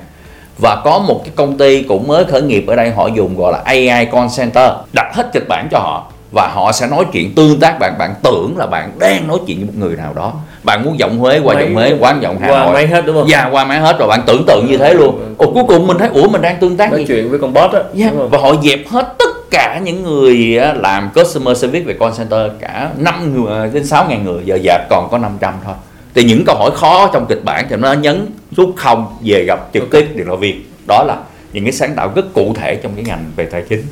Và 0.59 0.76
có 0.85 0.98
một 0.98 1.20
cái 1.24 1.33
công 1.37 1.59
ty 1.59 1.83
cũng 1.83 2.09
mới 2.09 2.24
khởi 2.24 2.42
nghiệp 2.42 2.64
ở 2.66 2.76
đây 2.76 2.90
họ 2.90 3.07
dùng 3.07 3.37
gọi 3.37 3.53
là 3.53 3.59
AI 3.64 4.05
call 4.12 4.26
center 4.37 4.70
đặt 4.92 5.14
hết 5.14 5.31
kịch 5.33 5.48
bản 5.48 5.68
cho 5.70 5.79
họ. 5.79 6.07
Và 6.33 6.48
họ 6.55 6.72
sẽ 6.72 6.87
nói 6.87 7.05
chuyện 7.12 7.35
tương 7.35 7.61
tác 7.61 7.79
bạn 7.79 7.94
bạn 7.98 8.14
tưởng 8.22 8.55
là 8.59 8.66
bạn 8.66 8.92
đang 8.98 9.29
nói 9.29 9.38
chuyện 9.46 9.59
với 9.59 9.66
một 9.66 9.72
người 9.87 9.96
nào 9.96 10.12
đó. 10.16 10.33
Bạn 10.62 10.85
muốn 10.85 10.98
giọng 10.98 11.18
Huế 11.18 11.40
qua 11.44 11.55
Máy- 11.55 11.64
giọng 11.64 11.74
Huế 11.74 11.94
qua 12.00 12.14
giọng 12.20 12.38
Hà 12.40 12.48
qua 12.50 12.64
Nội. 12.64 12.72
máy 12.74 12.87
hết 12.87 13.07
đúng 13.07 13.16
không? 13.16 13.29
Dạ 13.29 13.48
qua 13.53 13.64
máy 13.64 13.81
hết 13.81 13.98
rồi 13.98 14.09
bạn 14.09 14.20
tưởng 14.26 14.44
tượng 14.46 14.66
như 14.66 14.76
thế 14.76 14.94
luôn. 14.94 15.35
Ồ 15.38 15.50
cuối 15.55 15.64
cùng 15.68 15.87
mình 15.87 15.98
thấy 15.98 16.09
ủa 16.09 16.29
mình 16.29 16.42
đang 16.42 16.57
tương 16.61 16.76
tác 16.76 16.90
nói 16.90 17.00
gì? 17.00 17.05
chuyện 17.09 17.31
với 17.31 17.38
con 17.38 17.53
bot 17.53 17.72
á. 17.72 17.81
Yeah. 17.98 18.12
không? 18.12 18.29
Và 18.29 18.38
họ 18.38 18.55
dẹp 18.62 18.79
hết 18.88 19.14
tất 19.18 19.29
cả 19.50 19.80
những 19.84 20.02
người 20.02 20.36
làm 20.76 21.10
customer 21.14 21.58
service 21.58 21.84
về 21.84 21.94
call 22.00 22.12
center 22.18 22.50
cả 22.60 22.92
5 22.98 23.34
người 23.34 23.70
đến 23.72 23.86
6 23.86 24.06
ngàn 24.08 24.24
người 24.24 24.42
giờ 24.44 24.58
dẹp 24.64 24.80
còn 24.90 25.08
có 25.10 25.18
500 25.18 25.54
thôi. 25.64 25.74
Thì 26.14 26.24
những 26.24 26.44
câu 26.46 26.56
hỏi 26.56 26.70
khó 26.74 27.10
trong 27.12 27.26
kịch 27.28 27.44
bản 27.44 27.66
thì 27.70 27.76
nó 27.76 27.92
nhấn 27.92 28.26
rút 28.56 28.74
không 28.76 29.16
về 29.24 29.44
gặp 29.44 29.68
trực 29.72 29.90
tiếp 29.90 30.08
điện 30.14 30.26
thoại 30.26 30.38
viên 30.40 30.62
đó 30.88 31.04
là 31.06 31.16
những 31.52 31.64
cái 31.64 31.72
sáng 31.72 31.94
tạo 31.94 32.12
rất 32.14 32.32
cụ 32.34 32.54
thể 32.54 32.76
trong 32.76 32.92
cái 32.94 33.04
ngành 33.04 33.24
về 33.36 33.44
tài 33.44 33.62
chính 33.68 33.82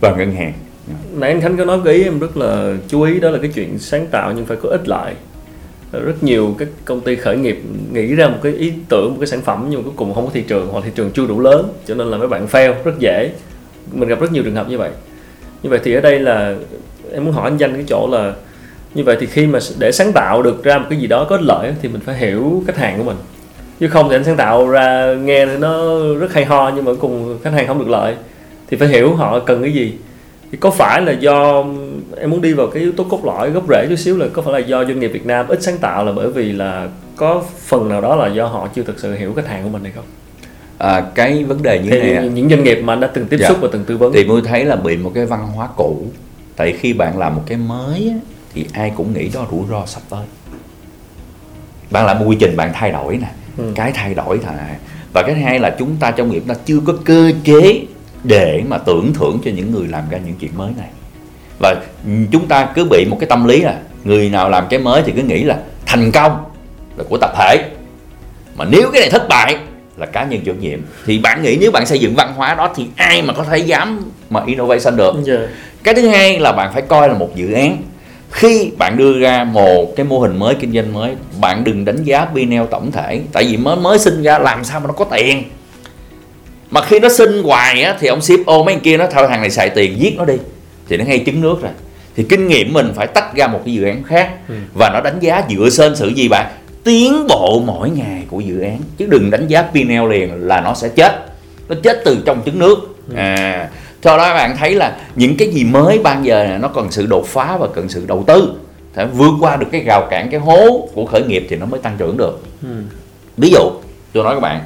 và 0.00 0.14
ngân 0.16 0.32
hàng. 0.32 0.52
Nãy 1.12 1.30
anh 1.30 1.40
khánh 1.40 1.56
có 1.56 1.64
nói 1.64 1.78
cái 1.84 1.94
ý 1.94 2.04
em 2.04 2.18
rất 2.18 2.36
là 2.36 2.72
chú 2.88 3.02
ý 3.02 3.20
đó 3.20 3.30
là 3.30 3.38
cái 3.42 3.50
chuyện 3.54 3.78
sáng 3.78 4.06
tạo 4.06 4.32
nhưng 4.36 4.46
phải 4.46 4.56
có 4.62 4.68
ích 4.68 4.88
lại. 4.88 5.14
Rất 5.92 6.22
nhiều 6.22 6.54
các 6.58 6.68
công 6.84 7.00
ty 7.00 7.16
khởi 7.16 7.36
nghiệp 7.36 7.62
nghĩ 7.92 8.14
ra 8.14 8.28
một 8.28 8.38
cái 8.42 8.52
ý 8.52 8.72
tưởng 8.88 9.10
một 9.10 9.16
cái 9.20 9.26
sản 9.26 9.40
phẩm 9.40 9.66
nhưng 9.70 9.80
mà 9.80 9.84
cuối 9.84 9.94
cùng 9.96 10.14
không 10.14 10.26
có 10.26 10.30
thị 10.34 10.42
trường 10.48 10.68
hoặc 10.68 10.84
thị 10.84 10.90
trường 10.94 11.10
chưa 11.10 11.26
đủ 11.26 11.40
lớn 11.40 11.72
cho 11.86 11.94
nên 11.94 12.06
là 12.10 12.18
mấy 12.18 12.28
bạn 12.28 12.46
fail 12.46 12.74
rất 12.84 12.98
dễ. 12.98 13.30
Mình 13.92 14.08
gặp 14.08 14.20
rất 14.20 14.32
nhiều 14.32 14.42
trường 14.42 14.54
hợp 14.54 14.68
như 14.68 14.78
vậy 14.78 14.90
như 15.62 15.70
vậy 15.70 15.80
thì 15.84 15.94
ở 15.94 16.00
đây 16.00 16.18
là 16.18 16.54
em 17.12 17.24
muốn 17.24 17.34
hỏi 17.34 17.50
anh 17.50 17.56
danh 17.56 17.74
cái 17.74 17.84
chỗ 17.88 18.08
là 18.12 18.32
như 18.94 19.04
vậy 19.04 19.16
thì 19.20 19.26
khi 19.26 19.46
mà 19.46 19.58
để 19.78 19.92
sáng 19.92 20.12
tạo 20.12 20.42
được 20.42 20.64
ra 20.64 20.78
một 20.78 20.86
cái 20.90 20.98
gì 20.98 21.06
đó 21.06 21.26
có 21.28 21.38
lợi 21.40 21.74
thì 21.82 21.88
mình 21.88 22.00
phải 22.00 22.16
hiểu 22.16 22.62
khách 22.66 22.76
hàng 22.76 22.98
của 22.98 23.04
mình. 23.04 23.16
Chứ 23.80 23.88
không 23.88 24.08
thì 24.08 24.16
anh 24.16 24.24
sáng 24.24 24.36
tạo 24.36 24.68
ra 24.68 25.14
nghe 25.14 25.46
nó 25.46 25.98
rất 26.18 26.32
hay 26.32 26.44
ho 26.44 26.72
nhưng 26.74 26.84
mà 26.84 26.92
cùng 27.00 27.38
khách 27.42 27.52
hàng 27.52 27.66
không 27.66 27.78
được 27.78 27.88
lợi. 27.88 28.14
Thì 28.68 28.76
phải 28.76 28.88
hiểu 28.88 29.14
họ 29.14 29.38
cần 29.38 29.62
cái 29.62 29.72
gì. 29.72 29.94
Thì 30.52 30.58
có 30.58 30.70
phải 30.70 31.02
là 31.02 31.12
do 31.12 31.64
em 32.16 32.30
muốn 32.30 32.40
đi 32.40 32.52
vào 32.52 32.66
cái 32.66 32.82
yếu 32.82 32.92
tố 32.92 33.04
cốt 33.04 33.24
lõi, 33.24 33.50
gốc 33.50 33.64
rễ 33.68 33.86
chút 33.88 33.96
xíu 33.96 34.16
là 34.16 34.26
có 34.32 34.42
phải 34.42 34.52
là 34.52 34.58
do 34.58 34.84
doanh 34.84 35.00
nghiệp 35.00 35.08
Việt 35.08 35.26
Nam 35.26 35.48
ít 35.48 35.62
sáng 35.62 35.78
tạo 35.78 36.04
là 36.04 36.12
bởi 36.12 36.30
vì 36.30 36.52
là 36.52 36.88
có 37.16 37.42
phần 37.66 37.88
nào 37.88 38.00
đó 38.00 38.16
là 38.16 38.26
do 38.26 38.46
họ 38.46 38.68
chưa 38.74 38.82
thực 38.82 38.98
sự 38.98 39.14
hiểu 39.14 39.32
khách 39.36 39.46
hàng 39.46 39.62
của 39.62 39.68
mình 39.68 39.82
hay 39.82 39.92
không? 39.92 40.04
À, 40.78 41.00
cái 41.14 41.44
vấn 41.44 41.62
đề 41.62 41.78
như 41.78 41.90
thế 41.90 41.98
này 42.00 42.22
những, 42.24 42.34
những 42.34 42.48
doanh 42.50 42.64
nghiệp 42.64 42.78
mà 42.82 42.92
anh 42.92 43.00
đã 43.00 43.10
từng 43.14 43.26
tiếp 43.26 43.36
Dạ. 43.40 43.48
xúc 43.48 43.58
và 43.60 43.68
từng 43.72 43.84
tư 43.84 43.96
vấn. 43.96 44.12
Thì 44.12 44.24
tôi 44.28 44.42
thấy 44.44 44.64
là 44.64 44.76
bị 44.76 44.96
một 44.96 45.12
cái 45.14 45.26
văn 45.26 45.46
hóa 45.46 45.68
cũ. 45.76 46.02
Tại 46.56 46.72
khi 46.80 46.92
bạn 46.92 47.18
làm 47.18 47.34
một 47.34 47.42
cái 47.46 47.58
mới 47.58 48.08
á, 48.08 48.16
thì 48.54 48.66
ai 48.72 48.92
cũng 48.96 49.12
nghĩ 49.12 49.28
đó 49.34 49.46
rủi 49.50 49.62
ro 49.70 49.86
sắp 49.86 50.00
tới. 50.10 50.24
Bạn 51.90 52.06
làm 52.06 52.18
một 52.18 52.24
quy 52.28 52.36
trình 52.40 52.56
bạn 52.56 52.70
thay 52.74 52.90
đổi 52.92 53.16
nè. 53.16 53.28
Ừ. 53.58 53.72
cái 53.74 53.92
thay 53.94 54.14
đổi 54.14 54.38
thà 54.38 54.52
và 55.12 55.22
cái 55.22 55.34
thứ 55.34 55.40
hai 55.40 55.58
là 55.58 55.76
chúng 55.78 55.96
ta 56.00 56.10
trong 56.10 56.30
nghiệp 56.30 56.42
ta 56.48 56.54
chưa 56.66 56.78
có 56.86 56.92
cơ 57.04 57.32
chế 57.44 57.82
để 58.24 58.62
mà 58.68 58.78
tưởng 58.78 59.12
thưởng 59.14 59.38
cho 59.44 59.50
những 59.50 59.72
người 59.72 59.86
làm 59.86 60.02
ra 60.10 60.18
những 60.26 60.34
chuyện 60.40 60.50
mới 60.56 60.72
này. 60.78 60.88
Và 61.60 61.74
chúng 62.32 62.46
ta 62.48 62.68
cứ 62.74 62.84
bị 62.84 63.04
một 63.10 63.16
cái 63.20 63.26
tâm 63.28 63.44
lý 63.46 63.60
là 63.60 63.78
người 64.04 64.30
nào 64.30 64.50
làm 64.50 64.64
cái 64.70 64.78
mới 64.80 65.02
thì 65.06 65.12
cứ 65.16 65.22
nghĩ 65.22 65.44
là 65.44 65.58
thành 65.86 66.10
công 66.12 66.44
là 66.96 67.04
của 67.08 67.18
tập 67.20 67.30
thể. 67.38 67.70
Mà 68.56 68.64
nếu 68.64 68.90
cái 68.92 69.00
này 69.00 69.10
thất 69.10 69.28
bại 69.28 69.56
là 69.98 70.06
cá 70.06 70.24
nhân 70.24 70.40
chịu 70.40 70.54
nhiệm. 70.60 70.78
Thì 71.06 71.18
bạn 71.18 71.42
nghĩ 71.42 71.58
nếu 71.60 71.70
bạn 71.70 71.86
xây 71.86 71.98
dựng 71.98 72.14
văn 72.14 72.32
hóa 72.36 72.54
đó 72.54 72.72
thì 72.76 72.86
ai 72.96 73.22
mà 73.22 73.32
có 73.32 73.44
thể 73.44 73.58
dám 73.58 74.10
mà 74.30 74.40
innovation 74.46 74.96
được? 74.96 75.14
Dạ. 75.24 75.34
cái 75.84 75.94
thứ 75.94 76.08
hai 76.08 76.38
là 76.38 76.52
bạn 76.52 76.70
phải 76.72 76.82
coi 76.82 77.08
là 77.08 77.14
một 77.14 77.36
dự 77.36 77.52
án. 77.52 77.82
Khi 78.30 78.70
bạn 78.78 78.96
đưa 78.96 79.18
ra 79.18 79.44
một 79.44 79.96
cái 79.96 80.06
mô 80.06 80.18
hình 80.18 80.38
mới 80.38 80.54
kinh 80.54 80.72
doanh 80.72 80.92
mới 80.92 81.14
bạn 81.40 81.64
đừng 81.64 81.84
đánh 81.84 82.04
giá 82.04 82.24
P&L 82.24 82.62
tổng 82.70 82.92
thể. 82.92 83.20
Tại 83.32 83.44
vì 83.44 83.56
mới 83.56 83.76
mới 83.76 83.98
sinh 83.98 84.22
ra 84.22 84.38
làm 84.38 84.64
sao 84.64 84.80
mà 84.80 84.86
nó 84.86 84.92
có 84.92 85.04
tiền. 85.04 85.42
Mà 86.70 86.82
khi 86.84 87.00
nó 87.00 87.08
sinh 87.08 87.42
hoài 87.42 87.82
á 87.82 87.96
thì 88.00 88.08
ông 88.08 88.20
ship 88.20 88.46
ô 88.46 88.64
mấy 88.64 88.74
anh 88.74 88.80
kia 88.80 88.96
nó 88.96 89.06
thôi 89.12 89.26
thằng 89.28 89.40
này 89.40 89.50
xài 89.50 89.70
tiền 89.70 90.00
giết 90.00 90.14
nó 90.16 90.24
đi. 90.24 90.34
Thì 90.88 90.96
nó 90.96 91.04
ngay 91.04 91.22
trứng 91.26 91.40
nước 91.40 91.62
rồi. 91.62 91.72
Thì 92.16 92.24
kinh 92.28 92.48
nghiệm 92.48 92.72
mình 92.72 92.92
phải 92.94 93.06
tách 93.06 93.36
ra 93.36 93.46
một 93.46 93.60
cái 93.64 93.74
dự 93.74 93.84
án 93.84 94.02
khác 94.02 94.30
và 94.74 94.90
nó 94.90 95.00
đánh 95.00 95.20
giá 95.20 95.42
dựa 95.50 95.68
trên 95.76 95.96
sự 95.96 96.08
gì 96.08 96.28
bạn 96.28 96.46
tiến 96.84 97.26
bộ 97.26 97.62
mỗi 97.66 97.90
ngày 97.90 98.24
của 98.30 98.40
dự 98.40 98.60
án. 98.60 98.78
Chứ 98.96 99.06
đừng 99.06 99.30
đánh 99.30 99.46
giá 99.46 99.62
P&L 99.62 100.08
liền 100.10 100.48
là 100.48 100.60
nó 100.60 100.74
sẽ 100.74 100.88
chết. 100.88 101.12
Nó 101.68 101.74
chết 101.82 102.02
từ 102.04 102.18
trong 102.26 102.42
trứng 102.44 102.58
nước. 102.58 102.76
À 103.14 103.68
do 104.02 104.16
đó 104.16 104.34
bạn 104.34 104.56
thấy 104.56 104.74
là 104.74 104.96
những 105.14 105.36
cái 105.36 105.48
gì 105.48 105.64
mới 105.64 105.98
ban 105.98 106.24
giờ 106.24 106.44
này, 106.44 106.58
nó 106.58 106.68
cần 106.68 106.90
sự 106.90 107.06
đột 107.06 107.26
phá 107.26 107.56
và 107.56 107.66
cần 107.74 107.88
sự 107.88 108.04
đầu 108.06 108.24
tư. 108.26 108.52
Phải 108.94 109.06
vượt 109.06 109.32
qua 109.40 109.56
được 109.56 109.66
cái 109.72 109.80
rào 109.80 110.06
cản 110.10 110.30
cái 110.30 110.40
hố 110.40 110.88
của 110.94 111.06
khởi 111.06 111.22
nghiệp 111.22 111.46
thì 111.50 111.56
nó 111.56 111.66
mới 111.66 111.80
tăng 111.80 111.96
trưởng 111.98 112.16
được. 112.16 112.42
Ừ. 112.62 112.68
ví 113.36 113.50
dụ 113.50 113.70
tôi 114.12 114.24
nói 114.24 114.34
các 114.34 114.40
bạn 114.40 114.60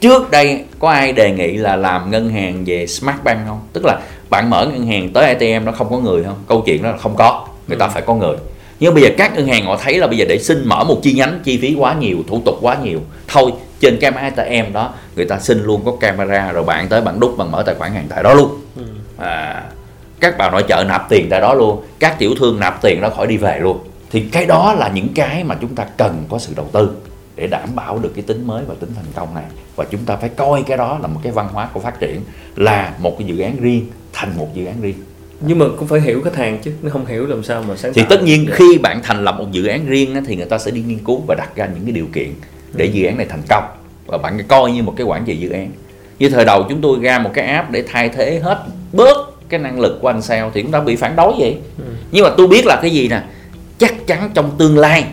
trước 0.00 0.30
đây 0.30 0.64
có 0.78 0.90
ai 0.90 1.12
đề 1.12 1.30
nghị 1.30 1.56
là 1.56 1.76
làm 1.76 2.10
ngân 2.10 2.30
hàng 2.30 2.64
về 2.66 2.86
smart 2.86 3.16
bank 3.24 3.38
không? 3.46 3.60
Tức 3.72 3.84
là 3.84 4.00
bạn 4.30 4.50
mở 4.50 4.66
ngân 4.66 4.86
hàng 4.86 5.12
tới 5.12 5.24
ATM 5.26 5.64
nó 5.64 5.72
không 5.72 5.90
có 5.90 5.98
người 5.98 6.24
không? 6.24 6.36
Câu 6.48 6.62
chuyện 6.66 6.82
đó 6.82 6.90
là 6.90 6.96
không 6.96 7.16
có. 7.16 7.46
Người 7.68 7.78
ta 7.78 7.88
phải 7.88 8.02
có 8.02 8.14
người 8.14 8.36
nhưng 8.80 8.94
bây 8.94 9.02
giờ 9.02 9.08
các 9.18 9.34
ngân 9.36 9.46
hàng 9.46 9.66
họ 9.66 9.76
thấy 9.76 9.98
là 9.98 10.06
bây 10.06 10.18
giờ 10.18 10.24
để 10.28 10.38
xin 10.38 10.68
mở 10.68 10.84
một 10.84 11.00
chi 11.02 11.12
nhánh 11.12 11.40
chi 11.44 11.58
phí 11.62 11.74
quá 11.78 11.94
nhiều 11.94 12.18
thủ 12.28 12.42
tục 12.44 12.58
quá 12.60 12.76
nhiều. 12.82 13.00
Thôi 13.28 13.52
trên 13.80 13.98
cái 14.00 14.10
máy 14.10 14.22
ATM 14.22 14.72
đó 14.72 14.94
người 15.16 15.24
ta 15.24 15.38
xin 15.38 15.62
luôn 15.64 15.82
có 15.84 15.92
camera 16.00 16.52
rồi 16.52 16.64
bạn 16.64 16.88
tới 16.88 17.00
bạn 17.00 17.20
đút 17.20 17.36
bạn 17.38 17.50
mở 17.50 17.62
tài 17.62 17.74
khoản 17.74 17.92
hàng 17.92 18.06
tại 18.08 18.22
đó 18.22 18.34
luôn. 18.34 18.60
À, 19.18 19.64
các 20.20 20.34
bà 20.38 20.50
nội 20.50 20.64
trợ 20.68 20.84
nạp 20.88 21.08
tiền 21.08 21.26
tại 21.30 21.40
đó 21.40 21.54
luôn. 21.54 21.82
Các 21.98 22.18
tiểu 22.18 22.34
thương 22.38 22.60
nạp 22.60 22.82
tiền 22.82 23.00
đó 23.00 23.10
khỏi 23.10 23.26
đi 23.26 23.36
về 23.36 23.58
luôn. 23.58 23.78
Thì 24.10 24.20
cái 24.20 24.46
đó 24.46 24.74
là 24.78 24.88
những 24.88 25.08
cái 25.14 25.44
mà 25.44 25.56
chúng 25.60 25.74
ta 25.74 25.84
cần 25.96 26.24
có 26.28 26.38
sự 26.38 26.52
đầu 26.56 26.68
tư 26.72 26.90
để 27.36 27.46
đảm 27.46 27.68
bảo 27.74 27.98
được 27.98 28.12
cái 28.14 28.24
tính 28.26 28.46
mới 28.46 28.64
và 28.68 28.74
tính 28.80 28.90
thành 28.96 29.04
công 29.14 29.34
này. 29.34 29.44
Và 29.76 29.84
chúng 29.90 30.04
ta 30.04 30.16
phải 30.16 30.28
coi 30.28 30.62
cái 30.62 30.76
đó 30.76 30.98
là 31.02 31.06
một 31.06 31.20
cái 31.22 31.32
văn 31.32 31.48
hóa 31.52 31.68
của 31.72 31.80
phát 31.80 32.00
triển 32.00 32.20
là 32.56 32.94
một 32.98 33.18
cái 33.18 33.28
dự 33.28 33.38
án 33.38 33.56
riêng 33.60 33.86
thành 34.12 34.36
một 34.36 34.48
dự 34.54 34.66
án 34.66 34.80
riêng 34.80 34.96
nhưng 35.46 35.58
mà 35.58 35.66
cũng 35.78 35.88
phải 35.88 36.00
hiểu 36.00 36.20
khách 36.24 36.36
hàng 36.36 36.58
chứ 36.64 36.72
nếu 36.82 36.90
không 36.90 37.06
hiểu 37.06 37.26
làm 37.26 37.42
sao 37.44 37.64
mà 37.68 37.76
sáng 37.76 37.92
thì 37.94 38.02
tất 38.10 38.22
nhiên 38.22 38.46
Dạ. 38.48 38.54
khi 38.56 38.78
bạn 38.78 39.00
thành 39.02 39.24
lập 39.24 39.34
một 39.38 39.52
dự 39.52 39.66
án 39.66 39.86
riêng 39.86 40.14
á, 40.14 40.20
thì 40.26 40.36
người 40.36 40.46
ta 40.46 40.58
sẽ 40.58 40.70
đi 40.70 40.80
nghiên 40.82 40.98
cứu 40.98 41.22
và 41.28 41.34
đặt 41.38 41.56
ra 41.56 41.66
những 41.74 41.84
cái 41.84 41.92
điều 41.92 42.06
kiện 42.12 42.28
để 42.72 42.84
dự 42.86 43.06
án 43.06 43.16
này 43.16 43.26
thành 43.30 43.42
công. 43.48 43.64
Và 44.06 44.18
bạn 44.18 44.38
coi 44.48 44.72
như 44.72 44.82
một 44.82 44.94
cái 44.96 45.06
quản 45.06 45.24
trị 45.24 45.36
dự 45.36 45.50
án. 45.50 45.70
Như 46.18 46.28
thời 46.28 46.44
đầu 46.44 46.66
chúng 46.68 46.80
tôi 46.80 46.98
ra 47.02 47.18
một 47.18 47.30
cái 47.34 47.46
app 47.46 47.70
để 47.70 47.84
thay 47.88 48.08
thế 48.08 48.40
hết 48.42 48.64
bớt 48.92 49.16
cái 49.48 49.60
năng 49.60 49.80
lực 49.80 49.98
của 50.02 50.08
anh 50.08 50.22
sale 50.22 50.50
thì 50.54 50.62
chúng 50.62 50.70
ta 50.70 50.80
bị 50.80 50.96
phản 50.96 51.16
đối 51.16 51.32
vậy. 51.38 51.56
Nhưng 52.12 52.24
mà 52.24 52.30
tôi 52.36 52.46
biết 52.46 52.66
là 52.66 52.78
cái 52.82 52.90
gì 52.90 53.08
nè 53.08 53.22
chắc 53.78 54.06
chắn 54.06 54.30
trong 54.34 54.50
tương 54.58 54.78
lai 54.78 55.04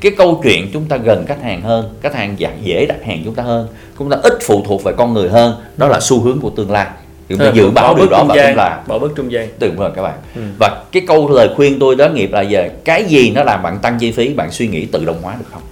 cái 0.00 0.12
câu 0.18 0.40
chuyện 0.44 0.70
chúng 0.72 0.84
ta 0.84 0.96
gần 0.96 1.24
khách 1.26 1.42
hàng 1.42 1.62
hơn 1.62 1.94
khách 2.02 2.14
hàng 2.14 2.34
dễ- 2.38 2.50
dễ 2.62 2.86
đặt 2.86 2.96
hàng 3.04 3.22
chúng 3.24 3.34
ta 3.34 3.42
hơn 3.42 3.68
chúng 3.98 4.10
ta 4.10 4.16
ít 4.22 4.32
phụ 4.42 4.62
thuộc 4.66 4.84
về 4.84 4.92
con 4.96 5.14
người 5.14 5.28
hơn. 5.28 5.54
Đó 5.76 5.88
là 5.88 6.00
xu 6.00 6.20
hướng 6.20 6.40
của 6.40 6.50
tương 6.50 6.70
lai 6.70 6.86
thì 7.30 7.36
chúng 7.36 7.38
ta 7.38 7.44
Ờ, 7.46 7.52
dự 7.54 7.70
báo 7.70 7.94
điều 7.94 8.06
đó 8.08 8.18
trung 8.18 8.28
và 8.28 8.36
gian, 8.36 8.46
chúng 8.48 8.56
là 8.56 8.82
bỏ 8.86 8.98
bớt 8.98 9.08
trung 9.16 9.32
gian. 9.32 9.48
Đúng 9.60 9.76
rồi 9.76 9.90
các 9.96 10.02
bạn. 10.02 10.18
Ừ. 10.34 10.40
và 10.58 10.82
cái 10.92 11.02
câu 11.06 11.30
lời 11.30 11.48
khuyên 11.56 11.78
tôi 11.78 11.96
đó 11.96 12.08
nghiệp 12.08 12.30
là 12.32 12.40
giờ 12.40 12.68
cái 12.84 13.04
gì 13.04 13.30
nó 13.30 13.44
làm 13.44 13.62
bạn 13.62 13.78
tăng 13.78 13.98
chi 13.98 14.12
phí 14.12 14.34
bạn 14.34 14.50
suy 14.50 14.68
nghĩ 14.68 14.86
tự 14.86 15.04
động 15.04 15.18
hóa 15.22 15.34
được 15.38 15.44
không? 15.52 15.62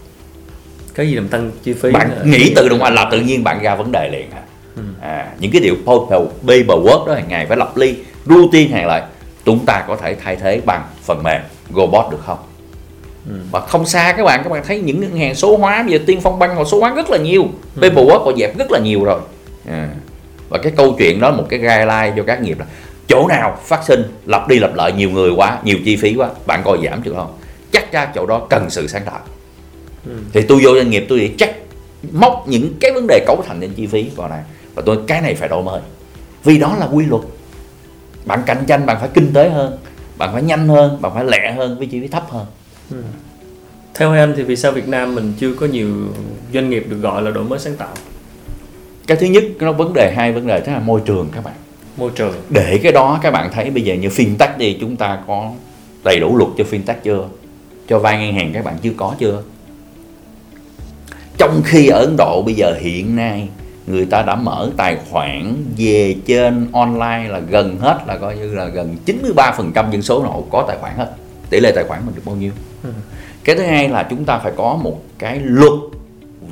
Cái 0.95 1.09
gì 1.09 1.15
làm 1.15 1.29
tăng 1.29 1.51
chi 1.65 1.73
phí 1.73 1.91
bạn 1.91 2.11
là- 2.11 2.25
nghĩ 2.25 2.53
tự 2.57 2.69
động 2.69 2.79
hóa 2.79 2.91
là 2.91 3.09
tự 3.11 3.21
nhiên 3.21 3.45
bạn 3.45 3.63
ra 3.63 3.75
vấn 3.75 3.93
đề 3.93 4.09
liền 4.13 4.31
à, 4.31 4.43
à 5.01 5.29
những 5.41 5.51
cái 5.53 5.61
điều 5.61 5.75
paper 5.87 6.23
paperwork 6.47 7.07
đó 7.07 7.15
hàng 7.15 7.29
ngày 7.29 7.47
phải 7.47 7.57
lập 7.57 7.77
ly 7.77 7.95
routine 8.27 8.71
hàng 8.77 8.87
lại. 8.87 9.03
Chúng 9.45 9.65
ta 9.67 9.85
có 9.89 9.97
thể 9.97 10.15
thay 10.25 10.37
thế 10.37 10.61
bằng 10.65 10.83
phần 11.03 11.23
mềm 11.23 11.41
robot 11.77 12.05
được 12.11 12.21
không? 12.27 12.39
Và 13.51 13.61
không 13.61 13.87
xa 13.87 14.15
các 14.17 14.25
bạn 14.25 14.41
các 14.45 14.53
bạn 14.53 14.63
thấy 14.67 14.81
những 14.81 15.01
ngân 15.01 15.17
hàng 15.17 15.35
số 15.35 15.57
hóa 15.57 15.83
bây 15.83 15.93
giờ 15.93 15.99
tiên 16.07 16.21
phong 16.21 16.39
bank 16.39 16.57
họ 16.57 16.65
số 16.65 16.81
hóa 16.81 16.95
rất 16.95 17.11
là 17.11 17.19
nhiều. 17.19 17.47
Paperwork 17.77 18.25
họ 18.25 18.33
dẹp 18.39 18.59
rất 18.59 18.71
là 18.71 18.79
nhiều 18.79 19.05
rồi. 19.05 19.21
À. 19.71 19.89
và 20.49 20.59
cái 20.59 20.73
câu 20.77 20.95
chuyện 20.99 21.21
đó 21.21 21.31
là 21.31 21.37
một 21.37 21.47
cái 21.49 21.59
guideline 21.59 22.13
cho 22.17 22.23
các 22.27 22.43
nghiệp 22.43 22.59
là 22.59 22.67
chỗ 23.09 23.29
nào 23.29 23.59
phát 23.65 23.85
sinh 23.85 24.03
lặp 24.27 24.49
đi 24.49 24.59
lặp 24.59 24.75
lại 24.75 24.93
nhiều 24.93 25.11
người 25.11 25.31
quá 25.31 25.59
nhiều 25.65 25.77
chi 25.85 25.97
phí 25.97 26.15
quá 26.15 26.29
bạn 26.47 26.63
coi 26.65 26.79
giảm 26.85 27.03
được 27.03 27.13
không? 27.17 27.39
Chắc 27.73 27.93
ra 27.93 28.09
chỗ 28.15 28.27
đó 28.27 28.47
cần 28.51 28.71
sự 28.71 28.87
sáng 28.87 29.03
tạo. 29.05 29.21
Thì 30.33 30.43
tôi 30.43 30.61
vô 30.65 30.75
doanh 30.75 30.91
nghiệp 30.91 31.07
tôi 31.09 31.19
nghĩ 31.19 31.31
chắc 31.39 31.51
móc 32.13 32.45
những 32.49 32.75
cái 32.81 32.93
vấn 32.93 33.07
đề 33.07 33.25
cấu 33.27 33.43
thành 33.47 33.61
nên 33.61 33.71
chi 33.75 33.87
phí 33.87 34.11
vào 34.17 34.29
này. 34.29 34.43
Và 34.75 34.83
tôi 34.87 34.99
cái 35.07 35.21
này 35.21 35.35
phải 35.35 35.49
đổi 35.49 35.63
mới. 35.63 35.81
Vì 36.45 36.59
đó 36.59 36.77
là 36.79 36.89
quy 36.93 37.05
luật. 37.05 37.23
Bạn 38.25 38.43
cạnh 38.47 38.65
tranh 38.67 38.87
bạn 38.87 38.97
phải 39.01 39.09
kinh 39.15 39.33
tế 39.33 39.51
hơn 39.51 39.79
bạn 40.19 40.33
phải 40.33 40.43
nhanh 40.43 40.69
hơn 40.69 41.03
bạn 41.03 41.15
phải 41.15 41.25
lẹ 41.25 41.55
hơn 41.57 41.79
với 41.79 41.87
chi 41.87 42.01
phí 42.01 42.09
thấp 42.09 42.27
hơn. 42.31 42.47
Theo 43.95 44.13
anh 44.13 44.35
thì 44.37 44.43
vì 44.43 44.57
sao 44.57 44.73
Việt 44.73 44.89
Nam 44.89 45.15
mình 45.15 45.33
chưa 45.41 45.55
có 45.55 45.67
nhiều 45.67 45.89
doanh 46.55 46.71
nghiệp 46.71 46.85
được 46.89 46.97
gọi 47.03 47.23
là 47.23 47.31
đổi 47.31 47.45
mới 47.45 47.59
sáng 47.59 47.77
tạo 47.77 47.95
cái 49.09 49.17
thứ 49.17 49.27
nhất 49.27 49.45
nó 49.61 49.73
vấn 49.73 49.93
đề 49.93 50.13
hai 50.17 50.33
vấn 50.33 50.47
đề 50.47 50.61
đó 50.61 50.73
là 50.73 50.79
môi 50.79 51.01
trường 51.05 51.29
các 51.35 51.45
bạn. 51.45 51.55
Môi 51.97 52.11
trường. 52.15 52.35
Để 52.49 52.81
cái 52.83 52.93
đó 52.93 53.19
các 53.23 53.31
bạn 53.31 53.51
thấy 53.53 53.71
bây 53.71 53.83
giờ 53.83 53.95
như 53.95 54.09
fintech 54.09 54.59
đi 54.59 54.77
chúng 54.81 54.97
ta 54.97 55.19
có 55.27 55.51
đầy 56.05 56.21
đủ 56.21 56.37
luật 56.37 56.51
cho 56.59 56.65
fintech 56.71 56.95
chưa? 57.03 57.29
Cho 57.89 57.99
vay 57.99 58.19
ngân 58.19 58.35
hàng 58.35 58.51
các 58.55 58.65
bạn 58.65 58.77
chưa 58.83 58.93
có 58.97 59.15
chưa? 59.19 59.43
Trong 61.39 61.61
khi 61.65 61.89
ở 61.89 62.01
Ấn 62.01 62.17
Độ 62.17 62.43
bây 62.43 62.55
giờ 62.55 62.75
hiện 62.81 63.17
nay 63.17 63.49
người 63.87 64.07
ta 64.07 64.23
đã 64.23 64.37
mở 64.37 64.71
tài 64.77 64.97
khoản 65.11 65.65
về 65.77 66.17
trên 66.27 66.69
online 66.73 67.29
là 67.29 67.39
gần 67.39 67.79
hết 67.81 67.99
là 68.07 68.17
coi 68.17 68.37
như 68.37 68.55
là 68.55 68.65
gần 68.65 68.97
93% 69.07 69.91
dân 69.91 70.03
số 70.03 70.23
nội 70.23 70.43
có 70.51 70.65
tài 70.69 70.77
khoản 70.81 70.95
hết. 70.97 71.13
Tỷ 71.51 71.61
lệ 71.61 71.73
tài 71.75 71.85
khoản 71.85 72.07
mình 72.07 72.15
được 72.15 72.23
bao 72.25 72.37
nhiêu? 72.37 72.53
Cái 73.45 73.57
thứ 73.57 73.63
hai 73.63 73.89
là 73.89 74.07
chúng 74.11 74.25
ta 74.25 74.39
phải 74.39 74.53
có 74.57 74.79
một 74.83 75.03
cái 75.19 75.41
luật 75.43 75.73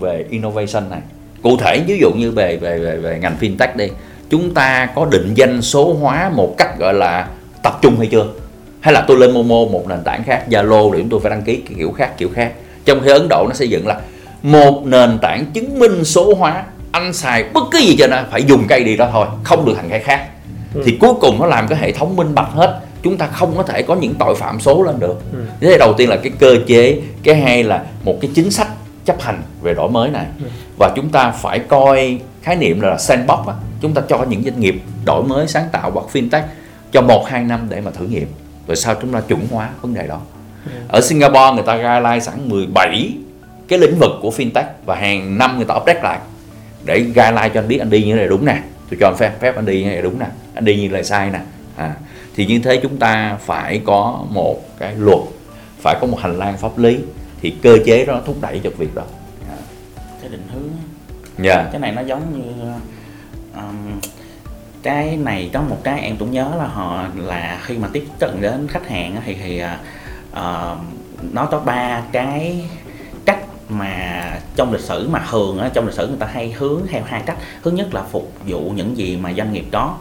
về 0.00 0.24
innovation 0.30 0.90
này 0.90 1.00
cụ 1.46 1.56
thể 1.56 1.80
ví 1.86 1.98
dụ 1.98 2.10
như 2.12 2.30
về 2.30 2.56
về 2.56 2.78
về, 2.78 2.96
về 2.96 3.18
ngành 3.18 3.36
fintech 3.40 3.76
đi 3.76 3.88
chúng 4.30 4.54
ta 4.54 4.88
có 4.94 5.04
định 5.04 5.34
danh 5.34 5.62
số 5.62 5.94
hóa 5.94 6.30
một 6.34 6.54
cách 6.58 6.78
gọi 6.78 6.94
là 6.94 7.28
tập 7.62 7.78
trung 7.82 7.94
hay 7.98 8.06
chưa? 8.06 8.26
Hay 8.80 8.94
là 8.94 9.04
tôi 9.08 9.16
lên 9.16 9.34
Momo 9.34 9.72
một 9.72 9.88
nền 9.88 9.98
tảng 10.04 10.22
khác 10.24 10.44
Zalo 10.50 10.92
để 10.92 10.98
chúng 10.98 11.08
tôi 11.08 11.20
phải 11.20 11.30
đăng 11.30 11.42
ký 11.42 11.56
kiểu 11.78 11.92
khác 11.92 12.18
kiểu 12.18 12.28
khác. 12.34 12.52
Trong 12.84 13.00
khi 13.04 13.10
Ấn 13.10 13.28
Độ 13.28 13.46
nó 13.48 13.54
xây 13.54 13.70
dựng 13.70 13.86
là 13.86 14.00
một 14.42 14.86
nền 14.86 15.18
tảng 15.18 15.46
chứng 15.46 15.78
minh 15.78 16.04
số 16.04 16.34
hóa 16.34 16.64
anh 16.92 17.12
xài 17.12 17.44
bất 17.54 17.64
cứ 17.70 17.78
gì 17.78 17.96
trên 17.98 18.10
đó 18.10 18.22
phải 18.30 18.44
dùng 18.44 18.64
cây 18.68 18.84
đi 18.84 18.96
đó 18.96 19.08
thôi 19.12 19.26
không 19.44 19.64
được 19.64 19.72
thành 19.76 19.88
cái 19.90 20.00
khác. 20.00 20.26
Thì 20.84 20.96
cuối 21.00 21.14
cùng 21.20 21.38
nó 21.40 21.46
làm 21.46 21.68
cái 21.68 21.78
hệ 21.78 21.92
thống 21.92 22.16
minh 22.16 22.34
bạch 22.34 22.50
hết 22.50 22.80
chúng 23.02 23.16
ta 23.16 23.26
không 23.26 23.56
có 23.56 23.62
thể 23.62 23.82
có 23.82 23.94
những 23.94 24.14
tội 24.18 24.34
phạm 24.34 24.60
số 24.60 24.82
lên 24.82 25.00
được. 25.00 25.22
Thế 25.60 25.68
thì 25.70 25.78
đầu 25.78 25.94
tiên 25.96 26.08
là 26.08 26.16
cái 26.16 26.32
cơ 26.38 26.56
chế 26.66 27.00
cái 27.22 27.34
hai 27.34 27.64
là 27.64 27.84
một 28.04 28.18
cái 28.20 28.30
chính 28.34 28.50
sách 28.50 28.68
chấp 29.06 29.20
hành 29.20 29.42
về 29.62 29.74
đổi 29.74 29.90
mới 29.90 30.10
này. 30.10 30.26
Và 30.78 30.92
chúng 30.96 31.08
ta 31.08 31.30
phải 31.30 31.58
coi 31.58 32.18
khái 32.42 32.56
niệm 32.56 32.80
là 32.80 32.98
sandbox 32.98 33.46
á. 33.46 33.54
chúng 33.80 33.94
ta 33.94 34.02
cho 34.08 34.24
những 34.28 34.42
doanh 34.42 34.60
nghiệp 34.60 34.82
đổi 35.04 35.22
mới 35.22 35.48
sáng 35.48 35.68
tạo 35.72 35.90
hoặc 35.90 36.06
fintech 36.12 36.42
cho 36.92 37.02
một 37.02 37.26
hai 37.28 37.44
năm 37.44 37.66
để 37.68 37.80
mà 37.80 37.90
thử 37.90 38.06
nghiệm. 38.06 38.28
Rồi 38.66 38.76
sau 38.76 38.94
chúng 38.94 39.12
ta 39.12 39.20
chuẩn 39.20 39.46
hóa 39.50 39.70
vấn 39.82 39.94
đề 39.94 40.06
đó. 40.06 40.20
Ở 40.88 41.00
Singapore 41.00 41.52
người 41.54 41.62
ta 41.62 41.76
guideline 41.76 42.20
sẵn 42.20 42.48
17 42.48 43.12
cái 43.68 43.78
lĩnh 43.78 43.98
vực 43.98 44.10
của 44.22 44.30
fintech 44.30 44.64
và 44.86 44.94
hàng 44.94 45.38
năm 45.38 45.56
người 45.56 45.64
ta 45.64 45.74
update 45.74 46.02
lại 46.02 46.18
để 46.84 47.00
guideline 47.00 47.48
cho 47.54 47.60
anh 47.60 47.68
biết 47.68 47.78
anh 47.78 47.90
đi 47.90 48.02
như 48.02 48.12
thế 48.12 48.18
này 48.18 48.28
đúng 48.28 48.44
nè. 48.44 48.62
Tôi 48.90 48.98
cho 49.00 49.08
anh 49.08 49.16
phép 49.16 49.40
phép 49.40 49.56
anh 49.56 49.66
đi 49.66 49.78
như 49.82 49.84
thế 49.84 49.90
này 49.90 50.02
đúng 50.02 50.18
nè. 50.18 50.26
Anh 50.54 50.64
đi 50.64 50.76
như 50.76 50.88
thế 50.88 50.92
này 50.92 51.04
sai 51.04 51.30
nè. 51.30 51.40
À, 51.76 51.94
thì 52.36 52.46
như 52.46 52.58
thế 52.58 52.80
chúng 52.82 52.96
ta 52.96 53.36
phải 53.44 53.80
có 53.84 54.24
một 54.30 54.78
cái 54.78 54.94
luật 54.98 55.18
phải 55.82 55.96
có 56.00 56.06
một 56.06 56.20
hành 56.20 56.38
lang 56.38 56.56
pháp 56.56 56.78
lý 56.78 56.98
thì 57.46 57.56
cơ 57.62 57.78
chế 57.86 58.04
đó 58.04 58.20
thúc 58.26 58.36
đẩy 58.40 58.60
cho 58.64 58.70
việc 58.78 58.94
đó. 58.94 59.02
Cái 60.20 60.30
định 60.30 60.46
hướng 60.54 60.70
dạ. 61.38 61.68
Cái 61.72 61.80
này 61.80 61.92
nó 61.92 62.02
giống 62.02 62.42
như 62.42 62.72
um, 63.54 64.00
cái 64.82 65.16
này 65.16 65.50
có 65.52 65.60
một 65.60 65.78
cái 65.84 66.00
em 66.00 66.16
cũng 66.16 66.30
nhớ 66.30 66.52
là 66.58 66.66
họ 66.66 67.04
là 67.16 67.60
khi 67.62 67.78
mà 67.78 67.88
tiếp 67.92 68.06
cận 68.20 68.40
đến 68.40 68.68
khách 68.68 68.88
hàng 68.88 69.16
thì 69.24 69.34
thì 69.34 69.62
uh, 70.32 70.38
nó 71.32 71.46
có 71.46 71.60
ba 71.60 72.02
cái 72.12 72.64
cách 73.24 73.44
mà 73.68 74.38
trong 74.56 74.72
lịch 74.72 74.80
sử 74.80 75.08
mà 75.08 75.26
thường 75.30 75.60
trong 75.74 75.86
lịch 75.86 75.94
sử 75.94 76.08
người 76.08 76.18
ta 76.18 76.26
hay 76.26 76.52
hướng 76.52 76.82
theo 76.88 77.02
hai 77.06 77.22
cách. 77.26 77.36
Thứ 77.62 77.70
nhất 77.70 77.94
là 77.94 78.02
phục 78.02 78.32
vụ 78.46 78.70
những 78.76 78.96
gì 78.96 79.16
mà 79.16 79.32
doanh 79.32 79.52
nghiệp 79.52 79.64
có 79.72 79.98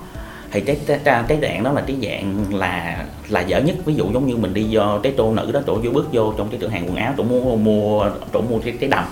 thì 0.56 0.62
cái 0.62 0.78
cái, 1.04 1.24
cái 1.28 1.38
dạng 1.42 1.64
đó 1.64 1.72
là 1.72 1.82
cái 1.82 1.98
dạng 2.02 2.46
là 2.52 3.06
là 3.30 3.42
dở 3.42 3.60
nhất. 3.60 3.76
Ví 3.86 3.96
dụ 3.96 4.12
giống 4.14 4.28
như 4.28 4.38
mình 4.38 4.54
đi 4.54 4.68
vô 4.72 4.82
cái 5.04 5.14
tô 5.18 5.32
nữ 5.32 5.52
đó 5.52 5.60
chỗ 5.68 5.80
vô 5.84 5.92
bước 5.92 6.10
vô 6.12 6.34
trong 6.38 6.50
cái 6.50 6.60
cửa 6.62 6.68
hàng 6.68 6.88
quần 6.88 6.96
áo 6.96 7.14
chỗ 7.18 7.24
mua 7.24 7.56
mua 7.56 8.10
chỗ 8.34 8.42
mua 8.42 8.60
cái, 8.60 8.74
cái 8.80 8.90
đầm. 8.90 9.04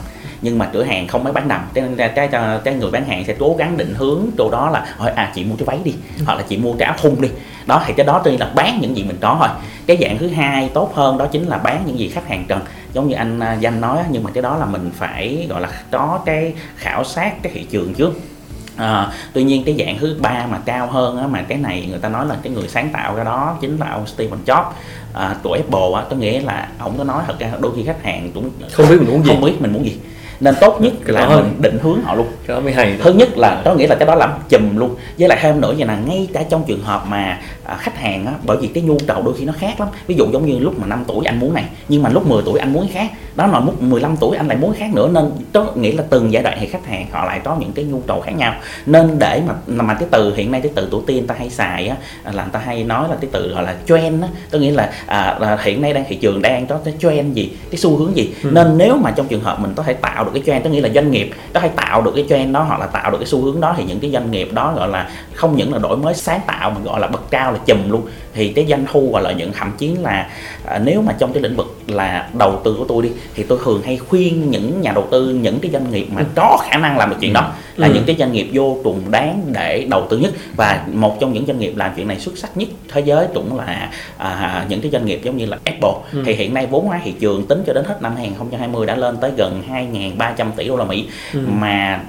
Nhưng 0.41 0.57
mà 0.57 0.69
cửa 0.73 0.83
hàng 0.83 1.07
không 1.07 1.23
mới 1.23 1.33
bán 1.33 1.47
đầm. 1.47 1.61
Cho 1.75 1.81
nên 1.81 1.95
cái, 1.95 2.09
cái, 2.09 2.29
cái 2.63 2.73
người 2.73 2.91
bán 2.91 3.05
hàng 3.05 3.23
sẽ 3.27 3.35
cố 3.39 3.55
gắng 3.57 3.77
định 3.77 3.93
hướng 3.97 4.19
chỗ 4.37 4.49
đó 4.51 4.69
là 4.69 4.95
à 5.15 5.31
chị 5.35 5.43
mua 5.43 5.55
cái 5.55 5.65
váy 5.65 5.79
đi. 5.83 5.93
Hoặc 6.25 6.35
là 6.35 6.43
chị 6.47 6.57
mua 6.57 6.73
cái 6.73 6.85
áo 6.85 6.95
thun 7.01 7.15
đi. 7.21 7.29
Đó 7.65 7.83
thì 7.85 7.93
cái 7.97 8.05
đó 8.05 8.21
tuy 8.23 8.37
là 8.37 8.51
bán 8.55 8.79
những 8.81 8.97
gì 8.97 9.03
mình 9.03 9.17
có 9.21 9.35
thôi. 9.39 9.49
Cái 9.85 9.97
dạng 10.01 10.17
thứ 10.17 10.27
hai 10.27 10.69
tốt 10.73 10.91
hơn 10.95 11.17
đó 11.17 11.25
chính 11.25 11.47
là 11.47 11.57
bán 11.57 11.83
những 11.85 11.99
gì 11.99 12.09
khách 12.09 12.27
hàng 12.27 12.45
cần. 12.47 12.59
Giống 12.93 13.07
như 13.07 13.15
anh 13.15 13.39
à, 13.39 13.53
danh 13.59 13.81
nói 13.81 13.97
nhưng 14.09 14.23
mà 14.23 14.31
cái 14.33 14.41
đó 14.41 14.57
là 14.57 14.65
mình 14.65 14.91
phải 14.93 15.47
gọi 15.49 15.61
là 15.61 15.69
có 15.91 16.19
cái 16.25 16.53
khảo 16.75 17.03
sát 17.03 17.43
cái 17.43 17.51
thị 17.55 17.67
trường 17.71 17.93
trước 17.93 18.19
À, 18.77 19.11
tuy 19.33 19.43
nhiên 19.43 19.63
cái 19.63 19.75
dạng 19.79 19.99
thứ 19.99 20.17
ba 20.21 20.45
mà 20.51 20.59
cao 20.65 20.87
hơn 20.87 21.17
á, 21.17 21.27
mà 21.27 21.41
cái 21.41 21.57
này 21.57 21.87
người 21.89 21.99
ta 21.99 22.09
nói 22.09 22.25
là 22.25 22.35
cái 22.43 22.53
người 22.53 22.67
sáng 22.67 22.89
tạo 22.93 23.15
cái 23.15 23.25
đó 23.25 23.57
chính 23.61 23.77
là 23.77 23.91
ông 23.91 24.07
Stephen 24.07 24.39
Jobs. 24.45 24.65
À, 25.13 25.35
của 25.43 25.53
Apple 25.53 25.99
á, 25.99 26.03
có 26.09 26.15
nghĩa 26.15 26.41
là 26.41 26.67
ông 26.79 26.97
có 26.97 27.03
nói 27.03 27.23
thật 27.27 27.39
ra 27.39 27.51
đôi 27.59 27.71
khi 27.75 27.83
khách 27.83 28.03
hàng 28.03 28.31
cũng 28.33 28.49
không 28.71 28.89
biết 28.89 28.97
mình 28.99 29.09
muốn 29.09 29.23
gì. 29.25 29.31
Không 29.31 29.41
biết 29.41 29.61
mình 29.61 29.73
muốn 29.73 29.85
gì. 29.85 29.97
Nên 30.39 30.55
tốt 30.61 30.81
nhất 30.81 30.93
cái 31.05 31.13
là 31.13 31.29
mình 31.29 31.61
định 31.61 31.79
hướng 31.81 32.01
họ 32.03 32.15
luôn. 32.15 32.27
Cái 32.47 32.55
đó 32.55 32.61
mới 32.61 32.73
hay 32.73 32.97
thứ 33.03 33.13
nhất 33.13 33.37
là 33.37 33.61
có 33.65 33.73
nghĩa 33.73 33.87
là 33.87 33.95
cái 33.95 34.07
đó 34.07 34.15
làm 34.15 34.33
chùm 34.49 34.77
luôn. 34.77 34.95
Với 35.17 35.27
lại 35.27 35.37
thêm 35.41 35.61
nữa 35.61 35.73
vậy 35.77 35.87
là 35.87 35.97
ngay 35.97 36.27
cả 36.33 36.43
trong 36.49 36.63
trường 36.67 36.83
hợp 36.83 37.03
mà 37.09 37.39
à, 37.63 37.75
khách 37.75 37.97
hàng 37.97 38.25
á, 38.25 38.33
bởi 38.43 38.57
vì 38.57 38.67
cái 38.67 38.83
nhu 38.83 38.97
cầu 39.07 39.21
đôi 39.21 39.33
khi 39.37 39.45
nó 39.45 39.53
khác 39.59 39.79
lắm. 39.79 39.89
Ví 40.07 40.15
dụ 40.15 40.25
giống 40.33 40.45
như 40.45 40.59
lúc 40.59 40.79
mà 40.79 40.87
5 40.87 41.03
tuổi 41.07 41.25
anh 41.25 41.39
muốn 41.39 41.53
này 41.53 41.65
nhưng 41.87 42.03
mà 42.03 42.09
lúc 42.09 42.27
10 42.27 42.41
tuổi 42.45 42.59
anh 42.59 42.73
muốn 42.73 42.87
khác 42.93 43.11
đó 43.35 43.47
là 43.47 43.59
lúc 43.59 43.81
15 43.81 44.17
tuổi 44.17 44.37
anh 44.37 44.47
lại 44.47 44.57
muốn 44.57 44.73
khác 44.73 44.93
nữa 44.93 45.09
nên 45.11 45.31
có 45.53 45.65
nghĩa 45.75 45.91
là 45.91 46.03
từng 46.09 46.33
giai 46.33 46.43
đoạn 46.43 46.57
thì 46.61 46.67
khách 46.67 46.85
hàng 46.85 47.05
họ 47.11 47.25
lại 47.25 47.39
có 47.43 47.55
những 47.59 47.71
cái 47.71 47.85
nhu 47.85 47.99
cầu 48.07 48.21
khác 48.21 48.31
nhau. 48.31 48.55
Nên 48.85 49.19
để 49.19 49.41
mà 49.47 49.53
mà 49.67 49.93
cái 49.93 50.07
từ 50.11 50.35
hiện 50.35 50.51
nay 50.51 50.61
cái 50.61 50.71
từ 50.75 50.87
tổ 50.91 51.01
tiên 51.07 51.27
ta 51.27 51.35
hay 51.37 51.49
xài 51.49 51.87
á 51.87 51.95
là 52.33 52.43
người 52.43 52.51
ta 52.51 52.59
hay 52.59 52.83
nói 52.83 53.09
là 53.09 53.15
cái 53.21 53.29
từ 53.31 53.53
gọi 53.53 53.63
là 53.63 53.75
trend 53.87 54.23
á. 54.23 54.27
Có 54.51 54.59
nghĩa 54.59 54.71
là, 54.71 54.91
à, 55.05 55.37
là 55.39 55.57
hiện 55.63 55.81
nay 55.81 55.93
đang 55.93 56.05
thị 56.07 56.15
trường 56.15 56.41
đang 56.41 56.67
có 56.67 56.79
cái 56.85 56.93
trend 56.99 57.33
gì 57.33 57.51
cái 57.71 57.77
xu 57.77 57.97
hướng 57.97 58.15
gì. 58.15 58.33
Ừ. 58.43 58.49
nên 58.53 58.77
nếu 58.77 58.97
mà 58.97 59.11
trong 59.11 59.27
trường 59.27 59.43
hợp 59.43 59.59
mình 59.59 59.73
có 59.75 59.83
thể 59.83 59.93
tạo 59.93 60.23
được 60.23 60.31
cái 60.33 60.43
trend 60.45 60.63
có 60.63 60.69
nghĩa 60.69 60.81
là 60.81 60.89
doanh 60.89 61.11
nghiệp 61.11 61.29
có 61.53 61.59
thể 61.59 61.69
tạo 61.75 62.01
được 62.01 62.11
cái 62.15 62.25
trend 62.29 62.53
đó 62.53 62.63
hoặc 62.63 62.79
là 62.79 62.87
tạo 62.87 63.11
được 63.11 63.17
cái 63.17 63.27
xu 63.27 63.41
hướng 63.41 63.61
đó 63.61 63.73
thì 63.77 63.83
những 63.83 63.99
cái 63.99 64.11
doanh 64.11 64.31
nghiệp 64.31 64.49
đó 64.53 64.73
gọi 64.75 64.87
là 64.87 65.09
không 65.33 65.57
những 65.57 65.73
là 65.73 65.79
đổi 65.79 65.97
mới 65.97 66.13
sáng 66.13 66.39
tạo 66.47 66.69
mà 66.69 66.77
gọi 66.83 66.99
là 66.99 67.07
bậc 67.07 67.31
cao 67.31 67.51
là 67.51 67.59
chùm 67.65 67.89
luôn. 67.89 68.01
Thì 68.33 68.47
cái 68.49 68.65
doanh 68.69 68.85
thu 68.91 69.09
và 69.13 69.21
lợi 69.21 69.35
nhuận 69.35 69.51
thậm 69.53 69.71
chí 69.77 69.87
là 69.87 70.29
à, 70.65 70.79
nếu 70.79 71.01
mà 71.01 71.13
trong 71.19 71.33
cái 71.33 71.43
lĩnh 71.43 71.55
vực 71.55 71.77
là 71.87 72.29
đầu 72.33 72.61
tư 72.63 72.75
của 72.79 72.85
tôi 72.87 73.03
đi 73.03 73.09
thì 73.35 73.43
tôi 73.43 73.59
thường 73.63 73.81
hay 73.85 73.97
khuyên 73.97 74.51
những 74.51 74.81
nhà 74.81 74.91
đầu 74.91 75.07
tư, 75.11 75.29
những 75.29 75.59
cái 75.59 75.71
doanh 75.71 75.91
nghiệp 75.91 76.07
mà 76.11 76.23
có 76.35 76.57
khả 76.63 76.77
năng 76.77 76.97
làm 76.97 77.09
được 77.09 77.15
chuyện 77.21 77.33
đó 77.33 77.51
là 77.77 77.87
ừ. 77.87 77.93
những 77.93 78.03
cái 78.05 78.15
doanh 78.19 78.31
nghiệp 78.31 78.47
vô 78.53 78.77
cùng 78.83 79.11
đáng 79.11 79.41
để 79.51 79.87
đầu 79.89 80.07
tư 80.09 80.17
nhất 80.17 80.31
và 80.55 80.85
một 80.93 81.19
trong 81.19 81.33
những 81.33 81.45
doanh 81.45 81.59
nghiệp 81.59 81.73
làm 81.75 81.91
chuyện 81.95 82.07
này 82.07 82.19
xuất 82.19 82.37
sắc 82.37 82.57
nhất 82.57 82.69
thế 82.87 83.01
giới 83.01 83.27
cũng 83.33 83.57
là 83.57 83.89
à, 84.17 84.65
những 84.69 84.81
cái 84.81 84.91
doanh 84.91 85.05
nghiệp 85.05 85.19
giống 85.23 85.37
như 85.37 85.45
là 85.45 85.57
Apple 85.65 85.93
ừ. 86.13 86.23
thì 86.25 86.33
hiện 86.33 86.53
nay 86.53 86.67
vốn 86.67 86.85
hóa 86.85 87.01
thị 87.03 87.13
trường 87.19 87.45
tính 87.47 87.63
cho 87.67 87.73
đến 87.73 87.85
hết 87.85 88.01
năm 88.01 88.15
2020 88.15 88.85
đã 88.85 88.95
lên 88.95 89.17
tới 89.17 89.31
gần 89.37 89.63
2.300 90.17 90.51
tỷ 90.55 90.67
đô 90.67 90.77
la 90.77 90.85
Mỹ 90.85 91.07
ừ. 91.33 91.39
mà 91.47 92.01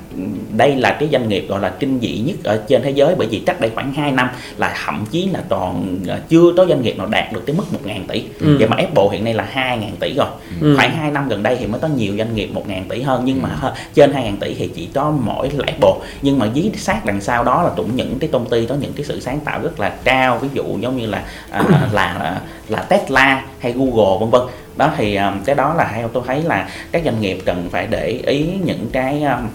đây 0.56 0.76
là 0.76 0.96
cái 1.00 1.08
doanh 1.12 1.28
nghiệp 1.28 1.46
gọi 1.48 1.60
là 1.60 1.68
kinh 1.68 1.98
dị 2.02 2.18
nhất 2.18 2.36
ở 2.44 2.62
trên 2.68 2.82
thế 2.82 2.90
giới 2.90 3.14
bởi 3.18 3.26
vì 3.30 3.38
cách 3.38 3.60
đây 3.60 3.70
khoảng 3.74 3.92
2 3.92 4.12
năm 4.12 4.28
là 4.56 4.74
thậm 4.84 5.04
chí 5.10 5.28
là 5.32 5.40
còn 5.48 5.98
à, 6.08 6.18
chưa 6.28 6.52
có 6.56 6.66
doanh 6.66 6.82
nghiệp 6.82 6.98
nào 6.98 7.06
đạt 7.06 7.32
được 7.32 7.42
cái 7.46 7.56
mức 7.56 7.64
1.000 7.84 8.00
tỷ 8.08 8.24
ừ. 8.40 8.56
vậy 8.58 8.68
mà 8.68 8.76
Apple 8.76 9.04
hiện 9.12 9.24
nay 9.24 9.34
là 9.34 9.48
2.000 9.54 9.80
tỷ 10.00 10.14
rồi 10.14 10.28
ừ. 10.60 10.74
khoảng 10.76 10.96
2 10.96 11.10
năm 11.10 11.28
gần 11.28 11.42
đây 11.42 11.56
thì 11.60 11.66
mới 11.66 11.80
có 11.80 11.88
nhiều 11.88 12.14
doanh 12.18 12.34
nghiệp 12.34 12.50
1.000 12.54 12.82
tỷ 12.88 13.02
hơn 13.02 13.22
nhưng 13.24 13.42
mà 13.42 13.48
ừ. 13.62 13.70
trên 13.94 14.12
2.000 14.12 14.36
tỷ 14.40 14.54
thì 14.54 14.70
chỉ 14.74 14.88
có 14.94 15.14
mỗi 15.24 15.48
là 15.58 15.64
Apple 15.66 16.06
nhưng 16.22 16.38
mà 16.38 16.48
dí 16.54 16.70
sát 16.76 17.04
đằng 17.04 17.20
sau 17.20 17.44
đó 17.44 17.62
là 17.62 17.70
cũng 17.76 17.96
những 17.96 18.18
cái 18.18 18.30
công 18.32 18.48
ty 18.50 18.66
có 18.66 18.74
những 18.74 18.92
cái 18.92 19.04
sự 19.04 19.20
sáng 19.20 19.40
tạo 19.40 19.60
rất 19.62 19.80
là 19.80 19.88
cao. 20.04 20.38
Ví 20.38 20.48
dụ 20.52 20.64
giống 20.80 20.96
như 20.96 21.06
là 21.06 21.24
à, 21.50 21.62
là 21.92 22.06
à, 22.06 22.40
là 22.68 22.78
Tesla 22.78 23.44
hay 23.58 23.72
Google 23.72 24.20
vân 24.20 24.30
vân. 24.30 24.42
Đó 24.76 24.90
thì 24.96 25.16
um, 25.16 25.44
cái 25.44 25.54
đó 25.54 25.74
là 25.74 25.92
theo 25.94 26.08
tôi 26.08 26.22
thấy 26.26 26.42
là 26.42 26.68
các 26.92 27.02
doanh 27.04 27.20
nghiệp 27.20 27.38
cần 27.44 27.68
phải 27.70 27.86
để 27.86 28.22
ý 28.26 28.46
những 28.64 28.86
cái 28.92 29.22
um, 29.22 29.48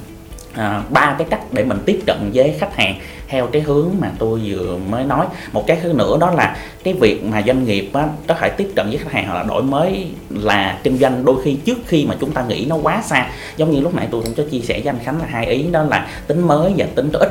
ba 0.89 1.15
cái 1.17 1.27
cách 1.29 1.41
để 1.51 1.63
mình 1.63 1.79
tiếp 1.85 1.99
cận 2.07 2.31
với 2.33 2.55
khách 2.59 2.75
hàng 2.75 2.95
theo 3.27 3.47
cái 3.47 3.61
hướng 3.61 3.89
mà 3.99 4.11
tôi 4.19 4.41
vừa 4.45 4.77
mới 4.89 5.03
nói. 5.03 5.25
Một 5.51 5.67
cái 5.67 5.77
thứ 5.83 5.93
nữa 5.93 6.17
đó 6.19 6.31
là 6.31 6.57
cái 6.83 6.93
việc 6.93 7.23
mà 7.23 7.41
doanh 7.47 7.65
nghiệp 7.65 7.89
á, 7.93 8.07
có 8.27 8.33
thể 8.33 8.49
tiếp 8.49 8.71
cận 8.75 8.89
với 8.89 8.97
khách 8.97 9.11
hàng 9.11 9.27
hoặc 9.27 9.35
là 9.35 9.43
đổi 9.43 9.63
mới 9.63 10.07
là 10.29 10.79
kinh 10.83 10.97
doanh 10.97 11.25
đôi 11.25 11.35
khi 11.43 11.57
trước 11.65 11.77
khi 11.87 12.05
mà 12.05 12.15
chúng 12.19 12.31
ta 12.31 12.43
nghĩ 12.43 12.65
nó 12.69 12.75
quá 12.75 13.01
xa. 13.01 13.29
Giống 13.57 13.71
như 13.71 13.79
lúc 13.79 13.95
nãy 13.95 14.07
tôi 14.11 14.21
cũng 14.23 14.33
có 14.33 14.43
chia 14.51 14.59
sẻ 14.59 14.79
với 14.83 14.89
anh 14.89 14.99
Khánh 15.03 15.19
là 15.19 15.25
hai 15.29 15.45
ý 15.45 15.63
đó 15.71 15.83
là 15.83 16.07
tính 16.27 16.47
mới 16.47 16.73
và 16.77 16.85
tính 16.95 17.09
ít. 17.13 17.29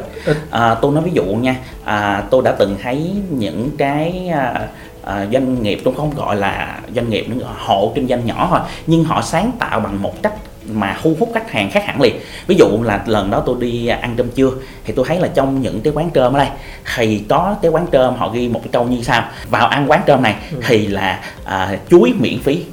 À, 0.51 0.75
tôi 0.75 0.93
nói 0.93 1.05
ví 1.05 1.11
dụ 1.15 1.25
nha 1.25 1.57
à, 1.85 2.25
tôi 2.31 2.43
đã 2.45 2.53
từng 2.59 2.77
thấy 2.83 3.11
những 3.31 3.71
cái 3.79 4.29
à, 4.33 4.69
à, 5.05 5.27
doanh 5.33 5.63
nghiệp 5.63 5.81
tôi 5.85 5.95
không 5.97 6.11
gọi 6.17 6.37
là 6.37 6.81
doanh 6.95 7.11
nghiệp 7.11 7.29
nữa 7.29 7.47
hộ 7.59 7.93
kinh 7.95 8.09
doanh 8.09 8.27
nhỏ 8.27 8.47
thôi 8.51 8.61
nhưng 8.87 9.05
họ 9.05 9.23
sáng 9.23 9.53
tạo 9.59 9.81
bằng 9.81 10.03
một 10.03 10.23
cách 10.23 10.35
mà 10.73 10.99
thu 11.03 11.17
hút 11.19 11.31
khách 11.35 11.51
hàng 11.51 11.71
khác 11.71 11.85
hẳn 11.87 12.01
liền 12.01 12.17
ví 12.47 12.57
dụ 12.57 12.83
là 12.83 13.03
lần 13.07 13.31
đó 13.31 13.43
tôi 13.47 13.57
đi 13.61 13.87
ăn 13.87 14.15
cơm 14.17 14.31
trưa 14.31 14.51
thì 14.85 14.93
tôi 14.97 15.05
thấy 15.09 15.21
là 15.21 15.29
trong 15.35 15.63
những 15.63 15.81
cái 15.81 15.93
quán 15.93 16.11
cơm 16.15 16.33
ở 16.33 16.39
đây 16.39 16.49
thì 16.97 17.25
có 17.29 17.57
cái 17.63 17.71
quán 17.71 17.87
cơm 17.93 18.15
họ 18.15 18.29
ghi 18.29 18.49
một 18.49 18.61
cái 18.63 18.71
câu 18.73 18.85
như 18.85 19.03
sau 19.03 19.25
vào 19.51 19.67
ăn 19.67 19.91
quán 19.91 20.01
cơm 20.07 20.23
này 20.23 20.35
ừ. 20.53 20.61
thì 20.67 20.87
là 20.87 21.21
à, 21.45 21.79
chuối 21.91 22.13
miễn 22.19 22.39
phí 22.39 22.65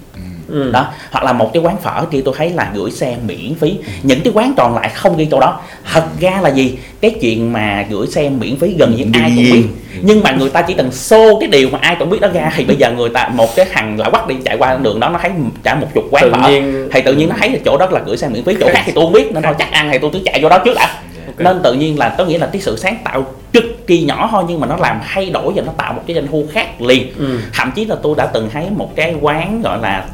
Ừ. 0.47 0.71
đó 0.71 0.87
hoặc 1.11 1.23
là 1.23 1.33
một 1.33 1.49
cái 1.53 1.63
quán 1.63 1.77
phở 1.77 2.05
kia 2.11 2.21
tôi 2.25 2.35
thấy 2.37 2.49
là 2.49 2.71
gửi 2.73 2.91
xe 2.91 3.15
miễn 3.27 3.55
phí. 3.55 3.69
Ừ. 3.69 3.91
những 4.03 4.21
cái 4.23 4.33
quán 4.35 4.53
còn 4.57 4.75
lại 4.75 4.89
không 4.89 5.17
ghi 5.17 5.25
câu 5.25 5.39
đó. 5.39 5.59
Thật 5.93 6.03
ra 6.19 6.39
là 6.41 6.49
gì? 6.49 6.77
Cái 7.01 7.15
chuyện 7.21 7.53
mà 7.53 7.85
gửi 7.89 8.07
xe 8.07 8.29
miễn 8.29 8.55
phí 8.55 8.75
gần 8.77 8.95
như 8.95 9.05
ai 9.21 9.31
cũng 9.35 9.43
biết. 9.43 9.63
Nhưng 10.01 10.23
mà 10.23 10.31
người 10.31 10.49
ta 10.49 10.61
chỉ 10.61 10.73
cần 10.73 10.91
xô 10.91 11.39
cái 11.39 11.49
điều 11.49 11.69
mà 11.69 11.79
ai 11.81 11.95
cũng 11.99 12.09
biết 12.09 12.21
đó 12.21 12.27
ra 12.33 12.51
thì 12.55 12.65
bây 12.65 12.75
giờ 12.75 12.91
người 12.91 13.09
ta 13.09 13.29
một 13.33 13.55
cái 13.55 13.65
thằng 13.73 13.99
lạ 13.99 14.09
quắc 14.09 14.27
đi 14.27 14.35
chạy 14.45 14.57
qua 14.57 14.77
đường 14.81 14.99
đó 14.99 15.09
nó 15.09 15.19
thấy 15.21 15.31
cả 15.63 15.75
một 15.75 15.87
chục 15.93 16.03
quán 16.11 16.23
tự 16.23 16.31
phở. 16.31 16.49
nhiên... 16.49 16.89
thì 16.91 17.01
tự 17.01 17.13
nhiên 17.13 17.29
nó 17.29 17.35
thấy 17.39 17.49
là 17.49 17.59
chỗ 17.65 17.77
đó 17.77 17.87
là 17.91 18.01
gửi 18.05 18.17
xe 18.17 18.29
miễn 18.29 18.43
phí. 18.43 18.55
Chỗ 18.59 18.67
khác 18.73 18.83
thì 18.85 18.91
tôi 18.95 19.05
không 19.05 19.13
biết 19.13 19.33
nên 19.33 19.43
thôi 19.43 19.53
chắc 19.59 19.71
ăn 19.71 19.89
thì 19.91 19.97
tôi 19.97 20.09
cứ 20.13 20.19
chạy 20.25 20.39
vô 20.43 20.49
đó 20.49 20.57
trước 20.65 20.73
đã. 20.75 21.01
Okay. 21.27 21.53
nên 21.53 21.63
tự 21.63 21.73
nhiên 21.73 21.99
là 21.99 22.15
có 22.17 22.25
nghĩa 22.25 22.37
là 22.37 22.47
cái 22.47 22.61
sự 22.61 22.77
sáng 22.77 22.97
tạo 23.03 23.25
cực 23.53 23.87
kỳ 23.87 24.01
nhỏ 24.01 24.27
thôi 24.31 24.43
nhưng 24.47 24.59
mà 24.59 24.67
nó 24.67 24.77
làm 24.77 24.99
thay 25.13 25.29
đổi 25.29 25.53
và 25.55 25.63
nó 25.65 25.71
tạo 25.77 25.93
một 25.93 26.01
cái 26.07 26.15
doanh 26.15 26.27
thu 26.27 26.45
khác 26.51 26.81
liền. 26.81 27.13
Ừ. 27.17 27.39
thậm 27.53 27.71
chí 27.75 27.85
là 27.85 27.95
tôi 28.03 28.15
đã 28.17 28.25
từng 28.25 28.49
thấy 28.53 28.65
một 28.77 28.95
cái 28.95 29.15
quán 29.21 29.61
gọi 29.61 29.79
là 29.81 30.05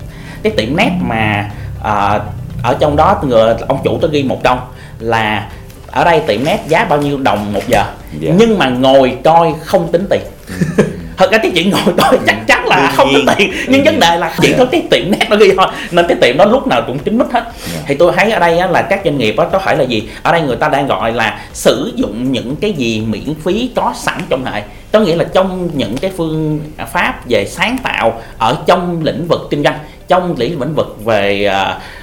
cái 0.43 0.53
tiệm 0.57 0.77
nét 0.77 0.91
mà 1.01 1.51
à, 1.83 2.19
ở 2.63 2.77
trong 2.79 2.95
đó 2.95 3.21
người 3.23 3.53
ông 3.67 3.79
chủ 3.83 3.97
tôi 4.01 4.11
ghi 4.13 4.23
một 4.23 4.43
câu 4.43 4.57
là 4.99 5.49
ở 5.87 6.03
đây 6.03 6.21
tiệm 6.27 6.43
nét 6.43 6.59
giá 6.67 6.85
bao 6.85 7.01
nhiêu 7.01 7.17
đồng 7.17 7.53
một 7.53 7.67
giờ 7.67 7.77
yeah. 7.77 7.93
Dạ. 8.19 8.31
nhưng 8.37 8.57
mà 8.57 8.69
ngồi 8.69 9.17
coi 9.23 9.53
không 9.63 9.91
tính 9.91 10.05
tiền 10.09 10.21
ừ. 10.77 10.83
thật 11.17 11.31
ra 11.31 11.37
cái 11.37 11.51
chuyện 11.55 11.69
ngồi 11.69 11.93
coi 11.97 12.19
chắc 12.27 12.47
chắn 12.47 12.67
là 12.67 12.93
không 12.95 13.13
tính 13.13 13.25
tiền 13.37 13.51
nhưng 13.67 13.83
vấn 13.83 13.99
đề 13.99 14.17
là 14.17 14.35
chỉ 14.41 14.53
có 14.57 14.65
cái 14.65 14.83
tiệm 14.89 15.11
nét 15.11 15.27
nó 15.29 15.35
ghi 15.35 15.51
thôi 15.57 15.67
nên 15.91 16.07
cái 16.07 16.17
tiệm 16.21 16.37
đó 16.37 16.45
lúc 16.45 16.67
nào 16.67 16.83
cũng 16.87 16.99
kín 16.99 17.17
mít 17.17 17.27
hết 17.31 17.43
yeah. 17.73 17.85
thì 17.87 17.95
tôi 17.95 18.13
thấy 18.15 18.31
ở 18.31 18.39
đây 18.39 18.69
là 18.69 18.81
các 18.81 19.01
doanh 19.05 19.17
nghiệp 19.17 19.35
đó 19.37 19.47
có 19.51 19.59
phải 19.59 19.77
là 19.77 19.83
gì 19.83 20.09
ở 20.23 20.31
đây 20.31 20.41
người 20.41 20.55
ta 20.55 20.69
đang 20.69 20.87
gọi 20.87 21.13
là 21.13 21.39
sử 21.53 21.93
dụng 21.95 22.31
những 22.31 22.55
cái 22.55 22.73
gì 22.73 23.03
miễn 23.07 23.33
phí 23.43 23.69
có 23.75 23.93
sẵn 23.97 24.21
trong 24.29 24.45
hệ 24.45 24.61
có 24.91 24.99
nghĩa 24.99 25.15
là 25.15 25.23
trong 25.33 25.69
những 25.73 25.97
cái 25.97 26.11
phương 26.17 26.59
pháp 26.93 27.29
về 27.29 27.45
sáng 27.45 27.77
tạo 27.83 28.21
ở 28.37 28.57
trong 28.65 29.03
lĩnh 29.03 29.27
vực 29.27 29.47
kinh 29.49 29.63
doanh 29.63 29.79
trong 30.11 30.35
lĩnh 30.37 30.59
vực 30.75 31.05
về 31.05 31.49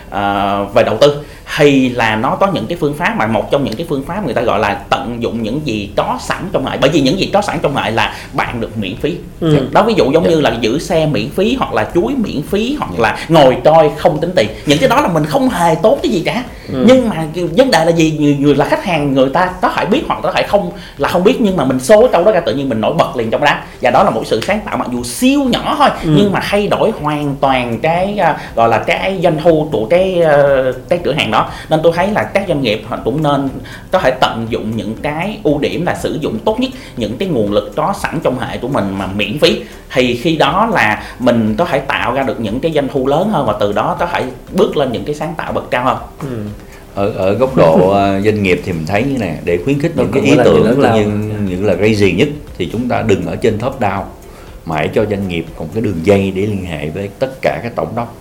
uh, 0.09 0.75
về 0.75 0.83
đầu 0.83 0.97
tư 1.01 1.23
thì 1.57 1.89
là 1.89 2.17
nó 2.17 2.37
có 2.41 2.47
những 2.47 2.67
cái 2.67 2.79
phương 2.81 2.95
pháp 2.95 3.15
mà 3.17 3.27
một 3.27 3.51
trong 3.51 3.65
những 3.65 3.77
cái 3.77 3.87
phương 3.89 4.05
pháp 4.07 4.25
người 4.25 4.35
ta 4.35 4.43
gọi 4.43 4.59
là 4.59 4.75
tận 4.91 5.23
dụng 5.23 5.43
những 5.43 5.61
gì 5.65 5.91
có 5.97 6.19
sẵn 6.21 6.49
trong 6.53 6.67
hệ 6.67 6.79
bởi 6.81 6.91
vì 6.91 7.01
những 7.01 7.19
gì 7.19 7.31
có 7.33 7.43
sẵn 7.43 7.59
trong 7.63 7.77
hệ 7.77 7.91
là 7.91 8.15
bạn 8.33 8.61
được 8.61 8.79
miễn 8.79 8.97
phí 8.97 9.17
ừ. 9.41 9.69
đó 9.71 9.83
ví 9.83 9.95
dụ 9.95 10.05
giống 10.05 10.25
yeah. 10.25 10.25
Dạ. 10.25 10.37
như 10.37 10.41
là 10.41 10.57
giữ 10.61 10.79
xe 10.79 11.07
miễn 11.07 11.31
phí 11.31 11.57
hoặc 11.59 11.75
là 11.75 11.89
chuối 11.95 12.15
miễn 12.15 12.43
phí 12.43 12.77
hoặc 12.79 12.91
yeah. 12.91 13.01
là 13.01 13.19
ngồi 13.29 13.57
coi 13.65 13.91
không 13.97 14.21
tính 14.21 14.33
tiền 14.37 14.49
những 14.67 14.79
cái 14.79 14.89
đó 14.89 15.01
là 15.01 15.09
mình 15.09 15.25
không 15.27 15.49
hề 15.49 15.75
tốt 15.83 15.99
cái 16.03 16.13
gì 16.13 16.23
cả 16.25 16.45
ừ. 16.73 16.85
nhưng 16.87 17.09
mà 17.09 17.27
vấn 17.35 17.71
đề 17.71 17.85
là 17.85 17.91
gì 17.91 18.17
người, 18.21 18.37
người 18.41 18.55
là 18.55 18.65
khách 18.65 18.85
hàng 18.85 19.15
người 19.15 19.31
ta 19.31 19.51
có 19.63 19.69
thể 19.69 19.85
biết 19.85 20.03
hoặc 20.09 20.21
có 20.23 20.33
thể 20.33 20.43
không 20.43 20.71
là 20.99 21.09
không 21.09 21.25
biết 21.25 21.37
nhưng 21.41 21.57
mà 21.57 21.65
mình 21.65 21.81
số 21.81 22.09
trong 22.13 22.25
đó 22.25 22.33
ra 22.33 22.41
tự 22.41 22.55
nhiên 22.55 22.69
mình 22.69 22.81
nổi 22.81 22.95
bật 22.99 23.17
liền 23.17 23.31
trong 23.31 23.45
đó 23.45 23.53
và 23.83 23.91
đó 23.91 24.03
là 24.03 24.11
một 24.11 24.23
sự 24.27 24.41
sáng 24.41 24.61
tạo 24.65 24.77
mặc 24.77 24.89
dù 24.93 25.05
siêu 25.05 25.45
nhỏ 25.45 25.77
thôi 25.79 25.89
ừ. 26.05 26.11
nhưng 26.17 26.33
mà 26.33 26.41
thay 26.43 26.67
đổi 26.67 26.91
hoàn 27.01 27.37
toàn 27.41 27.79
cái 27.83 28.19
uh, 28.31 28.57
gọi 28.57 28.69
là 28.69 28.79
cái 28.79 29.21
doanh 29.23 29.39
thu 29.45 29.69
của 29.73 29.87
cái 29.91 30.23
uh, 30.23 30.75
cái 30.89 30.99
cửa 31.05 31.13
hàng 31.13 31.31
đó 31.31 31.38
nên 31.71 31.81
tôi 31.83 31.93
thấy 31.97 32.11
là 32.11 32.25
các 32.25 32.45
doanh 32.49 32.63
nghiệp 32.63 32.83
họ 32.89 32.99
cũng 33.05 33.23
nên 33.23 33.49
có 33.91 33.99
thể 33.99 34.11
tận 34.11 34.47
dụng 34.49 34.77
những 34.77 34.97
cái 35.03 35.39
ưu 35.43 35.59
điểm 35.59 35.87
là 35.87 35.95
sử 35.95 36.19
dụng 36.21 36.39
tốt 36.45 36.61
nhất 36.61 36.71
những 36.97 37.17
cái 37.19 37.29
nguồn 37.29 37.53
lực 37.53 37.73
có 37.77 37.95
sẵn 38.03 38.21
trong 38.23 38.39
hệ 38.39 38.59
của 38.59 38.69
mình 38.69 38.99
mà 38.99 39.07
miễn 39.07 39.39
phí 39.39 39.63
thì 39.93 40.17
khi 40.17 40.37
đó 40.37 40.71
là 40.75 41.03
mình 41.19 41.55
có 41.59 41.65
thể 41.65 41.79
tạo 41.79 42.15
ra 42.15 42.23
được 42.23 42.41
những 42.41 42.61
cái 42.61 42.73
doanh 42.73 42.89
thu 42.89 43.07
lớn 43.07 43.31
hơn 43.31 43.47
và 43.47 43.55
từ 43.61 43.73
đó 43.73 43.97
có 43.99 44.07
thể 44.07 44.25
bước 44.53 44.77
lên 44.77 44.93
những 44.93 45.05
cái 45.05 45.15
sáng 45.15 45.35
tạo 45.37 45.53
bậc 45.53 45.71
cao 45.71 45.85
hơn 45.85 45.97
ừ. 46.21 46.37
ở 46.95 47.11
ở 47.11 47.33
góc 47.35 47.57
độ 47.57 47.91
ờ, 47.93 48.21
doanh 48.21 48.43
nghiệp 48.43 48.61
thì 48.65 48.73
mình 48.73 48.87
thấy 48.87 49.03
như 49.03 49.19
này 49.19 49.39
để 49.45 49.59
khuyến 49.65 49.81
khích 49.81 49.93
những 49.97 50.13
cái 50.13 50.23
ý 50.23 50.35
là 50.35 50.45
tưởng 50.45 50.57
gì 50.57 50.69
lớn 50.69 50.81
lao. 50.81 50.97
những 50.97 51.47
những 51.49 51.67
là 51.67 51.75
crazy 51.75 52.17
nhất 52.17 52.29
thì 52.59 52.69
chúng 52.73 52.89
ta 52.89 53.03
đừng 53.03 53.27
ở 53.27 53.37
trên 53.37 53.59
top 53.59 53.81
down 53.81 54.03
mà 54.65 54.77
hãy 54.77 54.89
cho 54.95 55.05
doanh 55.11 55.29
nghiệp 55.29 55.47
còn 55.57 55.69
cái 55.75 55.83
đường 55.83 55.99
dây 56.03 56.33
để 56.35 56.43
liên 56.43 56.65
hệ 56.65 56.91
với 56.91 57.09
tất 57.19 57.31
cả 57.43 57.61
các 57.63 57.73
tổng 57.77 57.89
đốc 57.97 58.17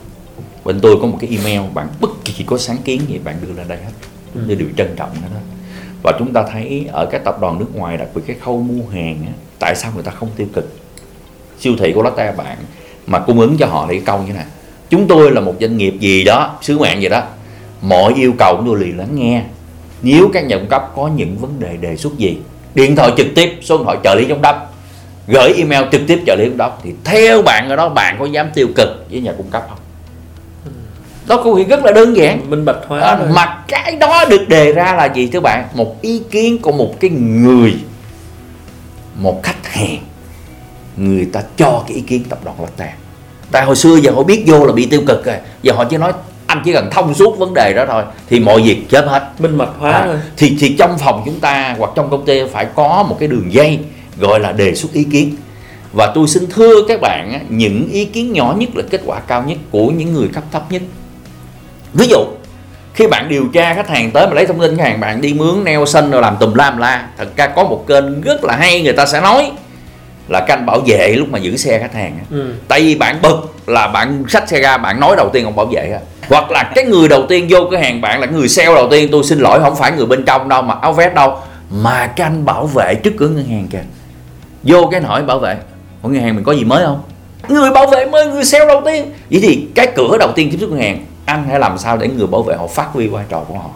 bên 0.68 0.80
tôi 0.82 0.98
có 1.02 1.08
một 1.08 1.18
cái 1.22 1.30
email 1.30 1.72
bạn 1.74 1.88
bất 2.02 2.10
kỳ 2.26 2.44
có 2.44 2.58
sáng 2.58 2.78
kiến 2.86 3.02
gì 3.08 3.20
bạn 3.24 3.36
đưa 3.42 3.54
lên 3.54 3.68
đây 3.68 3.78
hết. 3.78 3.92
Tôi 4.48 4.56
đều 4.56 4.68
trân 4.78 4.96
trọng 4.96 5.10
hết 5.14 5.40
và 6.04 6.14
chúng 6.20 6.34
ta 6.34 6.44
thấy 6.52 6.86
ở 6.92 7.06
các 7.06 7.22
tập 7.26 7.42
đoàn 7.42 7.60
nước 7.60 7.76
ngoài 7.76 7.98
đặc 7.98 8.08
biệt 8.16 8.22
cái 8.28 8.36
khâu 8.42 8.60
mua 8.62 8.90
hàng 8.94 9.18
á, 9.26 9.34
tại 9.60 9.76
sao 9.76 9.92
người 9.96 10.04
ta 10.04 10.12
không 10.12 10.30
tiêu 10.36 10.48
cực? 10.54 10.78
Siêu 11.60 11.74
thị 11.80 11.92
của 11.96 12.04
Lotte 12.04 12.32
bạn 12.32 12.58
mà 13.08 13.20
cung 13.20 13.40
ứng 13.40 13.58
cho 13.58 13.66
họ 13.66 13.86
thì 13.90 13.96
cái 13.96 14.04
câu 14.06 14.24
như 14.28 14.34
này. 14.34 14.46
Chúng 14.90 15.08
tôi 15.08 15.32
là 15.32 15.42
một 15.42 15.54
doanh 15.62 15.78
nghiệp 15.78 15.94
gì 16.00 16.24
đó 16.24 16.58
sứ 16.62 16.80
mạng 16.80 17.02
gì 17.02 17.10
đó 17.10 17.24
mọi 17.82 18.14
yêu 18.14 18.34
cầu 18.38 18.58
của 18.58 18.64
tôi 18.66 18.80
liền 18.80 18.98
lắng 18.98 19.16
nghe. 19.16 19.44
Nếu 20.02 20.30
các 20.34 20.46
nhà 20.46 20.58
cung 20.58 20.68
cấp 20.68 20.92
có 20.96 21.08
những 21.08 21.38
vấn 21.38 21.60
đề 21.60 21.78
đề 21.78 21.96
xuất 21.96 22.18
gì 22.18 22.38
điện 22.76 22.96
thoại 22.96 23.12
trực 23.18 23.28
tiếp 23.36 23.60
số 23.62 23.78
điện 23.78 23.86
thoại 23.86 23.98
trợ 24.04 24.16
lý 24.16 24.26
giám 24.30 24.42
đốc 24.42 24.74
gửi 25.28 25.54
email 25.58 25.84
trực 25.92 26.02
tiếp 26.08 26.24
trợ 26.26 26.36
lý 26.36 26.46
giám 26.50 26.58
đốc 26.58 26.82
thì 26.84 26.94
theo 27.04 27.42
bạn 27.42 27.70
ở 27.70 27.76
đó 27.76 27.90
bạn 27.90 28.16
có 28.20 28.26
dám 28.26 28.50
tiêu 28.54 28.68
cực 28.76 29.06
với 29.12 29.22
nhà 29.22 29.34
cung 29.38 29.50
cấp 29.50 29.66
không 29.70 29.80
đó 31.28 31.42
câu 31.44 31.56
chuyện 31.56 31.68
rất 31.68 31.86
là 31.86 31.92
đơn 31.92 32.18
giản. 32.18 32.50
Minh 32.50 32.66
bạch 32.66 32.78
hóa 32.88 33.00
à, 33.02 33.16
thôi. 33.16 33.28
mà 33.36 33.64
cái 33.68 33.96
đó 33.96 34.26
được 34.30 34.50
đề 34.50 34.74
ra 34.74 34.94
là 34.94 35.06
gì 35.06 35.28
thưa 35.28 35.40
bạn? 35.40 35.68
Một 35.74 36.02
ý 36.02 36.22
kiến 36.32 36.58
của 36.58 36.72
một 36.72 37.00
cái 37.00 37.10
người 37.10 37.74
một 39.16 39.44
khách 39.44 39.68
hàng 39.68 39.98
người 40.98 41.26
ta 41.26 41.42
cho 41.58 41.84
cái 41.88 41.96
ý 41.96 42.02
kiến 42.02 42.24
tập 42.30 42.40
đoàn 42.46 42.58
Lotte 42.62 42.94
tại 43.52 43.66
hồi 43.66 43.76
xưa 43.76 43.96
giờ 43.96 44.12
họ 44.12 44.24
biết 44.24 44.44
vô 44.48 44.66
là 44.66 44.74
bị 44.74 44.86
tiêu 44.86 45.02
cực 45.08 45.26
rồi. 45.26 45.36
Giờ 45.62 45.74
họ 45.74 45.84
chỉ 45.84 45.98
nói 45.98 46.14
anh 46.48 46.62
chỉ 46.66 46.74
cần 46.74 46.90
thông 46.92 47.14
suốt 47.14 47.38
vấn 47.38 47.54
đề 47.54 47.74
đó 47.76 47.86
thôi 47.88 48.04
thì 48.30 48.40
mọi 48.40 48.62
việc 48.62 48.90
chết 48.90 49.06
hết. 49.06 49.32
Minh 49.40 49.58
bạch 49.58 49.70
hóa 49.80 49.92
À, 49.92 50.04
thôi. 50.06 50.16
thì 50.38 50.58
thì 50.60 50.76
trong 50.80 50.98
phòng 50.98 51.22
chúng 51.26 51.40
ta 51.40 51.76
hoặc 51.78 51.92
trong 51.96 52.10
công 52.10 52.26
ty 52.26 52.42
phải 52.54 52.68
có 52.76 53.06
một 53.10 53.18
cái 53.20 53.28
đường 53.28 53.54
dây 53.54 53.80
gọi 54.20 54.40
là 54.40 54.52
đề 54.52 54.76
xuất 54.76 54.94
ý 54.94 55.04
kiến. 55.04 55.36
Và 55.94 56.12
tôi 56.16 56.28
xin 56.28 56.44
thưa 56.50 56.74
các 56.88 57.02
bạn 57.02 57.46
những 57.50 57.90
ý 57.92 58.06
kiến 58.06 58.34
nhỏ 58.34 58.56
nhất 58.58 58.70
là 58.76 58.84
kết 58.90 59.02
quả 59.06 59.20
cao 59.20 59.44
nhất 59.48 59.58
của 59.72 59.88
những 59.88 60.14
người 60.14 60.28
cấp 60.34 60.44
thấp 60.52 60.72
nhất 60.72 60.82
ví 61.94 62.08
dụ 62.08 62.18
khi 62.94 63.08
bạn 63.08 63.30
điều 63.30 63.48
tra 63.54 63.74
khách 63.74 63.90
hàng 63.90 64.12
tới 64.12 64.28
mà 64.28 64.34
lấy 64.34 64.46
thông 64.46 64.60
tin 64.60 64.78
khách 64.78 64.84
hàng 64.84 65.00
bạn 65.00 65.22
đi 65.22 65.34
mướn 65.34 65.64
neo 65.64 65.86
xanh 65.86 66.12
rồi 66.12 66.22
làm 66.22 66.38
tùm 66.40 66.54
lam 66.54 66.78
la 66.78 67.08
thật 67.18 67.28
ra 67.36 67.48
có 67.48 67.64
một 67.64 67.84
kênh 67.88 68.22
rất 68.22 68.44
là 68.44 68.56
hay 68.56 68.82
người 68.82 68.94
ta 68.94 69.06
sẽ 69.06 69.22
nói 69.22 69.52
là 70.28 70.46
canh 70.48 70.66
bảo 70.66 70.80
vệ 70.86 71.16
lúc 71.16 71.30
mà 71.30 71.40
giữ 71.40 71.58
xe 71.58 71.80
khách 71.80 71.94
hàng. 71.94 72.20
Ừ. 72.32 72.54
tại 72.68 72.82
vì 72.82 72.96
bạn 72.96 73.22
bực 73.22 73.54
là 73.68 73.88
bạn 73.88 74.24
xách 74.28 74.50
xe 74.50 74.60
ra 74.60 74.78
bạn 74.78 75.00
nói 75.00 75.16
đầu 75.16 75.30
tiên 75.34 75.46
ông 75.46 75.56
bảo 75.56 75.66
vệ 75.66 75.92
á. 75.92 76.00
Hoặc 76.30 76.52
là 76.52 76.72
cái 76.76 76.86
người 76.86 77.08
đầu 77.08 77.26
tiên 77.30 77.48
vô 77.50 77.60
cửa 77.72 77.78
hàng 77.78 78.02
bạn 78.02 78.20
là 78.20 78.28
người 78.28 78.48
sale 78.48 78.76
đầu 78.76 78.88
tiên 78.92 79.10
tôi 79.12 79.24
xin 79.24 79.40
lỗi 79.40 79.60
không 79.60 79.76
phải 79.76 79.92
người 79.92 80.06
bên 80.06 80.26
trong 80.26 80.50
đâu 80.50 80.62
mà 80.62 80.76
áo 80.82 80.94
vest 80.94 81.14
đâu. 81.14 81.38
Mà 81.70 82.08
cái 82.08 82.28
anh 82.28 82.46
bảo 82.46 82.66
vệ 82.66 82.96
trước 82.96 83.14
cửa 83.18 83.28
ngân 83.28 83.48
hàng 83.48 83.68
kìa. 83.72 83.84
Vô 84.64 84.88
cái 84.92 85.02
hỏi 85.02 85.24
bảo 85.24 85.40
vệ 85.40 85.58
ở 86.04 86.10
ngân 86.10 86.22
hàng 86.22 86.36
mình 86.36 86.44
có 86.44 86.52
gì 86.52 86.64
mới 86.64 86.86
không? 86.86 87.02
Người 87.50 87.72
bảo 87.72 87.88
vệ 87.88 88.06
mới 88.06 88.28
người 88.28 88.46
sale 88.46 88.66
đầu 88.66 88.82
tiên. 88.86 89.12
Vậy 89.32 89.42
thì 89.42 89.68
cái 89.76 89.88
cửa 89.96 90.18
đầu 90.20 90.32
tiên 90.36 90.50
tiếp 90.52 90.58
xúc 90.62 90.70
ngân 90.70 90.80
hàng 90.80 91.06
anh 91.28 91.46
hãy 91.50 91.60
làm 91.60 91.78
sao 91.78 91.98
để 91.98 92.08
người 92.08 92.28
bảo 92.28 92.44
vệ 92.44 92.56
họ 92.56 92.68
phát 92.68 92.88
huy 92.94 93.08
vai 93.08 93.26
trò 93.30 93.40
của 93.48 93.54
họ? 93.54 93.70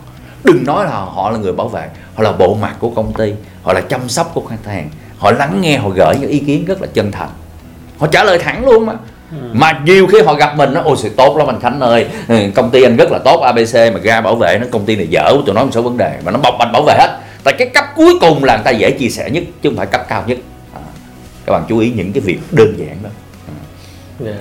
Đừng 0.44 0.64
nói 0.66 0.86
là 0.86 0.92
họ 0.92 1.30
là 1.30 1.38
người 1.38 1.54
bảo 1.54 1.68
vệ 1.68 1.90
họ 2.14 2.24
là 2.24 2.32
bộ 2.32 2.58
mặt 2.62 2.76
của 2.80 2.90
công 2.90 3.14
ty 3.14 3.34
họ 3.64 3.74
là 3.74 3.82
chăm 3.82 4.10
sóc 4.10 4.32
của 4.34 4.42
khách 4.50 4.66
hàng. 4.66 4.90
Họ 5.18 5.32
lắng 5.32 5.62
nghe 5.62 5.78
họ 5.78 5.90
gửi 5.90 6.16
những 6.22 6.30
ý 6.30 6.40
kiến 6.40 6.66
rất 6.66 6.82
là 6.82 6.88
chân 6.94 7.12
thành. 7.12 7.30
Họ 7.98 8.08
trả 8.08 8.24
lời 8.24 8.40
thẳng 8.40 8.66
luôn 8.66 8.86
mà. 8.86 8.94
Mà 9.54 9.82
nhiều 9.86 10.08
khi 10.08 10.22
họ 10.22 10.34
gặp 10.34 10.58
mình 10.58 10.74
nó 10.74 10.82
ôi 10.82 10.96
sự 11.00 11.10
tốt 11.10 11.38
lắm 11.38 11.48
anh 11.48 11.60
Khánh 11.60 11.80
ơi. 11.80 12.08
Ừ, 12.28 12.36
công 12.56 12.70
ty 12.70 12.84
anh 12.84 12.98
rất 12.98 13.12
là 13.12 13.20
tốt 13.20 13.40
ABC 13.40 13.76
mà 13.94 14.00
ra 14.04 14.22
bảo 14.22 14.36
vệ 14.36 14.58
nó 14.62 14.68
công 14.72 14.86
ty 14.86 14.96
này 14.96 15.08
dở 15.08 15.38
tụi 15.46 15.56
nó 15.56 15.64
một 15.64 15.72
số 15.72 15.82
vấn 15.82 15.98
đề 15.98 16.20
mà 16.26 16.32
nó 16.32 16.40
bọc 16.40 16.54
bạch 16.60 16.70
bảo 16.74 16.84
vệ 16.84 16.94
hết. 16.98 17.20
Tại 17.44 17.54
cái 17.58 17.68
cấp 17.74 17.86
cuối 17.96 18.14
cùng 18.22 18.44
là 18.44 18.56
người 18.56 18.64
ta 18.64 18.72
dễ 18.72 18.92
chia 18.92 19.10
sẻ 19.10 19.30
nhất 19.30 19.44
chứ 19.62 19.70
không 19.70 19.78
phải 19.78 19.86
cấp 19.86 20.06
cao 20.10 20.24
nhất. 20.28 20.38
À, 20.74 20.82
các 21.46 21.54
bạn 21.54 21.64
chú 21.70 21.78
ý 21.78 21.92
những 21.96 22.14
cái 22.14 22.22
việc 22.22 22.40
đơn 22.52 22.74
giản 22.78 22.98
đó. 23.04 23.10
Dạ 24.20 24.38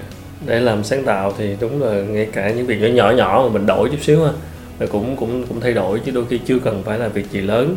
để 0.46 0.60
làm 0.60 0.84
sáng 0.84 1.04
tạo 1.04 1.32
thì 1.38 1.56
đúng 1.60 1.82
là 1.82 1.92
ngay 2.02 2.26
cả 2.32 2.50
những 2.50 2.66
việc 2.66 2.78
nhỏ 2.80 2.88
nhỏ 2.88 3.10
nhỏ 3.10 3.42
mà 3.46 3.52
mình 3.52 3.66
đổi 3.66 3.88
chút 3.88 3.98
xíu 4.02 4.24
ha 4.24 4.30
là 4.78 4.86
cũng 4.86 5.16
cũng 5.16 5.46
cũng 5.48 5.60
thay 5.60 5.72
đổi 5.72 6.00
chứ 6.06 6.12
đôi 6.12 6.24
khi 6.30 6.38
chưa 6.46 6.58
cần 6.58 6.82
phải 6.84 6.98
là 6.98 7.08
việc 7.08 7.30
gì 7.30 7.40
lớn. 7.40 7.76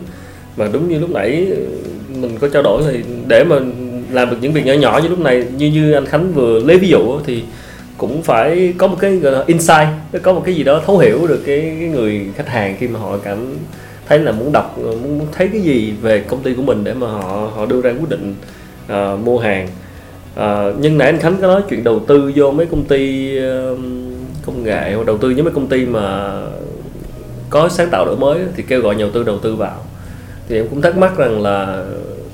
Mà 0.58 0.68
đúng 0.74 0.90
như 0.90 1.00
lúc 1.00 1.10
nãy 1.10 1.48
ừ, 1.50 1.68
mình 2.10 2.38
có 2.40 2.48
trao 2.48 2.64
đổi 2.64 2.84
thì 2.92 3.04
để 3.28 3.44
mà 3.44 3.56
làm 4.12 4.30
được 4.30 4.38
những 4.42 4.54
việc 4.54 4.66
nhỏ 4.66 4.74
nhỏ 4.74 5.00
như 5.04 5.10
lúc 5.10 5.20
này 5.20 5.44
như 5.58 5.72
như 5.72 5.92
anh 5.92 6.06
Khánh 6.06 6.34
vừa 6.34 6.60
lấy 6.60 6.78
ví 6.78 6.88
dụ 6.88 7.20
thì 7.26 7.44
cũng 7.98 8.22
phải 8.22 8.74
có 8.78 8.88
một 8.88 8.98
cái 9.00 9.16
gọi 9.16 9.32
là 9.32 9.44
insight 9.48 9.88
có 10.24 10.34
một 10.34 10.42
cái 10.46 10.56
gì 10.56 10.64
đó 10.64 10.82
thấu 10.86 10.98
hiểu 10.98 11.28
được 11.28 11.42
cái, 11.46 11.60
cái 11.80 11.90
người 11.90 12.22
khách 12.36 12.48
hàng 12.48 12.76
khi 12.80 12.88
mà 12.88 13.00
họ 13.00 13.18
cảm 13.18 13.38
thấy 14.08 14.20
là 14.20 14.32
muốn 14.32 14.52
đọc 14.52 14.78
muốn, 14.78 15.28
thấy 15.32 15.48
cái 15.48 15.62
gì 15.62 15.94
về 16.02 16.24
công 16.28 16.44
ty 16.44 16.54
của 16.54 16.62
mình 16.62 16.84
để 16.84 16.94
mà 16.94 17.08
họ 17.08 17.52
họ 17.56 17.66
đưa 17.66 17.82
ra 17.82 17.92
quyết 17.92 18.10
định 18.10 18.36
uh, 18.86 19.20
mua 19.20 19.40
hàng. 19.40 19.68
À, 20.36 20.72
nhưng 20.80 20.98
nãy 20.98 21.08
anh 21.08 21.20
Khánh 21.20 21.38
có 21.42 21.48
nói 21.48 21.62
chuyện 21.70 21.84
đầu 21.84 22.00
tư 22.00 22.32
vô 22.36 22.52
mấy 22.52 22.66
công 22.66 22.84
ty 22.84 23.34
công 24.46 24.64
nghệ 24.64 24.94
hoặc 24.94 25.06
đầu 25.06 25.18
tư 25.18 25.34
với 25.34 25.44
mấy 25.44 25.54
công 25.54 25.68
ty 25.68 25.86
mà 25.86 26.32
có 27.50 27.70
sáng 27.70 27.90
tạo 27.90 28.06
đổi 28.06 28.18
mới 28.18 28.40
thì 28.56 28.64
kêu 28.68 28.82
gọi 28.82 28.96
nhà 28.96 29.04
đầu 29.04 29.12
tư 29.12 29.24
đầu 29.24 29.40
tư 29.40 29.56
vào. 29.56 29.78
Thì 30.50 30.56
em 30.56 30.68
cũng 30.68 30.82
thắc 30.82 30.98
mắc 30.98 31.18
rằng 31.18 31.42
là 31.42 31.86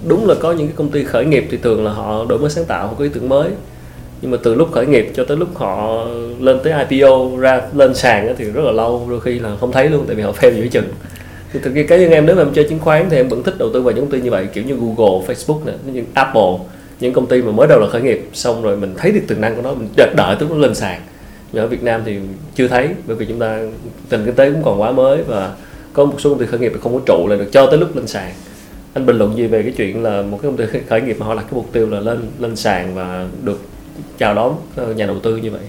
đúng 0.08 0.28
là 0.28 0.36
có 0.40 0.52
những 0.52 0.68
cái 0.68 0.76
công 0.76 0.90
ty 0.90 1.04
khởi 1.04 1.26
nghiệp 1.26 1.48
thì 1.52 1.58
thường 1.58 1.86
là 1.86 1.92
họ 1.92 2.26
đổi 2.30 2.40
mới 2.40 2.50
sáng 2.50 2.66
tạo 2.66 2.88
họ 2.88 2.94
có 2.98 3.04
ý 3.04 3.10
tưởng 3.14 3.30
mới. 3.30 3.50
Nhưng 4.22 4.32
mà 4.32 4.38
từ 4.44 4.56
lúc 4.56 4.72
khởi 4.72 4.86
nghiệp 4.86 5.12
cho 5.16 5.24
tới 5.24 5.38
lúc 5.38 5.58
họ 5.58 6.06
lên 6.40 6.60
tới 6.64 6.74
IPO 6.90 7.30
ra 7.40 7.62
lên 7.74 7.96
sàn 7.96 8.36
thì 8.38 8.46
rất 8.46 8.62
là 8.66 8.72
lâu 8.72 9.08
đôi 9.10 9.20
khi 9.22 9.40
là 9.40 9.56
không 9.60 9.72
thấy 9.72 9.90
luôn 9.90 10.04
tại 10.08 10.16
vì 10.16 10.24
họ 10.24 10.32
fail 10.32 10.62
giữa 10.62 10.68
chừng. 10.68 10.88
Thì 11.54 11.60
thực 11.64 11.76
ra 11.76 11.84
cá 11.88 11.98
nhân 11.98 12.12
em 12.12 12.26
nếu 12.26 12.36
mà 12.36 12.42
em 12.42 12.54
chơi 12.54 12.66
chứng 12.70 12.80
khoán 12.80 13.10
thì 13.10 13.18
em 13.18 13.30
vẫn 13.30 13.44
thích 13.44 13.58
đầu 13.58 13.70
tư 13.74 13.82
vào 13.82 13.94
những 13.94 14.04
công 14.06 14.12
ty 14.12 14.22
như 14.22 14.32
vậy 14.32 14.48
kiểu 14.54 14.64
như 14.64 14.76
Google, 14.76 15.28
Facebook 15.28 15.60
nè, 15.66 15.74
như 15.94 16.04
Apple 16.14 16.52
những 17.00 17.14
công 17.14 17.28
ty 17.28 17.42
mà 17.42 17.52
mới 17.52 17.68
đầu 17.68 17.80
là 17.80 17.88
khởi 17.90 18.02
nghiệp 18.02 18.30
xong 18.34 18.62
rồi 18.62 18.78
mình 18.78 18.96
thấy 18.98 19.12
được 19.12 19.22
tiềm 19.28 19.42
năng 19.42 19.56
của 19.56 19.62
nó 19.62 19.74
mình 19.74 19.90
đợi, 19.98 20.14
đợi 20.18 20.36
tới 20.40 20.50
nó 20.50 20.56
lên 20.56 20.76
sàn. 20.76 21.02
Nhưng 21.52 21.64
ở 21.64 21.68
Việt 21.68 21.84
Nam 21.84 22.02
thì 22.06 22.20
chưa 22.56 22.68
thấy 22.68 22.90
bởi 23.08 23.16
vì 23.16 23.26
chúng 23.26 23.40
ta 23.40 23.60
tình 24.10 24.26
kinh 24.26 24.36
tế 24.36 24.52
cũng 24.52 24.64
còn 24.64 24.82
quá 24.82 24.92
mới 24.92 25.24
và 25.24 25.56
có 25.94 26.06
một 26.06 26.22
số 26.22 26.30
công 26.30 26.40
ty 26.40 26.46
khởi 26.46 26.60
nghiệp 26.60 26.74
không 26.82 26.94
có 26.94 27.00
trụ 27.06 27.28
lại 27.28 27.38
được 27.38 27.50
cho 27.52 27.66
tới 27.66 27.78
lúc 27.80 27.96
lên 27.96 28.08
sàn. 28.08 28.34
Anh 28.94 29.06
bình 29.06 29.18
luận 29.18 29.38
gì 29.38 29.48
về 29.48 29.64
cái 29.64 29.74
chuyện 29.78 30.04
là 30.04 30.22
một 30.22 30.40
cái 30.42 30.52
công 30.52 30.58
ty 30.58 30.80
khởi 30.90 31.02
nghiệp 31.02 31.18
mà 31.20 31.26
họ 31.26 31.36
đặt 31.36 31.42
cái 31.42 31.54
mục 31.54 31.70
tiêu 31.72 31.90
là 31.90 32.00
lên 32.00 32.30
lên 32.40 32.56
sàn 32.56 32.96
và 32.96 33.28
được 33.44 33.62
chào 34.18 34.34
đón 34.34 34.56
ờ, 34.76 34.94
nhà 34.94 35.06
đầu 35.06 35.20
tư 35.20 35.38
như 35.38 35.52
vậy? 35.52 35.62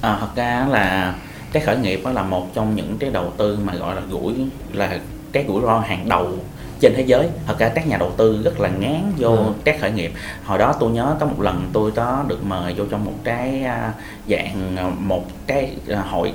À, 0.00 0.16
thật 0.20 0.28
ra 0.36 0.66
là 0.70 1.14
cái 1.52 1.62
khởi 1.62 1.76
nghiệp 1.76 2.00
đó 2.04 2.12
là 2.12 2.22
một 2.22 2.54
trong 2.54 2.76
những 2.76 2.96
cái 2.98 3.10
đầu 3.10 3.32
tư 3.36 3.58
mà 3.64 3.74
gọi 3.74 3.94
là 3.94 4.02
rủi 4.10 4.34
là 4.72 5.00
cái 5.32 5.44
rủi 5.48 5.62
ro 5.62 5.78
hàng 5.78 6.08
đầu 6.08 6.38
trên 6.80 6.94
thế 6.96 7.02
giới 7.06 7.28
thật 7.46 7.58
ra 7.58 7.68
các 7.68 7.86
nhà 7.86 7.96
đầu 7.96 8.12
tư 8.16 8.40
rất 8.44 8.60
là 8.60 8.68
ngán 8.68 9.12
vô 9.18 9.28
Ừ. 9.28 9.52
các 9.64 9.76
khởi 9.80 9.90
nghiệp 9.90 10.12
hồi 10.44 10.58
đó 10.58 10.74
tôi 10.80 10.90
nhớ 10.90 11.16
có 11.20 11.26
một 11.26 11.40
lần 11.40 11.70
tôi 11.72 11.90
có 11.90 12.24
được 12.28 12.44
mời 12.44 12.74
vô 12.76 12.84
trong 12.90 13.04
một 13.04 13.12
cái 13.24 13.62
à, 13.62 13.92
dạng 14.28 14.76
à, 14.76 14.90
một 14.98 15.24
cái 15.46 15.76
à, 15.88 16.00
hội 16.10 16.32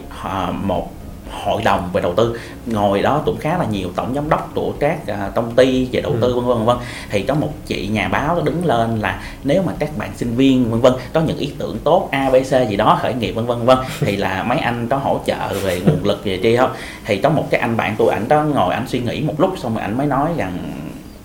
một 0.64 0.92
hội 1.32 1.62
đồng 1.66 1.90
về 1.94 2.02
đầu 2.02 2.14
tư. 2.14 2.40
Ngồi 2.66 3.02
đó 3.02 3.22
cũng 3.26 3.38
khá 3.38 3.58
là 3.58 3.66
nhiều 3.66 3.90
tổng 3.96 4.14
giám 4.16 4.30
đốc 4.30 4.52
của 4.56 4.74
các 4.80 5.08
à, 5.08 5.32
công 5.36 5.52
ty 5.56 5.86
về 5.92 6.02
đầu 6.02 6.16
tư 6.22 6.28
Ừ. 6.34 6.40
vân 6.40 6.58
vân 6.58 6.66
vân 6.66 6.78
thì 7.10 7.22
có 7.24 7.34
một 7.34 7.50
chị 7.68 7.88
nhà 7.88 8.08
báo 8.08 8.42
đứng 8.42 8.66
lên 8.66 9.00
là 9.00 9.22
nếu 9.44 9.64
mà 9.64 9.74
các 9.80 9.98
bạn 9.98 10.10
sinh 10.16 10.36
viên 10.36 10.72
vân 10.72 10.82
vân 10.82 10.94
có 11.14 11.22
những 11.22 11.38
ý 11.38 11.52
tưởng 11.58 11.78
tốt 11.84 12.10
abc 12.12 12.70
gì 12.70 12.76
đó 12.76 13.00
khởi 13.02 13.14
nghiệp 13.14 13.32
vân 13.32 13.46
vân 13.46 13.66
vân 13.66 13.78
thì 14.00 14.16
là 14.16 14.44
mấy 14.44 14.58
anh 14.58 14.88
có 14.88 14.98
hỗ 14.98 15.20
trợ 15.26 15.54
về 15.64 15.80
nguồn 15.80 16.04
lực 16.04 16.26
gì 16.26 16.40
chi 16.44 16.58
không? 16.58 16.72
Thì 17.06 17.18
có 17.18 17.30
một 17.30 17.48
cái 17.50 17.62
anh 17.62 17.78
bạn 17.78 17.96
tôi 17.98 18.12
ảnh 18.14 18.28
đó 18.28 18.44
ngồi 18.44 18.74
ảnh 18.74 18.88
suy 18.88 19.00
nghĩ 19.00 19.22
một 19.22 19.42
lúc 19.42 19.54
xong 19.58 19.74
rồi 19.74 19.82
ảnh 19.82 19.98
mới 19.98 20.08
nói 20.08 20.30
rằng 20.38 20.58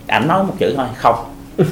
ảnh 0.06 0.28
nói 0.28 0.44
một 0.44 0.54
chữ 0.58 0.74
thôi 0.76 0.86
không. 0.96 1.24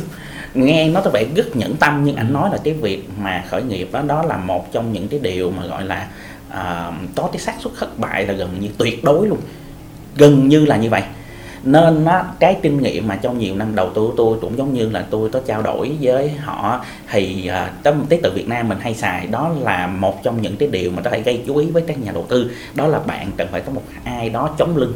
Nghe 0.55 0.89
nó 0.89 1.01
có 1.01 1.11
vẻ 1.11 1.25
rất 1.37 1.57
nhẫn 1.57 1.77
tâm 1.77 2.05
nhưng 2.05 2.17
ảnh 2.17 2.33
nói 2.33 2.49
là 2.53 2.59
cái 2.65 2.75
việc 2.75 3.09
mà 3.23 3.45
khởi 3.49 3.63
nghiệp 3.63 3.89
đó 3.93 4.03
đó 4.07 4.23
là 4.23 4.37
một 4.37 4.73
trong 4.73 4.93
những 4.93 5.09
cái 5.09 5.21
điều 5.23 5.51
mà 5.51 5.67
gọi 5.67 5.85
là 5.85 6.07
à, 6.55 6.93
có 7.17 7.29
cái 7.33 7.41
xác 7.41 7.55
suất 7.61 7.73
thất 7.79 7.99
bại 7.99 8.27
là 8.27 8.35
gần 8.35 8.61
như 8.61 8.69
tuyệt 8.79 9.05
đối 9.05 9.29
luôn. 9.29 9.39
Gần 10.17 10.49
như 10.49 10.65
là 10.65 10.77
như 10.77 10.91
vậy. 10.91 11.03
Nên 11.65 12.05
nó 12.05 12.25
cái 12.41 12.57
kinh 12.63 12.83
nghiệm 12.83 13.09
mà 13.09 13.17
trong 13.17 13.39
nhiều 13.39 13.57
năm 13.57 13.75
đầu 13.75 13.91
tư 13.95 14.01
của 14.07 14.15
tôi 14.17 14.39
cũng 14.41 14.59
giống 14.59 14.75
như 14.75 14.91
là 14.91 15.05
tôi 15.11 15.31
có 15.31 15.41
trao 15.47 15.63
đổi 15.63 15.93
với 16.01 16.31
họ 16.31 16.85
thì 17.11 17.47
à, 17.47 17.73
tâm 17.83 17.95
tới 17.95 18.07
cái 18.09 18.19
từ 18.23 18.31
Việt 18.35 18.49
Nam 18.49 18.69
mình 18.69 18.79
hay 18.81 18.95
xài 18.95 19.27
đó 19.27 19.53
là 19.61 19.87
một 19.87 20.23
trong 20.23 20.43
những 20.43 20.57
cái 20.57 20.69
điều 20.69 20.91
mà 20.91 21.03
có 21.03 21.11
thể 21.11 21.21
gây 21.21 21.43
chú 21.47 21.57
ý 21.57 21.67
với 21.67 21.83
các 21.87 21.99
nhà 21.99 22.13
đầu 22.13 22.27
tư 22.29 22.51
đó 22.75 22.87
là 22.87 22.99
bạn 22.99 23.31
cần 23.37 23.49
phải 23.51 23.61
có 23.61 23.73
một 23.73 23.83
ai 24.05 24.29
đó 24.29 24.55
chống 24.59 24.77
lưng 24.77 24.93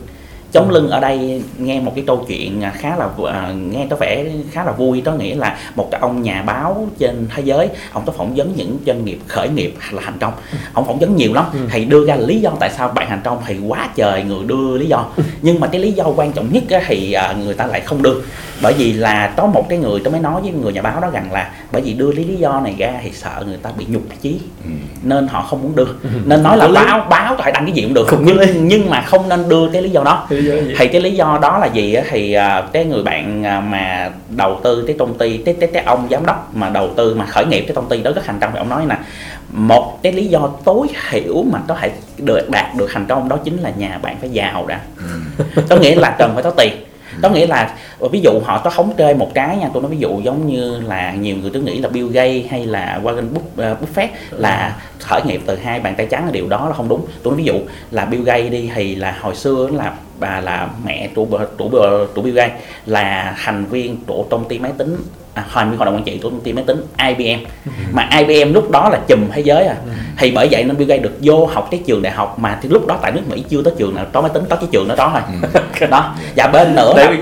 chống 0.53 0.71
lưng 0.71 0.91
ở 0.91 1.01
đây 1.01 1.43
nghe 1.59 1.81
một 1.81 1.93
cái 1.95 2.05
câu 2.07 2.25
chuyện 2.29 2.63
à, 2.65 2.73
khá 2.77 2.97
là 2.97 3.09
à, 3.33 3.53
nghe 3.71 3.87
có 3.91 3.97
vẻ 3.97 4.25
khá 4.53 4.65
là 4.65 4.73
vui 4.73 5.01
đó 5.01 5.13
nghĩa 5.13 5.35
là 5.35 5.57
một 5.77 5.89
cái 5.91 6.01
ông 6.01 6.23
nhà 6.23 6.43
báo 6.47 6.89
trên 6.99 7.27
thế 7.37 7.43
giới 7.43 7.69
ông 7.93 8.03
có 8.07 8.13
phỏng 8.13 8.35
vấn 8.35 8.53
những 8.57 8.79
doanh 8.87 9.05
nghiệp 9.05 9.19
khởi 9.27 9.49
nghiệp 9.49 9.75
là 9.93 10.03
thành 10.05 10.19
công. 10.21 10.33
Ông 10.73 10.87
phỏng 10.87 10.99
vấn 10.99 11.17
nhiều 11.17 11.35
lắm 11.35 11.45
Ừ. 11.53 11.59
thì 11.71 11.85
đưa 11.85 12.07
ra 12.07 12.17
lý 12.17 12.41
do 12.41 12.51
tại 12.61 12.71
sao 12.77 12.89
bạn 12.89 13.07
thành 13.09 13.21
công 13.25 13.39
thì 13.47 13.57
quá 13.69 13.89
trời 13.97 14.23
người 14.25 14.45
đưa 14.47 14.79
lý 14.79 14.87
do. 14.87 15.07
Nhưng 15.43 15.61
mà 15.61 15.67
cái 15.67 15.81
lý 15.81 15.93
do 15.93 16.05
quan 16.17 16.33
trọng 16.33 16.53
nhất 16.53 16.63
thì 16.87 17.13
à, 17.13 17.33
người 17.45 17.55
ta 17.55 17.67
lại 17.67 17.81
không 17.81 18.03
đưa. 18.03 18.15
Bởi 18.63 18.73
vì 18.79 18.93
là 18.93 19.33
có 19.37 19.47
một 19.47 19.67
cái 19.69 19.79
người 19.79 20.01
tôi 20.05 20.13
mới 20.13 20.21
nói 20.21 20.41
với 20.43 20.51
người 20.51 20.73
nhà 20.73 20.83
báo 20.83 21.01
đó 21.01 21.11
rằng 21.13 21.33
là 21.33 21.51
bởi 21.73 21.83
vì 21.83 21.93
đưa 21.93 22.13
lý 22.13 22.25
lý 22.25 22.37
do 22.37 22.61
này 22.61 22.75
ra 22.79 22.93
thì 23.03 23.11
sợ 23.13 23.45
người 23.47 23.57
ta 23.57 23.71
bị 23.79 23.87
nhục 23.89 24.03
chí. 24.23 24.41
Ừ. 24.65 24.71
nên 25.03 25.29
họ 25.29 25.43
không 25.43 25.63
muốn 25.63 25.77
đưa. 25.77 25.87
Nên 26.25 26.43
nói 26.43 26.57
là 26.57 26.67
Có 26.67 26.73
báo 26.73 27.07
báo 27.11 27.35
có 27.37 27.43
thể 27.45 27.53
đăng 27.53 27.65
cái 27.67 27.73
gì 27.75 27.83
cũng 27.83 27.95
được. 27.95 28.07
Có 28.11 28.17
lý. 28.25 28.35
nhưng, 28.47 28.69
nhưng 28.69 28.91
mà 28.91 29.03
không 29.03 29.29
nên 29.29 29.49
đưa 29.49 29.69
cái 29.73 29.83
lý 29.83 29.91
do 29.91 30.03
đó? 30.05 30.27
Thì 30.79 30.89
cái 30.89 31.01
lý 31.01 31.13
do 31.13 31.39
đó 31.43 31.59
là 31.59 31.67
gì 31.67 31.95
á? 31.95 32.03
Thì 32.11 32.33
à, 32.33 32.63
cái 32.73 32.85
người 32.85 33.03
bạn 33.03 33.47
à, 33.47 33.61
mà 33.61 34.11
đầu 34.29 34.61
tư 34.65 34.85
cái 34.87 34.97
công 34.99 35.19
ty 35.19 35.37
cái, 35.37 35.57
cái, 35.61 35.69
cái 35.73 35.83
ông 35.83 36.09
giám 36.11 36.27
đốc 36.27 36.51
mà 36.55 36.69
đầu 36.69 36.91
tư 36.97 37.15
mà 37.15 37.27
khởi 37.27 37.47
nghiệp 37.47 37.65
cái 37.69 37.75
công 37.75 37.89
ty 37.89 38.03
đó 38.03 38.13
rất 38.15 38.23
thành 38.25 38.39
công 38.41 38.51
thì 38.53 38.59
ông 38.59 38.69
nói 38.69 38.87
là 38.87 38.99
một 39.53 39.99
cái 40.03 40.13
lý 40.13 40.27
do 40.27 40.51
tối 40.65 40.87
thiểu 41.11 41.43
mà 41.53 41.59
có 41.69 41.75
thể 41.81 41.91
được 42.19 42.51
đạt 42.51 42.67
được 42.77 42.89
thành 42.93 43.07
công 43.07 43.29
đó 43.29 43.39
chính 43.45 43.57
là 43.57 43.73
nhà 43.77 43.99
bạn 44.03 44.17
phải 44.21 44.31
giàu 44.31 44.67
đã. 44.67 44.81
Có 45.69 45.77
nghĩa 45.77 45.95
là 45.95 46.17
cần 46.19 46.31
phải 46.35 46.43
có 46.43 46.51
tiền 46.51 46.73
có 47.23 47.29
nghĩa 47.29 47.47
là 47.47 47.75
ờ, 48.01 48.09
ví 48.09 48.21
dụ 48.21 48.41
họ 48.45 48.61
có 48.65 48.71
thống 48.71 48.93
kê 48.97 49.15
một 49.15 49.31
cái 49.35 49.57
nha, 49.57 49.71
tôi 49.75 49.83
nói 49.83 49.91
ví 49.91 49.99
dụ 49.99 50.21
giống 50.21 50.47
như 50.47 50.81
là 50.81 51.13
nhiều 51.13 51.37
người 51.37 51.51
tôi 51.55 51.63
nghĩ 51.63 51.79
là 51.79 51.89
Bill 51.89 52.11
Gates 52.13 52.45
hay 52.51 52.67
là 52.67 53.01
Warren 53.05 53.27
ờ, 53.57 53.77
Buffett 53.81 54.09
là 54.31 54.77
khởi 55.01 55.23
nghiệp 55.27 55.41
từ 55.47 55.57
hai 55.57 55.81
bàn 55.81 55.95
tay 55.97 56.07
trắng 56.11 56.25
là 56.25 56.31
điều 56.33 56.49
đó 56.49 56.69
là 56.69 56.75
không 56.75 56.89
đúng. 56.89 57.07
Tôi 57.23 57.31
nói 57.33 57.39
ví 57.39 57.45
dụ 57.45 57.55
là 57.91 58.05
Bill 58.05 58.23
Gates 58.23 58.53
đi 58.53 58.71
thì 58.75 58.95
là 58.95 59.19
hồi 59.21 59.35
xưa 59.35 59.69
là 59.73 59.93
bà 60.21 60.41
là 60.41 60.69
mẹ 60.85 61.09
của 61.15 61.27
trụ 61.59 61.71
trụ 62.15 62.23
Bill 62.23 62.37
Gates 62.37 62.61
là 62.87 63.37
thành 63.45 63.65
viên 63.65 63.97
của 64.07 64.27
công 64.31 64.49
ty 64.49 64.59
máy 64.59 64.73
tính 64.79 64.97
à, 65.39 65.45
thành 65.53 65.71
viên 65.71 65.79
hội 65.79 65.87
đồng 65.87 65.95
quản 65.95 66.05
trị 66.05 66.21
của 66.23 66.31
công 66.31 66.41
ty 66.41 66.53
máy 66.53 66.65
tính 66.67 66.83
IBM 67.09 67.45
mà 67.93 68.09
IBM 68.19 68.53
lúc 68.53 68.71
đó 68.71 68.89
là 68.89 68.99
chùm 69.09 69.21
thế 69.33 69.41
giới 69.41 69.65
à. 69.65 69.77
Thì 70.19 70.31
bởi 70.31 70.49
vậy 70.51 70.65
nên 70.65 70.77
Bill 70.77 70.91
Gates 70.91 71.05
được 71.05 71.17
vô 71.21 71.47
học 71.47 71.69
cái 71.71 71.81
trường 71.87 72.03
đại 72.03 72.13
học 72.13 72.39
mà 72.39 72.59
thì 72.63 72.69
lúc 72.69 72.87
đó 72.87 72.99
tại 73.03 73.13
nước 73.13 73.21
Mỹ 73.29 73.45
chưa 73.49 73.63
có 73.63 73.71
trường 73.79 73.95
nào 73.95 74.07
có 74.13 74.21
máy 74.21 74.31
tính 74.35 74.45
có 74.51 74.57
cái 74.57 74.69
trường 74.73 74.89
đó 74.89 74.95
đó 74.95 75.11
thôi. 75.13 75.51
Đó. 75.91 76.15
Và 76.37 76.47
bên 76.47 76.75
nữa 76.75 76.93
là 76.97 77.13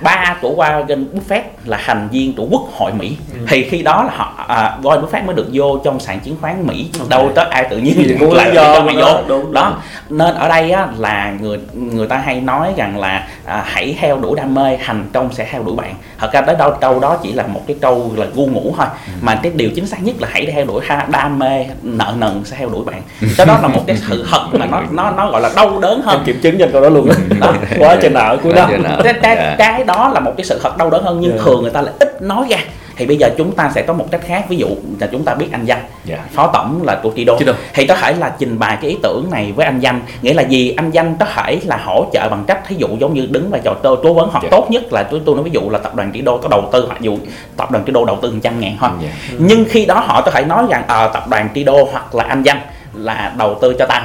ba 0.00 0.36
của 0.40 0.54
Warren 0.56 1.04
Buffett 1.14 1.42
là 1.64 1.80
thành 1.86 2.08
viên 2.12 2.32
của 2.34 2.46
Quốc 2.50 2.62
hội 2.76 2.92
Mỹ. 2.92 3.16
Ừ. 3.34 3.38
thì 3.48 3.62
khi 3.62 3.82
đó 3.82 4.04
là 4.04 4.12
họ 4.16 4.44
à, 4.48 4.78
Warren 4.82 5.06
Buffett 5.06 5.24
mới 5.24 5.34
được 5.34 5.46
vô 5.52 5.78
trong 5.84 6.00
sàn 6.00 6.20
chứng 6.20 6.36
khoán 6.40 6.66
Mỹ 6.66 6.90
đâu 7.08 7.32
có 7.36 7.42
ai 7.42 7.66
tự 7.70 7.78
nhiên 7.78 8.16
cũng 8.20 8.32
lại 8.36 8.52
mày 8.86 8.96
đó, 8.96 9.22
vô. 9.28 9.42
đó. 9.52 9.76
Nên 10.08 10.34
ở 10.34 10.48
đây 10.48 10.70
á, 10.70 10.88
là 10.98 11.34
người 11.40 11.58
người 11.74 12.06
ta 12.06 12.16
hay 12.16 12.40
nói 12.40 12.72
rằng 12.76 12.98
là 12.98 13.28
à, 13.44 13.64
hãy 13.66 13.96
theo 14.00 14.18
đuổi 14.18 14.36
đam 14.36 14.54
mê 14.54 14.78
thành 14.84 15.04
công 15.12 15.32
sẽ 15.32 15.48
theo 15.50 15.62
đuổi 15.62 15.76
bạn. 15.76 15.94
Thật 16.18 16.32
ra 16.32 16.40
tới 16.40 16.54
đâu 16.58 16.74
câu 16.80 17.00
đó 17.00 17.18
chỉ 17.22 17.32
là 17.32 17.46
một 17.54 17.60
cái 17.66 17.76
câu 17.80 18.12
là 18.16 18.26
gu 18.34 18.46
ngủ 18.46 18.74
thôi 18.78 18.86
Ừ. 19.06 19.12
mà 19.20 19.40
cái 19.42 19.52
điều 19.54 19.70
chính 19.74 19.86
xác 19.86 20.02
nhất 20.02 20.14
là 20.20 20.28
hãy 20.32 20.46
theo 20.46 20.64
đuổi 20.64 20.82
ha- 20.86 21.06
đam 21.10 21.38
mê 21.38 21.66
nợ 21.82 22.14
nần 22.18 22.42
sẽ 22.44 22.56
theo 22.56 22.68
đuổi 22.68 22.84
bạn 22.84 23.02
cái 23.36 23.46
đó 23.46 23.58
là 23.62 23.68
một 23.68 23.80
cái 23.86 23.96
sự 24.08 24.26
thật 24.30 24.40
mà 24.52 24.66
nó 24.66 24.80
nó 24.90 25.10
nó 25.10 25.30
gọi 25.30 25.40
là 25.40 25.50
đau 25.56 25.78
đớn 25.80 26.02
hơn 26.04 26.16
em 26.18 26.24
kiểm 26.24 26.40
chứng 26.42 26.58
cho 26.58 26.66
câu 26.72 26.80
đó 26.82 26.88
luôn 26.88 27.08
Đó. 27.40 27.54
quá 27.78 27.96
trời 28.02 28.10
nợ 28.10 28.36
trời 28.44 28.78
nợ. 28.78 29.00
cái, 29.04 29.14
cái, 29.22 29.36
Dạ. 29.36 29.54
cái 29.58 29.84
đó 29.84 30.10
là 30.14 30.20
một 30.20 30.32
cái 30.36 30.44
sự 30.44 30.60
thật 30.62 30.76
đau 30.78 30.90
đớn 30.90 31.02
hơn 31.04 31.20
nhưng 31.20 31.32
Dạ. 31.36 31.42
thường 31.44 31.62
người 31.62 31.70
ta 31.70 31.80
lại 31.82 31.94
ít 32.00 32.22
nói 32.22 32.46
ra 32.50 32.56
thì 32.96 33.06
bây 33.06 33.16
giờ 33.16 33.30
chúng 33.38 33.52
ta 33.54 33.70
sẽ 33.74 33.82
có 33.82 33.92
một 33.92 34.06
cách 34.10 34.20
khác 34.26 34.44
ví 34.48 34.56
dụ 34.56 34.66
là 35.00 35.06
chúng 35.06 35.24
ta 35.24 35.34
biết 35.34 35.46
anh 35.52 35.64
danh 35.64 35.78
Dạ. 36.04 36.18
phó 36.32 36.46
tổng 36.52 36.82
là 36.84 37.00
của 37.02 37.10
Kido 37.10 37.36
Kido. 37.36 37.52
thì 37.74 37.86
có 37.86 37.94
thể 37.94 38.12
là 38.18 38.32
trình 38.38 38.58
bày 38.58 38.78
cái 38.80 38.90
ý 38.90 38.96
tưởng 39.02 39.28
này 39.30 39.52
với 39.56 39.66
anh 39.66 39.80
danh 39.80 40.00
nghĩa 40.22 40.34
là 40.34 40.42
gì 40.42 40.74
anh 40.76 40.90
danh 40.90 41.16
có 41.20 41.26
thể 41.26 41.60
là 41.64 41.76
hỗ 41.84 42.06
trợ 42.12 42.28
bằng 42.28 42.44
cách 42.46 42.60
thí 42.68 42.76
dụ 42.76 42.88
giống 43.00 43.14
như 43.14 43.26
đứng 43.30 43.50
vai 43.50 43.60
trò 43.64 43.74
tôi 43.82 43.96
cố 44.02 44.14
vấn 44.14 44.28
hoặc 44.32 44.42
Dạ. 44.42 44.48
tốt 44.50 44.66
nhất 44.70 44.92
là 44.92 45.02
tôi 45.02 45.20
tôi 45.26 45.34
nói 45.34 45.44
ví 45.44 45.50
dụ 45.50 45.70
là 45.70 45.78
tập 45.78 45.94
đoàn 45.94 46.12
Kido 46.12 46.36
có 46.36 46.48
đầu 46.48 46.68
tư 46.72 46.84
hoặc 46.86 47.00
dụ 47.00 47.18
tập 47.56 47.70
đoàn 47.70 47.84
Kido 47.84 48.04
đầu 48.06 48.18
tư 48.22 48.30
100 48.32 48.60
ngàn 48.60 48.76
thôi 48.80 48.90
Dạ. 49.02 49.08
nhưng 49.38 49.64
khi 49.68 49.86
đó 49.86 50.02
họ 50.06 50.22
có 50.22 50.30
thể 50.30 50.44
nói 50.44 50.64
rằng 50.70 50.84
ờ, 50.88 51.10
tập 51.14 51.28
đoàn 51.28 51.48
Kido 51.54 51.72
hoặc 51.92 52.14
là 52.14 52.24
anh 52.28 52.42
danh 52.42 52.60
là 52.94 53.32
đầu 53.38 53.58
tư 53.60 53.74
cho 53.78 53.86
tao 53.88 54.02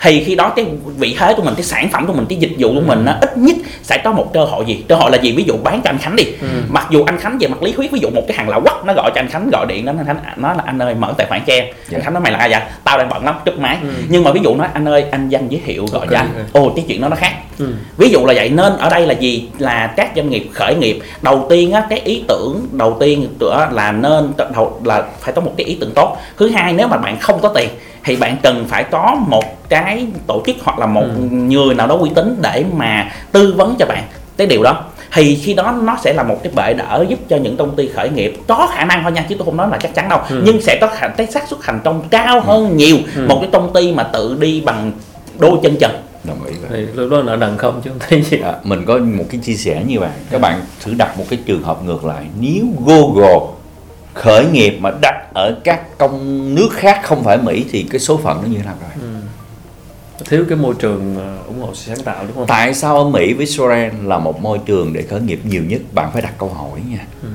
thì 0.00 0.24
khi 0.24 0.34
đó 0.34 0.52
cái 0.56 0.66
vị 0.96 1.16
thế 1.18 1.34
của 1.34 1.42
mình 1.42 1.54
cái 1.54 1.64
sản 1.64 1.88
phẩm 1.92 2.06
của 2.06 2.12
mình 2.12 2.26
cái 2.28 2.38
dịch 2.38 2.52
vụ 2.58 2.74
của 2.74 2.80
mình 2.86 3.04
nó 3.04 3.12
ít 3.20 3.36
nhất 3.38 3.56
sẽ 3.82 3.98
có 4.04 4.12
một 4.12 4.30
cơ 4.34 4.44
hội 4.44 4.64
gì? 4.66 4.84
Cơ 4.88 4.94
hội 4.94 5.10
là 5.10 5.18
gì? 5.18 5.32
Ví 5.32 5.44
dụ 5.46 5.54
bán 5.64 5.80
cho 5.84 5.90
anh 5.90 5.98
khánh 5.98 6.16
đi. 6.16 6.24
Mặc 6.68 6.86
dù 6.90 7.04
anh 7.04 7.18
khánh 7.18 7.38
về 7.40 7.48
mặt 7.48 7.62
lý 7.62 7.72
thuyết 7.72 7.92
ví 7.92 7.98
dụ 8.02 8.10
một 8.10 8.22
cái 8.28 8.36
hàng 8.36 8.48
lạ 8.48 8.60
quắc 8.64 8.84
nó 8.84 8.92
gọi 8.94 9.10
cho 9.14 9.20
anh 9.20 9.28
khánh 9.28 9.50
gọi 9.52 9.66
điện 9.66 9.84
đến 9.84 9.96
anh 9.98 10.06
khánh 10.06 10.16
nó 10.36 10.52
là 10.52 10.62
anh 10.66 10.78
ơi 10.82 10.94
mở 10.94 11.14
tài 11.18 11.26
khoản 11.26 11.40
cho 11.46 11.52
em. 11.52 11.64
Dạ. 11.88 11.98
anh 11.98 12.04
khánh 12.04 12.14
nói 12.14 12.22
mày 12.22 12.32
là 12.32 12.38
ai 12.38 12.48
vậy? 12.50 12.60
Tao 12.84 12.98
đang 12.98 13.08
bận 13.08 13.24
lắm 13.24 13.34
cúp 13.44 13.58
máy. 13.58 13.76
Nhưng 14.08 14.24
mà 14.24 14.32
ví 14.32 14.40
dụ 14.44 14.54
nói 14.54 14.68
anh 14.72 14.88
ơi 14.88 15.04
anh 15.10 15.28
danh 15.28 15.48
giới 15.48 15.60
thiệu 15.64 15.86
gọi 15.92 16.00
Ok, 16.00 16.10
cho 16.10 16.16
anh. 16.16 16.28
ok. 16.36 16.46
ồ 16.52 16.72
cái 16.76 16.84
chuyện 16.88 17.00
đó 17.00 17.08
nó 17.08 17.16
khác. 17.16 17.32
Ừ. 17.58 17.72
ví 17.96 18.08
dụ 18.10 18.26
là 18.26 18.32
vậy 18.36 18.48
nên 18.48 18.76
ở 18.78 18.88
đây 18.90 19.06
là 19.06 19.14
gì? 19.14 19.48
Là 19.58 19.92
các 19.96 20.10
doanh 20.16 20.30
nghiệp 20.30 20.48
khởi 20.54 20.74
nghiệp 20.74 20.98
đầu 21.22 21.46
tiên 21.50 21.72
á 21.72 21.86
cái 21.90 22.00
ý 22.00 22.24
tưởng 22.28 22.68
đầu 22.72 22.96
tiên 23.00 23.28
là 23.70 23.92
nên 23.92 24.32
đầu 24.54 24.80
là 24.84 25.02
phải 25.20 25.32
có 25.34 25.40
một 25.40 25.52
cái 25.56 25.66
ý 25.66 25.76
tưởng 25.80 25.90
tốt. 25.94 26.16
Thứ 26.36 26.48
hai 26.48 26.72
nếu 26.72 26.88
mà 26.88 26.96
bạn 26.96 27.18
không 27.20 27.38
có 27.42 27.48
tiền 27.48 27.68
thì 28.04 28.16
bạn 28.16 28.36
cần 28.42 28.64
phải 28.68 28.84
có 28.84 29.16
một 29.28 29.68
cái 29.68 30.06
tổ 30.26 30.42
chức 30.46 30.56
hoặc 30.62 30.78
là 30.78 30.86
một 30.86 31.04
Ừ. 31.16 31.20
người 31.30 31.74
nào 31.74 31.86
đó 31.86 31.96
uy 31.96 32.10
tín 32.14 32.36
để 32.42 32.64
mà 32.76 33.10
tư 33.32 33.54
vấn 33.56 33.74
cho 33.78 33.86
bạn 33.86 34.04
cái 34.36 34.46
điều 34.46 34.62
đó. 34.62 34.84
Thì 35.12 35.34
khi 35.36 35.54
đó 35.54 35.74
nó 35.82 35.96
sẽ 36.04 36.12
là 36.12 36.22
một 36.22 36.36
cái 36.42 36.52
bệ 36.56 36.74
đỡ 36.74 37.04
giúp 37.08 37.18
cho 37.28 37.36
những 37.36 37.56
công 37.56 37.76
ty 37.76 37.88
khởi 37.88 38.10
nghiệp 38.10 38.34
có 38.48 38.68
khả 38.74 38.84
năng 38.84 39.02
thôi 39.02 39.12
nha 39.12 39.24
chứ 39.28 39.34
tôi 39.38 39.44
không 39.44 39.56
nói 39.56 39.68
là 39.70 39.78
chắc 39.82 39.94
chắn 39.94 40.08
đâu 40.08 40.18
Ừ. 40.30 40.42
nhưng 40.44 40.60
sẽ 40.62 40.78
có 40.80 40.86
khả 40.86 41.08
cái 41.08 41.26
xác 41.26 41.48
suất 41.48 41.60
thành 41.62 41.80
công 41.84 42.02
cao 42.10 42.40
hơn 42.40 42.76
nhiều 42.76 42.96
Ừ. 43.16 43.26
một 43.28 43.38
cái 43.40 43.50
công 43.52 43.72
ty 43.72 43.92
mà 43.92 44.02
tự 44.02 44.36
đi 44.40 44.60
bằng 44.64 44.92
đôi 45.38 45.58
chân 45.62 45.76
trần 45.80 45.90
đồng 46.24 46.44
ý 46.44 46.52
vậy 46.68 46.86
thì 46.86 46.92
lúc 46.94 47.10
đó 47.10 47.22
nợ 47.22 47.36
nần 47.36 47.56
không 47.58 47.80
chứ 47.84 47.90
không 47.90 47.98
thấy 48.08 48.22
gì. 48.22 48.38
À, 48.44 48.52
mình 48.64 48.84
có 48.86 48.98
một 48.98 49.24
cái 49.30 49.40
chia 49.44 49.54
sẻ 49.54 49.82
như 49.86 50.00
vậy 50.00 50.10
các 50.30 50.40
bạn 50.40 50.60
thử 50.84 50.94
đặt 50.98 51.18
một 51.18 51.24
cái 51.30 51.38
trường 51.46 51.62
hợp 51.62 51.84
ngược 51.84 52.04
lại. 52.04 52.24
Nếu 52.40 52.64
Google 52.86 53.38
khởi 54.18 54.46
nghiệp 54.46 54.78
mà 54.80 54.90
đặt 55.02 55.34
ở 55.34 55.60
các 55.64 55.98
công 55.98 56.54
nước 56.54 56.68
khác 56.72 57.00
không 57.04 57.24
phải 57.24 57.38
Mỹ 57.38 57.64
thì 57.70 57.86
cái 57.90 58.00
số 58.00 58.16
phận 58.16 58.42
nó 58.42 58.48
như 58.48 58.58
thế 58.58 58.64
nào 58.64 58.74
các 58.80 58.86
bạn 58.88 59.22
thiếu 60.24 60.44
cái 60.48 60.58
môi 60.58 60.74
trường 60.78 61.16
ờ, 61.16 61.38
ủng 61.46 61.60
hộ 61.60 61.74
sự 61.74 61.94
sáng 61.94 62.04
tạo 62.04 62.24
đúng 62.26 62.36
không? 62.36 62.46
Tại 62.46 62.74
sao 62.74 62.98
ở 62.98 63.10
Mỹ 63.10 63.32
với 63.32 63.46
Israel 63.46 63.92
là 64.02 64.18
một 64.18 64.40
môi 64.40 64.58
trường 64.66 64.92
để 64.92 65.02
khởi 65.02 65.20
nghiệp 65.20 65.40
nhiều 65.44 65.62
nhất? 65.64 65.80
Bạn 65.92 66.10
phải 66.12 66.22
đặt 66.22 66.32
câu 66.38 66.48
hỏi 66.48 66.80
nha. 66.90 67.06
Ừ. 67.22 67.28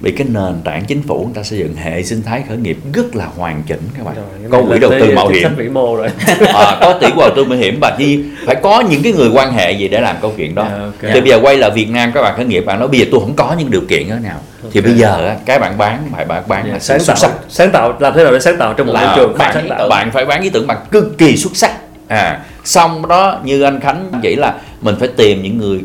vì 0.00 0.10
cái 0.10 0.26
nền 0.30 0.54
tảng 0.64 0.84
chính 0.84 1.02
phủ 1.02 1.24
người 1.24 1.34
ta 1.34 1.42
xây 1.42 1.58
dựng 1.58 1.74
hệ 1.76 2.02
sinh 2.02 2.22
thái 2.22 2.42
khởi 2.48 2.56
nghiệp 2.56 2.78
rất 2.94 3.16
là 3.16 3.26
hoàn 3.36 3.62
chỉnh 3.66 3.80
các 3.98 4.04
bạn. 4.06 4.14
Rồi, 4.14 4.24
có 4.50 4.58
này 4.58 4.66
quỹ 4.70 4.78
đầu 4.78 4.90
tư 4.90 5.12
mạo 5.16 5.28
hiểm. 5.28 5.48
vĩ 5.56 5.68
mô 5.68 5.96
rồi. 5.96 6.08
À, 6.54 6.78
có 6.80 6.98
tỷ 7.00 7.06
đầu 7.18 7.30
tư 7.36 7.44
mạo 7.44 7.58
hiểm 7.58 7.78
và 7.80 7.96
chi 7.98 8.24
phải 8.46 8.56
có 8.62 8.80
những 8.80 9.02
cái 9.02 9.12
người 9.12 9.28
quan 9.34 9.52
hệ 9.52 9.72
gì 9.72 9.88
để 9.88 10.00
làm 10.00 10.16
câu 10.22 10.32
chuyện 10.36 10.54
đó. 10.54 10.62
À, 10.62 10.78
ok. 10.78 11.12
thì 11.14 11.20
bây 11.20 11.30
giờ 11.30 11.38
quay 11.42 11.56
lại 11.56 11.70
Việt 11.70 11.90
Nam 11.90 12.12
các 12.14 12.22
bạn 12.22 12.36
khởi 12.36 12.44
nghiệp 12.44 12.60
bạn 12.60 12.78
nói 12.78 12.88
bây 12.88 13.00
giờ 13.00 13.06
tôi 13.10 13.20
không 13.20 13.34
có 13.36 13.54
những 13.58 13.70
điều 13.70 13.82
kiện 13.88 14.10
đó 14.10 14.16
nào. 14.22 14.40
Thì 14.72 14.80
Ok. 14.80 14.84
bây 14.84 14.94
giờ 14.94 15.36
cái 15.46 15.58
bạn 15.58 15.78
bán 15.78 16.02
phải 16.12 16.24
bạn 16.24 16.42
bán 16.48 16.64
Dạ, 16.66 16.72
là 16.72 16.78
sáng 16.78 17.00
xuất 17.00 17.06
tạo 17.06 17.16
sắc 17.16 17.30
sáng 17.48 17.70
tạo 17.72 17.96
làm 18.00 18.12
thế 18.16 18.22
nào 18.24 18.32
để 18.32 18.40
sáng 18.40 18.56
tạo 18.58 18.74
trong 18.74 18.86
một 18.86 18.92
Là 18.92 19.06
môi 19.06 19.16
trường 19.16 19.38
bạn 19.38 19.50
sáng 19.54 19.68
tạo? 19.68 19.88
bạn 19.88 20.10
phải 20.10 20.26
bán 20.26 20.42
ý 20.42 20.50
tưởng 20.50 20.66
bằng 20.66 20.78
cực 20.90 21.18
kỳ 21.18 21.36
xuất 21.36 21.56
sắc. 21.56 21.72
À 22.08 22.40
xong 22.64 23.08
đó 23.08 23.40
như 23.44 23.62
anh 23.62 23.80
Khánh 23.80 24.10
chỉ 24.22 24.36
là 24.36 24.54
mình 24.80 24.94
phải 24.98 25.08
tìm 25.08 25.42
những 25.42 25.58
người 25.58 25.80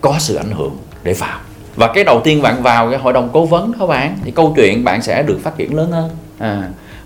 có 0.00 0.14
sự 0.18 0.34
ảnh 0.36 0.50
hưởng 0.50 0.76
để 1.02 1.12
vào 1.12 1.38
và 1.76 1.88
cái 1.94 2.04
đầu 2.04 2.20
tiên 2.24 2.42
bạn 2.42 2.62
vào 2.62 2.90
cái 2.90 2.98
hội 2.98 3.12
đồng 3.12 3.28
cố 3.32 3.44
vấn 3.44 3.72
đó 3.78 3.86
bạn 3.86 4.16
thì 4.24 4.30
câu 4.30 4.52
chuyện 4.56 4.84
bạn 4.84 5.02
sẽ 5.02 5.22
được 5.22 5.38
phát 5.42 5.56
triển 5.56 5.76
lớn 5.76 5.90
hơn. 5.90 6.10
À 6.38 6.62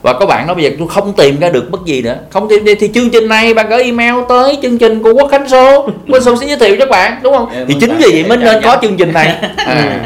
và 0.07 0.13
có 0.13 0.27
bạn 0.27 0.47
nói 0.47 0.55
bây 0.55 0.65
giờ 0.65 0.71
tôi 0.79 0.89
không 0.89 1.13
tìm 1.13 1.41
ra 1.41 1.49
được 1.49 1.71
bất 1.71 1.85
gì 1.85 2.03
nữa. 2.03 2.17
Không 2.31 2.49
tìm 2.49 2.65
đi 2.65 2.75
thì 2.75 2.91
chương 2.95 3.11
trình 3.11 3.29
này 3.29 3.55
bạn 3.55 3.69
gửi 3.69 3.83
email 3.83 4.15
tới 4.29 4.59
chương 4.63 4.79
trình 4.79 5.03
của 5.03 5.13
Quốc 5.15 5.31
Khánh 5.31 5.45
Show 5.45 5.89
Quốc 6.09 6.19
Show 6.19 6.37
sẽ 6.37 6.47
giới 6.47 6.59
thiệu 6.59 6.77
cho 6.79 6.87
bạn 6.87 7.21
đúng 7.23 7.35
không? 7.35 7.49
Thì 7.69 7.77
chính 7.81 7.97
vì 7.97 8.13
vậy 8.13 8.25
mới 8.29 8.39
nên 8.39 8.63
có 8.63 8.77
chương 8.83 8.97
trình 8.97 9.13
này. 9.13 9.37
À, 9.57 10.01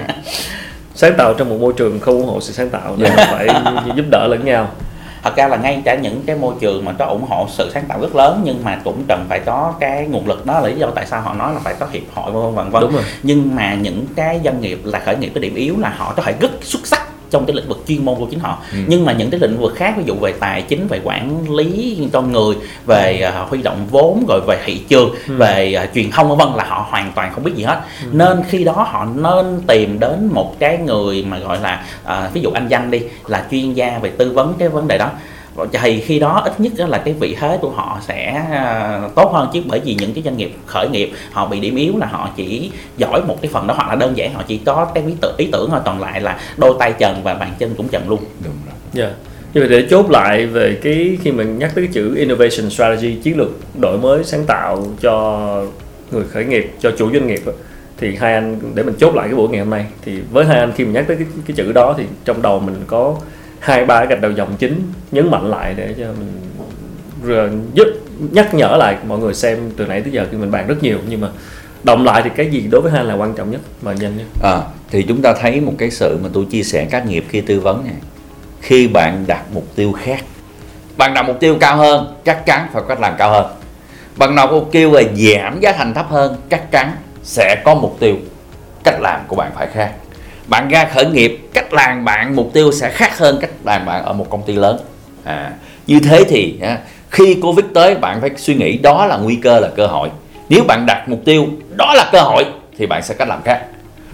sáng 0.94 1.14
tạo 1.18 1.34
trong 1.34 1.48
một 1.48 1.56
môi 1.61 1.72
trường 1.76 2.00
không 2.00 2.14
ủng 2.14 2.26
hộ 2.26 2.40
sự 2.40 2.52
sáng 2.52 2.70
tạo 2.70 2.94
nên 2.96 3.12
phải 3.16 3.48
giúp 3.96 4.04
đỡ 4.11 4.26
lẫn 4.26 4.44
nhau 4.44 4.68
thật 5.22 5.36
ra 5.36 5.48
là 5.48 5.56
ngay 5.56 5.82
cả 5.84 5.94
những 5.94 6.22
cái 6.26 6.36
môi 6.36 6.54
trường 6.60 6.84
mà 6.84 6.92
có 6.98 7.04
ủng 7.04 7.24
hộ 7.28 7.46
sự 7.48 7.70
sáng 7.74 7.84
tạo 7.88 8.00
rất 8.00 8.14
lớn 8.14 8.40
nhưng 8.44 8.64
mà 8.64 8.80
cũng 8.84 9.04
cần 9.08 9.26
phải 9.28 9.40
có 9.46 9.74
cái 9.80 10.06
nguồn 10.06 10.28
lực 10.28 10.46
đó 10.46 10.60
là 10.60 10.68
lý 10.68 10.74
do 10.74 10.90
tại 10.94 11.06
sao 11.06 11.20
họ 11.20 11.34
nói 11.34 11.54
là 11.54 11.60
phải 11.64 11.74
có 11.74 11.86
hiệp 11.92 12.02
hội 12.14 12.32
vân 12.32 12.70
vân 12.70 12.70
vân 12.70 13.02
nhưng 13.22 13.54
mà 13.54 13.74
những 13.74 14.06
cái 14.16 14.40
doanh 14.44 14.60
nghiệp 14.60 14.80
là 14.84 14.98
khởi 14.98 15.16
nghiệp 15.16 15.30
cái 15.34 15.42
điểm 15.42 15.54
yếu 15.54 15.78
là 15.78 15.94
họ 15.96 16.12
có 16.16 16.22
thể 16.22 16.34
rất 16.40 16.50
xuất 16.62 16.86
sắc 16.86 17.09
trong 17.31 17.47
cái 17.47 17.57
lĩnh 17.57 17.68
vực 17.68 17.85
chuyên 17.89 18.05
môn 18.05 18.14
của 18.18 18.26
chính 18.31 18.41
họ. 18.41 18.59
Ừ. 18.72 18.78
nhưng 18.87 19.05
mà 19.05 19.12
những 19.12 19.31
cái 19.31 19.41
lĩnh 19.41 19.59
vực 19.61 19.72
khác 19.76 19.95
ví 19.99 20.03
dụ 20.07 20.14
về 20.14 20.33
tài 20.41 20.62
chính 20.62 20.87
về 20.89 21.01
quản 21.05 21.51
lý 21.57 21.99
con 22.12 22.33
người 22.33 22.55
về 22.87 23.20
à, 23.20 23.45
huy 23.49 23.62
động 23.62 23.87
vốn 23.91 24.24
rồi 24.28 24.41
về 24.47 24.59
thị 24.64 24.78
trường 24.89 25.14
Ừ. 25.28 25.35
về 25.37 25.74
à, 25.74 25.87
truyền 25.95 26.11
thông 26.11 26.28
vân 26.28 26.39
vân 26.39 26.49
là 26.57 26.64
họ 26.64 26.87
hoàn 26.91 27.12
toàn 27.14 27.33
không 27.35 27.45
biết 27.45 27.53
gì 27.55 27.62
hết. 27.64 27.81
Nên 28.12 28.43
khi 28.49 28.64
đó 28.64 28.72
họ 28.72 29.07
nên 29.16 29.61
tìm 29.66 30.01
đến 30.01 30.28
một 30.33 30.59
cái 30.59 30.78
người 30.78 31.24
mà 31.28 31.39
gọi 31.39 31.59
là 31.62 31.85
à, 32.05 32.31
ví 32.35 32.41
dụ 32.41 32.51
anh 32.51 32.68
danh 32.68 32.91
đi 32.91 33.01
là 33.26 33.45
chuyên 33.51 33.72
gia 33.72 33.99
về 33.99 34.11
tư 34.11 34.33
vấn 34.33 34.55
cái 34.59 34.68
vấn 34.68 34.89
đề 34.89 34.99
đó 34.99 35.11
thì 35.72 36.00
khi 36.00 36.18
đó 36.18 36.42
ít 36.44 36.61
nhất 36.61 36.72
á 36.78 36.86
là 36.86 36.98
cái 36.98 37.14
vị 37.14 37.36
thế 37.40 37.58
của 37.61 37.70
họ 37.70 37.98
sẽ 38.08 38.44
à, 38.50 39.00
tốt 39.14 39.30
hơn 39.32 39.48
chứ 39.52 39.62
bởi 39.66 39.80
vì 39.80 39.96
những 40.00 40.14
cái 40.14 40.22
doanh 40.24 40.36
nghiệp 40.36 40.54
khởi 40.66 40.88
nghiệp 40.88 41.12
họ 41.32 41.46
bị 41.46 41.61
điểm 41.61 41.76
yếu 41.76 41.92
là 41.98 42.06
họ 42.06 42.30
chỉ 42.36 42.70
giỏi 42.96 43.22
một 43.22 43.36
cái 43.42 43.50
phần 43.52 43.66
đó 43.66 43.74
hoặc 43.74 43.88
là 43.88 43.94
đơn 43.94 44.16
giản 44.16 44.34
họ 44.34 44.42
chỉ 44.46 44.58
có 44.58 44.84
cái 44.94 45.04
ý 45.06 45.14
tưởng 45.20 45.34
ý 45.38 45.48
tưởng 45.52 45.70
thôi 45.70 45.80
còn 45.84 46.00
lại 46.00 46.20
là 46.20 46.38
đôi 46.56 46.74
tay 46.78 46.94
trần 46.98 47.22
và 47.22 47.34
bàn 47.34 47.52
chân 47.58 47.74
cũng 47.76 47.88
trần 47.88 48.08
luôn 48.08 48.20
đúng 48.44 48.54
rồi 48.66 48.74
Dạ. 48.92 49.11
Nhưng 49.54 49.64
mà 49.64 49.68
để 49.68 49.86
chốt 49.90 50.11
lại 50.11 50.46
về 50.46 50.78
cái 50.82 51.18
khi 51.22 51.32
mình 51.32 51.58
nhắc 51.58 51.72
tới 51.74 51.84
cái 51.84 51.92
chữ 51.94 52.14
innovation 52.14 52.70
strategy 52.70 53.14
chiến 53.14 53.38
lược 53.38 53.48
đổi 53.80 53.98
mới 53.98 54.24
sáng 54.24 54.44
tạo 54.46 54.86
cho 55.00 55.46
người 56.11 56.24
khởi 56.24 56.44
nghiệp 56.44 56.70
cho 56.80 56.90
chủ 56.98 57.11
doanh 57.12 57.26
nghiệp 57.26 57.40
thì 57.98 58.16
hai 58.16 58.34
anh 58.34 58.61
để 58.74 58.82
mình 58.82 58.94
chốt 59.00 59.14
lại 59.14 59.28
cái 59.28 59.34
buổi 59.34 59.48
ngày 59.48 59.61
hôm 59.61 59.70
nay 59.70 59.86
thì 60.04 60.20
với 60.32 60.44
hai 60.44 60.58
anh 60.58 60.72
khi 60.76 60.84
mình 60.84 60.92
nhắc 60.92 61.04
tới 61.08 61.16
cái, 61.16 61.26
cái 61.46 61.56
chữ 61.56 61.72
đó 61.72 61.94
thì 61.98 62.04
trong 62.24 62.42
đầu 62.42 62.61
mình 62.61 62.74
có 62.86 63.16
hai 63.61 63.84
ba 63.84 64.04
gạch 64.04 64.20
đầu 64.20 64.30
dòng 64.30 64.56
chính 64.58 64.82
nhấn 65.12 65.30
mạnh 65.30 65.50
lại 65.50 65.74
để 65.76 65.94
cho 65.98 66.06
mình 66.06 66.40
rồi 67.24 67.50
giúp 67.74 67.86
nhắc 68.30 68.54
nhở 68.54 68.76
lại 68.76 68.96
mọi 69.06 69.18
người 69.18 69.34
xem 69.34 69.70
từ 69.76 69.86
nãy 69.86 70.00
tới 70.00 70.12
giờ 70.12 70.26
khi 70.30 70.36
mình 70.36 70.50
bàn 70.50 70.66
rất 70.66 70.82
nhiều. 70.82 70.98
Nhưng 71.08 71.20
mà 71.20 71.28
động 71.82 72.04
lại 72.04 72.22
thì 72.24 72.30
cái 72.36 72.50
gì 72.50 72.68
đối 72.70 72.80
với 72.80 72.92
hai 72.92 73.04
là 73.04 73.14
quan 73.14 73.34
trọng 73.34 73.50
nhất? 73.50 73.61
Mà 73.82 73.92
nhanh 73.92 74.16
nhất 74.16 74.26
à, 74.42 74.61
thì 74.90 75.02
chúng 75.02 75.22
ta 75.22 75.34
thấy 75.40 75.61
một 75.61 75.72
cái 75.78 75.90
sự 75.90 76.18
mà 76.22 76.28
tôi 76.32 76.44
chia 76.50 76.62
sẻ 76.62 76.86
các 76.90 77.06
nghiệp 77.06 77.24
khi 77.28 77.40
tư 77.40 77.61
vấn 77.61 77.84
này 77.84 77.94
khi 78.61 78.88
bạn 78.88 79.24
đặt 79.26 79.42
mục 79.52 79.66
tiêu 79.76 79.92
khác 79.92 80.24
bạn 80.96 81.14
đặt 81.14 81.22
mục 81.22 81.40
tiêu 81.40 81.56
cao 81.61 81.76
hơn 81.76 82.14
chắc 82.24 82.46
chắn 82.46 82.66
phải 82.72 82.82
cách 82.88 83.00
làm 83.00 83.14
cao 83.18 83.30
hơn. 83.30 83.46
Bạn 84.16 84.36
đặt 84.36 84.50
mục 84.50 84.68
tiêu 84.72 84.92
là 84.92 85.02
giảm 85.02 85.61
giá 85.61 85.72
thành 85.72 85.94
thấp 85.94 86.06
hơn 86.08 86.36
chắc 86.50 86.70
chắn 86.70 86.92
sẽ 87.22 87.62
có 87.64 87.74
mục 87.74 87.96
tiêu 88.00 88.16
cách 88.84 89.00
làm 89.00 89.20
của 89.28 89.36
bạn 89.36 89.52
phải 89.54 89.66
khác 89.66 89.92
bạn 90.51 90.68
ra 90.68 90.88
khởi 90.94 91.07
nghiệp 91.07 91.38
cách 91.55 91.72
làm 91.72 92.05
bạn 92.05 92.36
mục 92.36 92.51
tiêu 92.53 92.72
sẽ 92.72 92.90
khác 92.90 93.18
hơn 93.18 93.38
cách 93.40 93.51
làm 93.64 93.86
bạn 93.86 94.05
ở 94.05 94.12
một 94.12 94.26
công 94.30 94.42
ty 94.42 94.55
lớn. 94.55 94.76
À, 95.24 95.53
như 95.86 96.01
thế 96.01 96.24
thì 96.28 96.59
à, 96.62 96.78
khi 97.11 97.34
covid 97.42 97.66
tới 97.74 97.94
bạn 97.94 98.20
phải 98.20 98.30
suy 98.36 98.55
nghĩ 98.55 98.78
đó 98.78 99.07
là 99.07 99.16
nguy 99.16 99.36
cơ 99.36 99.61
là 99.61 99.68
cơ 99.76 99.86
hội. 99.86 100.09
Nếu 100.48 100.64
bạn 100.64 100.86
đặt 100.86 101.09
mục 101.09 101.20
tiêu 101.24 101.46
đó 101.76 101.94
là 101.94 102.09
cơ 102.12 102.20
hội 102.20 102.44
thì 102.78 102.86
bạn 102.86 103.03
sẽ 103.03 103.14
cách 103.14 103.28
làm 103.28 103.42
khác. 103.42 103.62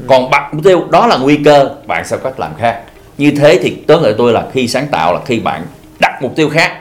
Còn 0.07 0.30
đặt 0.30 0.55
mục 0.55 0.64
tiêu 0.64 0.84
đó 0.91 1.07
là 1.07 1.16
nguy 1.16 1.39
cơ 1.45 1.70
bạn 1.87 2.05
sẽ 2.05 2.16
cách 2.24 2.41
làm 2.41 2.55
khác. 2.59 2.80
Như 3.18 3.30
thế 3.30 3.59
thì 3.62 3.76
tóm 3.87 4.03
lại 4.03 4.14
tôi 4.18 4.32
là 4.32 4.45
khi 4.53 4.68
sáng 4.68 4.87
tạo 4.87 5.14
là 5.14 5.20
khi 5.26 5.41
bạn 5.41 5.62
đặt 6.01 6.22
mục 6.22 6.37
tiêu 6.37 6.49
khác 6.49 6.72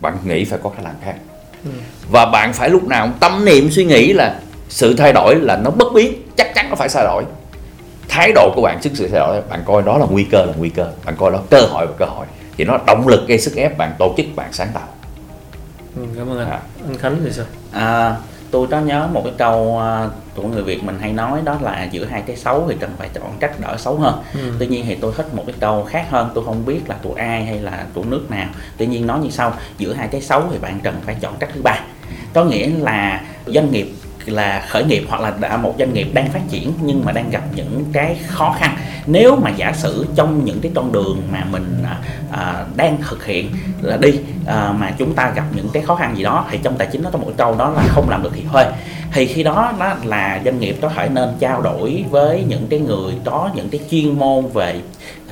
bạn 0.00 0.16
nghĩ 0.24 0.44
phải 0.44 0.58
có 0.62 0.70
cách 0.70 0.84
làm 0.84 0.94
khác. 1.04 1.14
Và 2.10 2.26
bạn 2.26 2.52
phải 2.52 2.70
lúc 2.70 2.88
nào 2.88 3.10
tâm 3.20 3.44
niệm 3.44 3.70
suy 3.70 3.84
nghĩ 3.84 4.12
là 4.12 4.34
sự 4.68 4.94
thay 4.94 5.12
đổi 5.12 5.34
là 5.34 5.56
nó 5.56 5.70
bất 5.70 5.92
biến 5.94 6.12
chắc 6.36 6.54
chắn 6.54 6.66
nó 6.70 6.76
phải 6.76 6.88
thay 6.88 7.04
đổi 7.04 7.24
thái 8.14 8.32
độ 8.32 8.52
của 8.54 8.62
bạn 8.62 8.78
trước 8.82 8.90
sự 8.94 9.08
thay 9.08 9.20
đổi 9.20 9.40
bạn 9.50 9.62
coi 9.64 9.82
đó 9.82 9.98
là 9.98 10.06
nguy 10.10 10.24
cơ 10.24 10.44
là 10.44 10.52
nguy 10.56 10.68
cơ. 10.68 10.92
Bạn 11.04 11.16
coi 11.16 11.30
đó 11.30 11.40
cơ 11.50 11.60
hội 11.60 11.86
và 11.86 11.92
cơ 11.98 12.04
hội. 12.04 12.26
Thì 12.56 12.64
nó 12.64 12.78
động 12.86 13.08
lực 13.08 13.28
gây 13.28 13.38
sức 13.38 13.56
ép 13.56 13.78
bạn 13.78 13.92
tổ 13.98 14.14
chức 14.16 14.26
bạn 14.36 14.52
sáng 14.52 14.68
tạo. 14.74 14.88
Ừ, 15.96 16.02
cảm 16.16 16.30
ơn 16.30 16.38
anh. 16.38 16.50
À. 16.50 16.60
anh 16.88 16.98
khánh 16.98 17.20
thì 17.24 17.32
sao? 17.32 17.44
À, 17.72 18.16
tôi 18.50 18.66
có 18.66 18.80
nhớ 18.80 19.08
một 19.12 19.22
cái 19.24 19.32
câu 19.38 19.80
uh, 20.04 20.12
của 20.36 20.42
người 20.42 20.62
việt 20.62 20.84
mình 20.84 20.98
hay 21.00 21.12
nói 21.12 21.40
đó 21.44 21.58
là 21.62 21.88
giữa 21.90 22.04
hai 22.04 22.22
cái 22.26 22.36
xấu 22.36 22.66
thì 22.68 22.76
cần 22.80 22.90
phải 22.98 23.08
chọn 23.14 23.36
cách 23.40 23.60
đỡ 23.60 23.76
xấu 23.78 23.96
hơn. 23.96 24.22
Ừ. 24.34 24.40
tuy 24.58 24.66
nhiên 24.66 24.84
thì 24.88 24.94
tôi 24.94 25.12
thích 25.16 25.34
một 25.34 25.42
cái 25.46 25.56
câu 25.60 25.84
khác 25.84 26.06
hơn 26.10 26.30
tôi 26.34 26.44
không 26.44 26.66
biết 26.66 26.80
là 26.88 26.96
của 27.02 27.14
ai 27.14 27.44
hay 27.44 27.60
là 27.60 27.84
của 27.94 28.04
nước 28.04 28.30
nào. 28.30 28.48
Tuy 28.76 28.86
nhiên 28.86 29.06
nói 29.06 29.18
như 29.22 29.30
sau 29.30 29.52
giữa 29.78 29.92
hai 29.92 30.08
cái 30.08 30.20
xấu 30.20 30.42
thì 30.52 30.58
bạn 30.58 30.80
cần 30.82 30.94
phải 31.06 31.16
chọn 31.20 31.36
cách 31.38 31.50
thứ 31.54 31.62
ba. 31.62 31.80
Có 32.32 32.44
nghĩa 32.44 32.70
là 32.78 33.22
doanh 33.46 33.70
nghiệp 33.70 33.92
là 34.26 34.64
khởi 34.68 34.84
nghiệp 34.84 35.04
hoặc 35.08 35.20
là 35.20 35.32
đã 35.40 35.56
một 35.56 35.74
doanh 35.78 35.92
nghiệp 35.92 36.08
đang 36.12 36.30
phát 36.30 36.40
triển 36.50 36.72
nhưng 36.82 37.04
mà 37.04 37.12
đang 37.12 37.30
gặp 37.30 37.42
những 37.54 37.84
cái 37.92 38.16
khó 38.26 38.56
khăn 38.58 38.76
nếu 39.06 39.36
mà 39.36 39.50
giả 39.50 39.72
sử 39.72 40.06
trong 40.14 40.44
những 40.44 40.60
cái 40.60 40.72
con 40.74 40.92
đường 40.92 41.22
mà 41.32 41.44
mình 41.50 41.82
à, 41.84 41.98
à, 42.30 42.64
đang 42.76 42.98
thực 43.08 43.24
hiện 43.24 43.50
là 43.82 43.96
đi 43.96 44.18
à, 44.46 44.72
mà 44.78 44.92
chúng 44.98 45.14
ta 45.14 45.32
gặp 45.36 45.44
những 45.54 45.68
cái 45.72 45.82
khó 45.82 45.94
khăn 45.94 46.16
gì 46.16 46.22
đó 46.22 46.46
thì 46.50 46.58
trong 46.62 46.76
tài 46.76 46.88
chính 46.92 47.02
nó 47.02 47.10
có 47.10 47.18
một 47.18 47.30
câu 47.36 47.54
đó 47.58 47.70
là 47.70 47.82
không 47.88 48.08
làm 48.08 48.22
được 48.22 48.30
thì 48.34 48.42
thôi 48.52 48.64
thì 49.12 49.26
khi 49.26 49.42
đó 49.42 49.72
nó 49.78 49.94
là 50.04 50.40
doanh 50.44 50.60
nghiệp 50.60 50.76
có 50.82 50.88
thể 50.88 51.08
nên 51.08 51.28
trao 51.38 51.62
đổi 51.62 52.04
với 52.10 52.44
những 52.48 52.66
cái 52.70 52.80
người 52.80 53.14
có 53.24 53.50
những 53.54 53.68
cái 53.68 53.80
chuyên 53.90 54.18
môn 54.18 54.46
về 54.54 54.80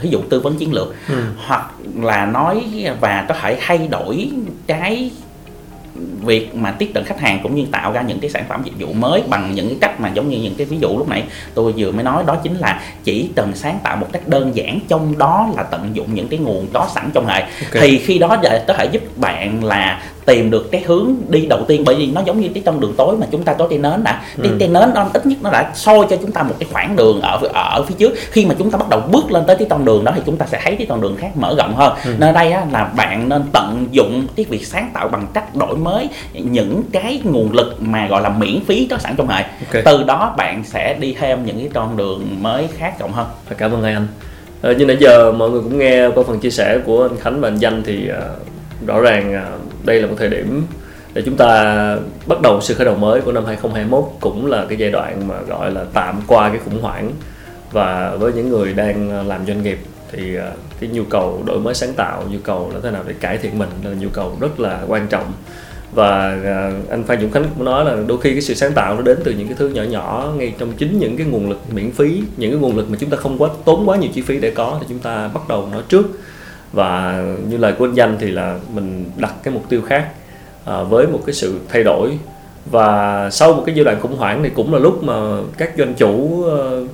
ví 0.01 0.11
dụ 0.11 0.21
tư 0.31 0.41
vấn 0.41 0.57
chiến 0.57 0.73
lược 0.73 0.95
ừ. 1.09 1.25
hoặc 1.47 1.71
là 1.95 2.27
nói 2.27 2.65
và 3.01 3.25
có 3.29 3.35
thể 3.35 3.59
thay 3.61 3.89
đổi 3.89 4.31
cái 4.67 5.11
việc 6.21 6.55
mà 6.55 6.71
tiếp 6.71 6.91
cận 6.95 7.05
khách 7.05 7.21
hàng 7.21 7.41
cũng 7.43 7.55
như 7.55 7.67
tạo 7.73 7.93
ra 7.93 8.03
những 8.03 8.21
cái 8.21 8.31
sản 8.31 8.45
phẩm 8.49 8.63
dịch 8.65 8.87
vụ 8.87 8.93
mới 8.93 9.23
bằng 9.29 9.55
những 9.55 9.69
cái 9.69 9.79
cách 9.81 10.01
mà 10.01 10.11
giống 10.15 10.29
như 10.29 10.39
những 10.39 10.55
cái 10.55 10.67
ví 10.67 10.79
dụ 10.81 10.89
lúc 10.89 11.09
nãy 11.09 11.23
tôi 11.55 11.73
vừa 11.77 11.93
mới 11.93 12.05
nói 12.05 12.25
đó 12.27 12.37
chính 12.43 12.55
là 12.55 12.81
chỉ 13.05 13.31
cần 13.37 13.53
sáng 13.55 13.79
tạo 13.83 13.97
một 13.97 14.07
cách 14.13 14.29
đơn 14.29 14.51
giản 14.55 14.79
trong 14.89 15.19
đó 15.19 15.49
là 15.57 15.63
tận 15.63 15.91
dụng 15.93 16.15
những 16.15 16.29
cái 16.29 16.39
nguồn 16.39 16.67
có 16.73 16.89
sẵn 16.95 17.11
trong 17.15 17.27
hệ 17.27 17.41
okay. 17.41 17.83
thì 17.83 17.99
khi 17.99 18.19
đó 18.19 18.37
có 18.67 18.75
thể 18.75 18.85
giúp 18.93 19.19
bạn 19.19 19.65
là 19.65 20.03
tìm 20.25 20.51
được 20.51 20.71
cái 20.71 20.83
hướng 20.87 21.15
đi 21.29 21.47
đầu 21.47 21.65
tiên. 21.69 21.83
Bởi 21.87 21.95
vì 21.95 22.07
nó 22.07 22.23
giống 22.27 22.41
như 22.41 22.49
cái 22.55 22.63
trong 22.67 22.81
đường 22.81 22.95
tối 22.97 23.17
mà 23.17 23.27
chúng 23.31 23.43
ta 23.43 23.53
có 23.55 23.69
cây 23.69 23.79
nến 23.79 24.05
đã. 24.05 24.23
Cái 24.43 24.51
ừ. 24.51 24.57
cây 24.59 24.69
nến 24.69 24.89
nó 24.95 25.07
ít 25.15 25.27
nhất 25.27 25.39
nó 25.43 25.51
đã 25.51 25.73
soi 25.75 26.07
cho 26.11 26.17
chúng 26.17 26.33
ta 26.33 26.43
một 26.43 26.55
cái 26.59 26.69
khoảng 26.73 26.97
đường 26.97 27.21
ở 27.21 27.41
ở 27.53 27.83
phía 27.83 27.95
trước. 27.99 28.13
Khi 28.31 28.47
mà 28.47 28.55
chúng 28.59 28.71
ta 28.71 28.79
bắt 28.79 28.89
đầu 28.89 29.01
bước 29.13 29.33
lên 29.33 29.45
tới 29.47 29.57
cái 29.57 29.69
con 29.71 29.85
đường 29.85 30.05
đó 30.05 30.13
thì 30.15 30.23
chúng 30.27 30.37
ta 30.37 30.47
sẽ 30.47 30.61
thấy 30.65 30.77
cái 30.77 30.87
con 30.87 31.01
đường 31.01 31.17
khác 31.17 31.31
mở 31.35 31.55
rộng 31.59 31.75
hơn. 31.75 31.93
Ừ. 32.05 32.15
nên 32.19 32.35
đây 32.35 32.53
á, 32.53 32.67
là 32.73 32.85
bạn 32.85 33.29
nên 33.29 33.43
tận 33.53 33.87
dụng 33.91 34.27
cái 34.37 34.47
việc 34.49 34.67
sáng 34.67 34.91
tạo 34.95 35.09
bằng 35.09 35.27
cách 35.35 35.57
đổi 35.57 35.77
mới 35.77 36.09
những 36.33 36.83
cái 36.93 37.21
nguồn 37.25 37.53
lực 37.53 37.77
mà 37.81 38.07
gọi 38.07 38.23
là 38.23 38.29
miễn 38.29 38.61
phí 38.67 38.87
có 38.91 38.99
sẵn 38.99 39.15
trong 39.17 39.29
hệ 39.29 39.45
okay. 39.67 39.83
từ 39.85 40.03
đó 40.03 40.35
bạn 40.37 40.65
sẽ 40.65 40.97
đi 41.01 41.17
thêm 41.21 41.47
những 41.47 41.59
cái 41.59 41.69
con 41.75 41.97
đường 41.97 42.37
mới 42.41 42.69
khác 42.79 42.95
rộng 43.01 43.13
hơn. 43.13 43.27
Cảm 43.59 43.73
ơn 43.73 43.83
anh. 43.83 44.07
Ờ, 44.63 44.73
như 44.73 44.87
nãy 44.87 44.97
giờ 45.01 45.33
mọi 45.33 45.51
người 45.51 45.61
cũng 45.61 45.79
nghe 45.79 46.09
qua 46.09 46.25
phần 46.27 46.41
chia 46.41 46.51
sẻ 46.51 46.79
của 46.85 47.03
anh 47.03 47.21
Khánh 47.21 47.41
và 47.41 47.49
anh 47.49 47.59
Danh 47.59 47.83
thì 47.83 48.11
uh, 48.11 48.52
rõ 48.87 49.01
ràng 49.01 49.35
à, 49.35 49.47
đây 49.85 50.01
là 50.01 50.07
một 50.07 50.15
thời 50.19 50.29
điểm 50.29 50.63
để 51.15 51.23
chúng 51.25 51.37
ta 51.37 51.97
bắt 52.27 52.41
đầu 52.41 52.61
sự 52.61 52.75
khởi 52.75 52.85
đầu 52.85 52.95
mới 52.95 53.21
của 53.21 53.33
năm 53.33 53.45
2021 53.45 54.05
cũng 54.21 54.47
là 54.47 54.67
cái 54.69 54.79
giai 54.79 54.91
đoạn 54.91 55.29
mà 55.29 55.41
gọi 55.41 55.71
là 55.71 55.85
tạm 55.93 56.21
qua 56.27 56.49
cái 56.49 56.59
khủng 56.65 56.83
hoảng. 56.83 57.13
Và 57.73 58.17
với 58.17 58.33
những 58.33 58.49
người 58.49 58.73
đang 58.73 59.11
à, 59.11 59.23
làm 59.23 59.47
doanh 59.47 59.63
nghiệp 59.63 59.79
thì 60.13 60.37
à, 60.37 60.51
cái 60.81 60.91
nhu 60.93 61.05
cầu 61.05 61.43
đổi 61.47 61.59
mới 61.59 61.75
sáng 61.75 61.93
tạo, 61.95 62.25
nhu 62.31 62.39
cầu 62.45 62.71
là 62.75 62.81
thế 62.83 62.91
nào 62.91 63.03
để 63.07 63.15
cải 63.21 63.39
thiện 63.39 63.59
mình 63.59 63.69
là 63.85 63.91
nhu 63.91 64.09
cầu 64.09 64.37
rất 64.41 64.61
là 64.61 64.83
quan 64.89 65.07
trọng. 65.09 65.33
Và 65.95 66.39
anh 66.91 67.05
Phan 67.05 67.21
Dũng 67.21 67.31
Khánh 67.31 67.45
cũng 67.57 67.65
nói 67.65 67.85
là 67.85 67.97
đôi 68.07 68.21
khi 68.21 68.33
cái 68.33 68.41
sự 68.41 68.55
sáng 68.55 68.73
tạo 68.73 68.95
nó 68.95 69.03
đến 69.03 69.19
từ 69.25 69.33
những 69.33 69.49
cái 69.49 69.57
thứ 69.59 69.69
nhỏ 69.69 69.83
nhỏ, 69.83 70.33
ngay 70.37 70.55
trong 70.59 70.73
chính 70.73 70.99
những 70.99 71.17
cái 71.17 71.27
nguồn 71.27 71.49
lực 71.49 71.61
miễn 71.73 71.91
phí, 71.91 72.23
những 72.37 72.51
cái 72.51 72.61
nguồn 72.61 72.77
lực 72.77 72.91
mà 72.91 72.97
chúng 73.01 73.11
ta 73.11 73.17
không 73.17 73.39
quá 73.39 73.49
tốn 73.65 73.89
quá 73.89 73.97
nhiều 73.97 74.11
chi 74.15 74.23
phí 74.23 74.41
để 74.41 74.51
có 74.51 74.77
thì 74.81 74.87
chúng 74.89 74.99
ta 74.99 75.29
bắt 75.35 75.49
đầu 75.49 75.69
nó 75.73 75.83
trước 75.89 76.07
và 76.73 77.23
như 77.49 77.57
lời 77.57 77.75
của 77.79 77.85
anh 77.85 77.95
danh 77.95 78.17
thì 78.21 78.31
là 78.31 78.59
mình 78.75 79.05
đặt 79.17 79.35
cái 79.43 79.55
mục 79.55 79.69
tiêu 79.69 79.83
khác 79.83 80.09
à, 80.65 80.83
với 80.83 81.07
một 81.07 81.21
cái 81.27 81.35
sự 81.35 81.61
thay 81.69 81.85
đổi. 81.85 82.19
Và 82.71 83.31
sau 83.31 83.55
một 83.55 83.63
cái 83.67 83.75
giai 83.75 83.85
đoạn 83.85 84.01
khủng 84.01 84.17
hoảng 84.17 84.43
thì 84.43 84.51
cũng 84.51 84.75
là 84.75 84.79
lúc 84.79 85.03
mà 85.05 85.15
các 85.59 85.73
doanh 85.79 85.95
chủ 85.95 86.11
uh, 86.11 86.89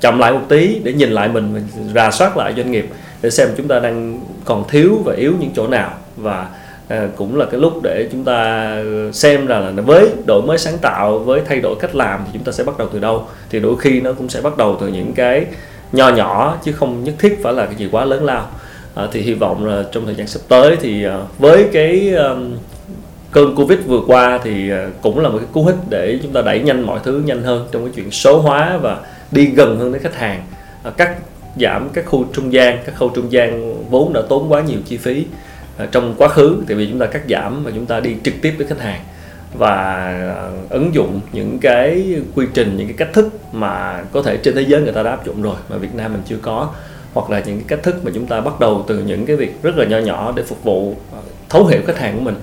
chậm 0.00 0.18
lại 0.18 0.32
một 0.32 0.40
tí 0.48 0.80
để 0.84 0.92
nhìn 0.92 1.10
lại 1.10 1.28
mình 1.28 1.54
và 1.54 1.60
rà 1.94 2.10
soát 2.10 2.36
lại 2.36 2.54
doanh 2.56 2.70
nghiệp 2.70 2.88
để 3.22 3.30
xem 3.30 3.48
chúng 3.56 3.68
ta 3.68 3.78
đang 3.78 4.20
còn 4.44 4.64
thiếu 4.68 5.02
và 5.04 5.14
yếu 5.14 5.32
những 5.40 5.50
chỗ 5.56 5.66
nào. 5.66 5.90
Và 6.16 6.48
uh, 6.86 7.16
cũng 7.16 7.36
là 7.38 7.44
cái 7.44 7.60
lúc 7.60 7.82
để 7.82 8.08
chúng 8.12 8.24
ta 8.24 8.72
xem 9.12 9.46
là, 9.46 9.58
là 9.58 9.70
với 9.70 10.08
đổi 10.26 10.42
mới 10.42 10.58
sáng 10.58 10.78
tạo 10.78 11.18
với 11.18 11.40
thay 11.48 11.60
đổi 11.60 11.76
cách 11.80 11.94
làm 11.94 12.20
thì 12.24 12.30
chúng 12.32 12.44
ta 12.44 12.52
sẽ 12.52 12.64
bắt 12.64 12.78
đầu 12.78 12.88
từ 12.92 12.98
đâu. 12.98 13.26
Thì 13.50 13.60
đôi 13.60 13.76
khi 13.78 14.00
nó 14.00 14.12
cũng 14.12 14.28
sẽ 14.28 14.40
bắt 14.40 14.56
đầu 14.56 14.76
từ 14.80 14.88
những 14.88 15.12
cái 15.12 15.46
nho 15.92 16.08
nhỏ 16.08 16.58
chứ 16.64 16.72
không 16.72 17.04
nhất 17.04 17.14
thiết 17.18 17.38
phải 17.42 17.52
là 17.52 17.66
cái 17.66 17.74
gì 17.74 17.88
quá 17.92 18.04
lớn 18.04 18.24
lao 18.24 18.46
à, 18.98 19.06
thì 19.12 19.20
hy 19.20 19.34
vọng 19.34 19.66
là 19.66 19.84
trong 19.92 20.06
thời 20.06 20.14
gian 20.14 20.26
sắp 20.26 20.40
tới 20.48 20.76
thì 20.80 21.04
à, 21.04 21.18
với 21.38 21.68
cái 21.72 22.14
à, 22.16 22.34
cơn 23.30 23.56
covid 23.56 23.78
vừa 23.86 24.00
qua 24.06 24.40
thì 24.44 24.70
à, 24.70 24.88
cũng 25.02 25.20
là 25.20 25.28
một 25.28 25.38
cái 25.38 25.48
cú 25.52 25.64
hích 25.64 25.76
để 25.90 26.18
chúng 26.22 26.32
ta 26.32 26.42
đẩy 26.42 26.60
nhanh 26.60 26.82
mọi 26.82 27.00
thứ 27.04 27.22
nhanh 27.24 27.42
hơn 27.42 27.68
trong 27.72 27.82
cái 27.84 27.92
chuyện 27.96 28.10
số 28.10 28.40
hóa 28.40 28.78
và 28.82 29.00
đi 29.30 29.46
gần 29.46 29.78
hơn 29.78 29.92
đến 29.92 30.02
khách 30.02 30.16
hàng. 30.16 30.42
À, 30.82 30.90
cắt 30.90 31.16
giảm 31.60 31.88
các 31.92 32.06
khu 32.06 32.24
trung 32.32 32.52
gian 32.52 32.78
các 32.86 32.94
khâu 32.94 33.08
trung 33.08 33.32
gian 33.32 33.74
vốn 33.90 34.12
đã 34.12 34.20
tốn 34.28 34.52
quá 34.52 34.60
nhiều 34.60 34.78
chi 34.86 34.96
phí 34.96 35.26
à, 35.76 35.86
trong 35.92 36.14
quá 36.18 36.28
khứ 36.28 36.62
tại 36.68 36.76
vì 36.76 36.86
chúng 36.86 36.98
ta 36.98 37.06
cắt 37.06 37.22
giảm 37.28 37.64
và 37.64 37.70
chúng 37.74 37.86
ta 37.86 38.00
đi 38.00 38.14
trực 38.24 38.34
tiếp 38.42 38.54
với 38.58 38.66
khách 38.66 38.80
hàng. 38.80 39.00
Và 39.54 40.14
ứng 40.70 40.94
dụng 40.94 41.20
những 41.32 41.58
cái 41.58 42.16
quy 42.34 42.46
trình 42.54 42.76
những 42.76 42.86
cái 42.86 42.96
cách 42.98 43.12
thức 43.12 43.28
mà 43.52 44.02
có 44.12 44.22
thể 44.22 44.36
trên 44.36 44.54
thế 44.54 44.64
giới 44.68 44.82
người 44.82 44.92
ta 44.92 45.02
đã 45.02 45.10
áp 45.10 45.26
dụng 45.26 45.42
rồi 45.42 45.56
mà 45.68 45.76
Việt 45.76 45.94
Nam 45.94 46.12
mình 46.12 46.22
chưa 46.28 46.36
có 46.42 46.68
hoặc 47.18 47.30
là 47.30 47.42
những 47.46 47.58
cái 47.58 47.64
cách 47.68 47.82
thức 47.82 48.04
mà 48.04 48.10
chúng 48.14 48.26
ta 48.26 48.40
bắt 48.40 48.60
đầu 48.60 48.84
từ 48.88 48.98
những 48.98 49.26
cái 49.26 49.36
việc 49.36 49.62
rất 49.62 49.76
là 49.76 49.84
nhỏ 49.84 49.98
nhỏ 49.98 50.32
để 50.36 50.42
phục 50.42 50.64
vụ 50.64 50.94
ờ, 51.12 51.18
thấu 51.48 51.66
hiểu 51.66 51.80
khách 51.86 51.98
hàng 51.98 52.14
của 52.14 52.20
mình. 52.20 52.34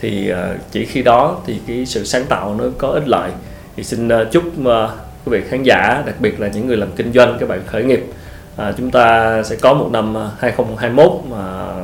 Thì 0.00 0.28
ờ, 0.28 0.56
chỉ 0.70 0.84
khi 0.84 1.02
đó 1.02 1.38
thì 1.46 1.60
cái 1.66 1.86
sự 1.86 2.04
sáng 2.04 2.24
tạo 2.24 2.54
nó 2.58 2.64
có 2.78 2.88
ích 2.88 3.08
lợi 3.08 3.30
thì 3.76 3.84
xin 3.84 4.08
ờ, 4.08 4.24
chúc 4.24 4.44
quý 5.24 5.30
vị 5.30 5.40
khán 5.48 5.62
giả, 5.62 6.02
đặc 6.06 6.14
biệt 6.20 6.40
là 6.40 6.48
những 6.48 6.66
người 6.66 6.76
làm 6.76 6.88
kinh 6.96 7.12
doanh, 7.12 7.36
các 7.40 7.48
bạn 7.48 7.60
khởi 7.66 7.84
nghiệp 7.84 8.04
chúng 8.78 8.90
ta 8.90 9.42
sẽ 9.42 9.56
có 9.56 9.74
một 9.74 9.88
năm 9.92 10.14
2021 10.38 11.12
mà 11.30 11.74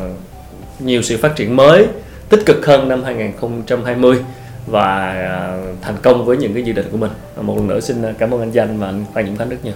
nhiều 0.79 1.03
sự 1.03 1.17
phát 1.17 1.37
triển 1.37 1.57
mới, 1.57 1.87
tích 2.29 2.41
cực 2.47 2.67
hơn 2.67 2.89
năm 2.89 3.03
2020 3.05 4.19
và 4.67 5.15
thành 5.83 5.97
công 6.03 6.25
với 6.25 6.37
những 6.37 6.55
cái 6.55 6.63
dự 6.63 6.73
định 6.73 6.87
của 6.93 6.99
mình. 6.99 7.11
Một 7.41 7.57
lần 7.57 7.67
nữa 7.67 7.81
xin 7.81 8.15
cảm 8.19 8.35
ơn 8.35 8.41
anh 8.41 8.51
Danh 8.51 8.79
và 8.79 8.87
anh 8.87 9.05
Phan 9.15 9.27
Dũng 9.27 9.37
Khánh 9.37 9.49
rất 9.49 9.65
nhiều. 9.65 9.75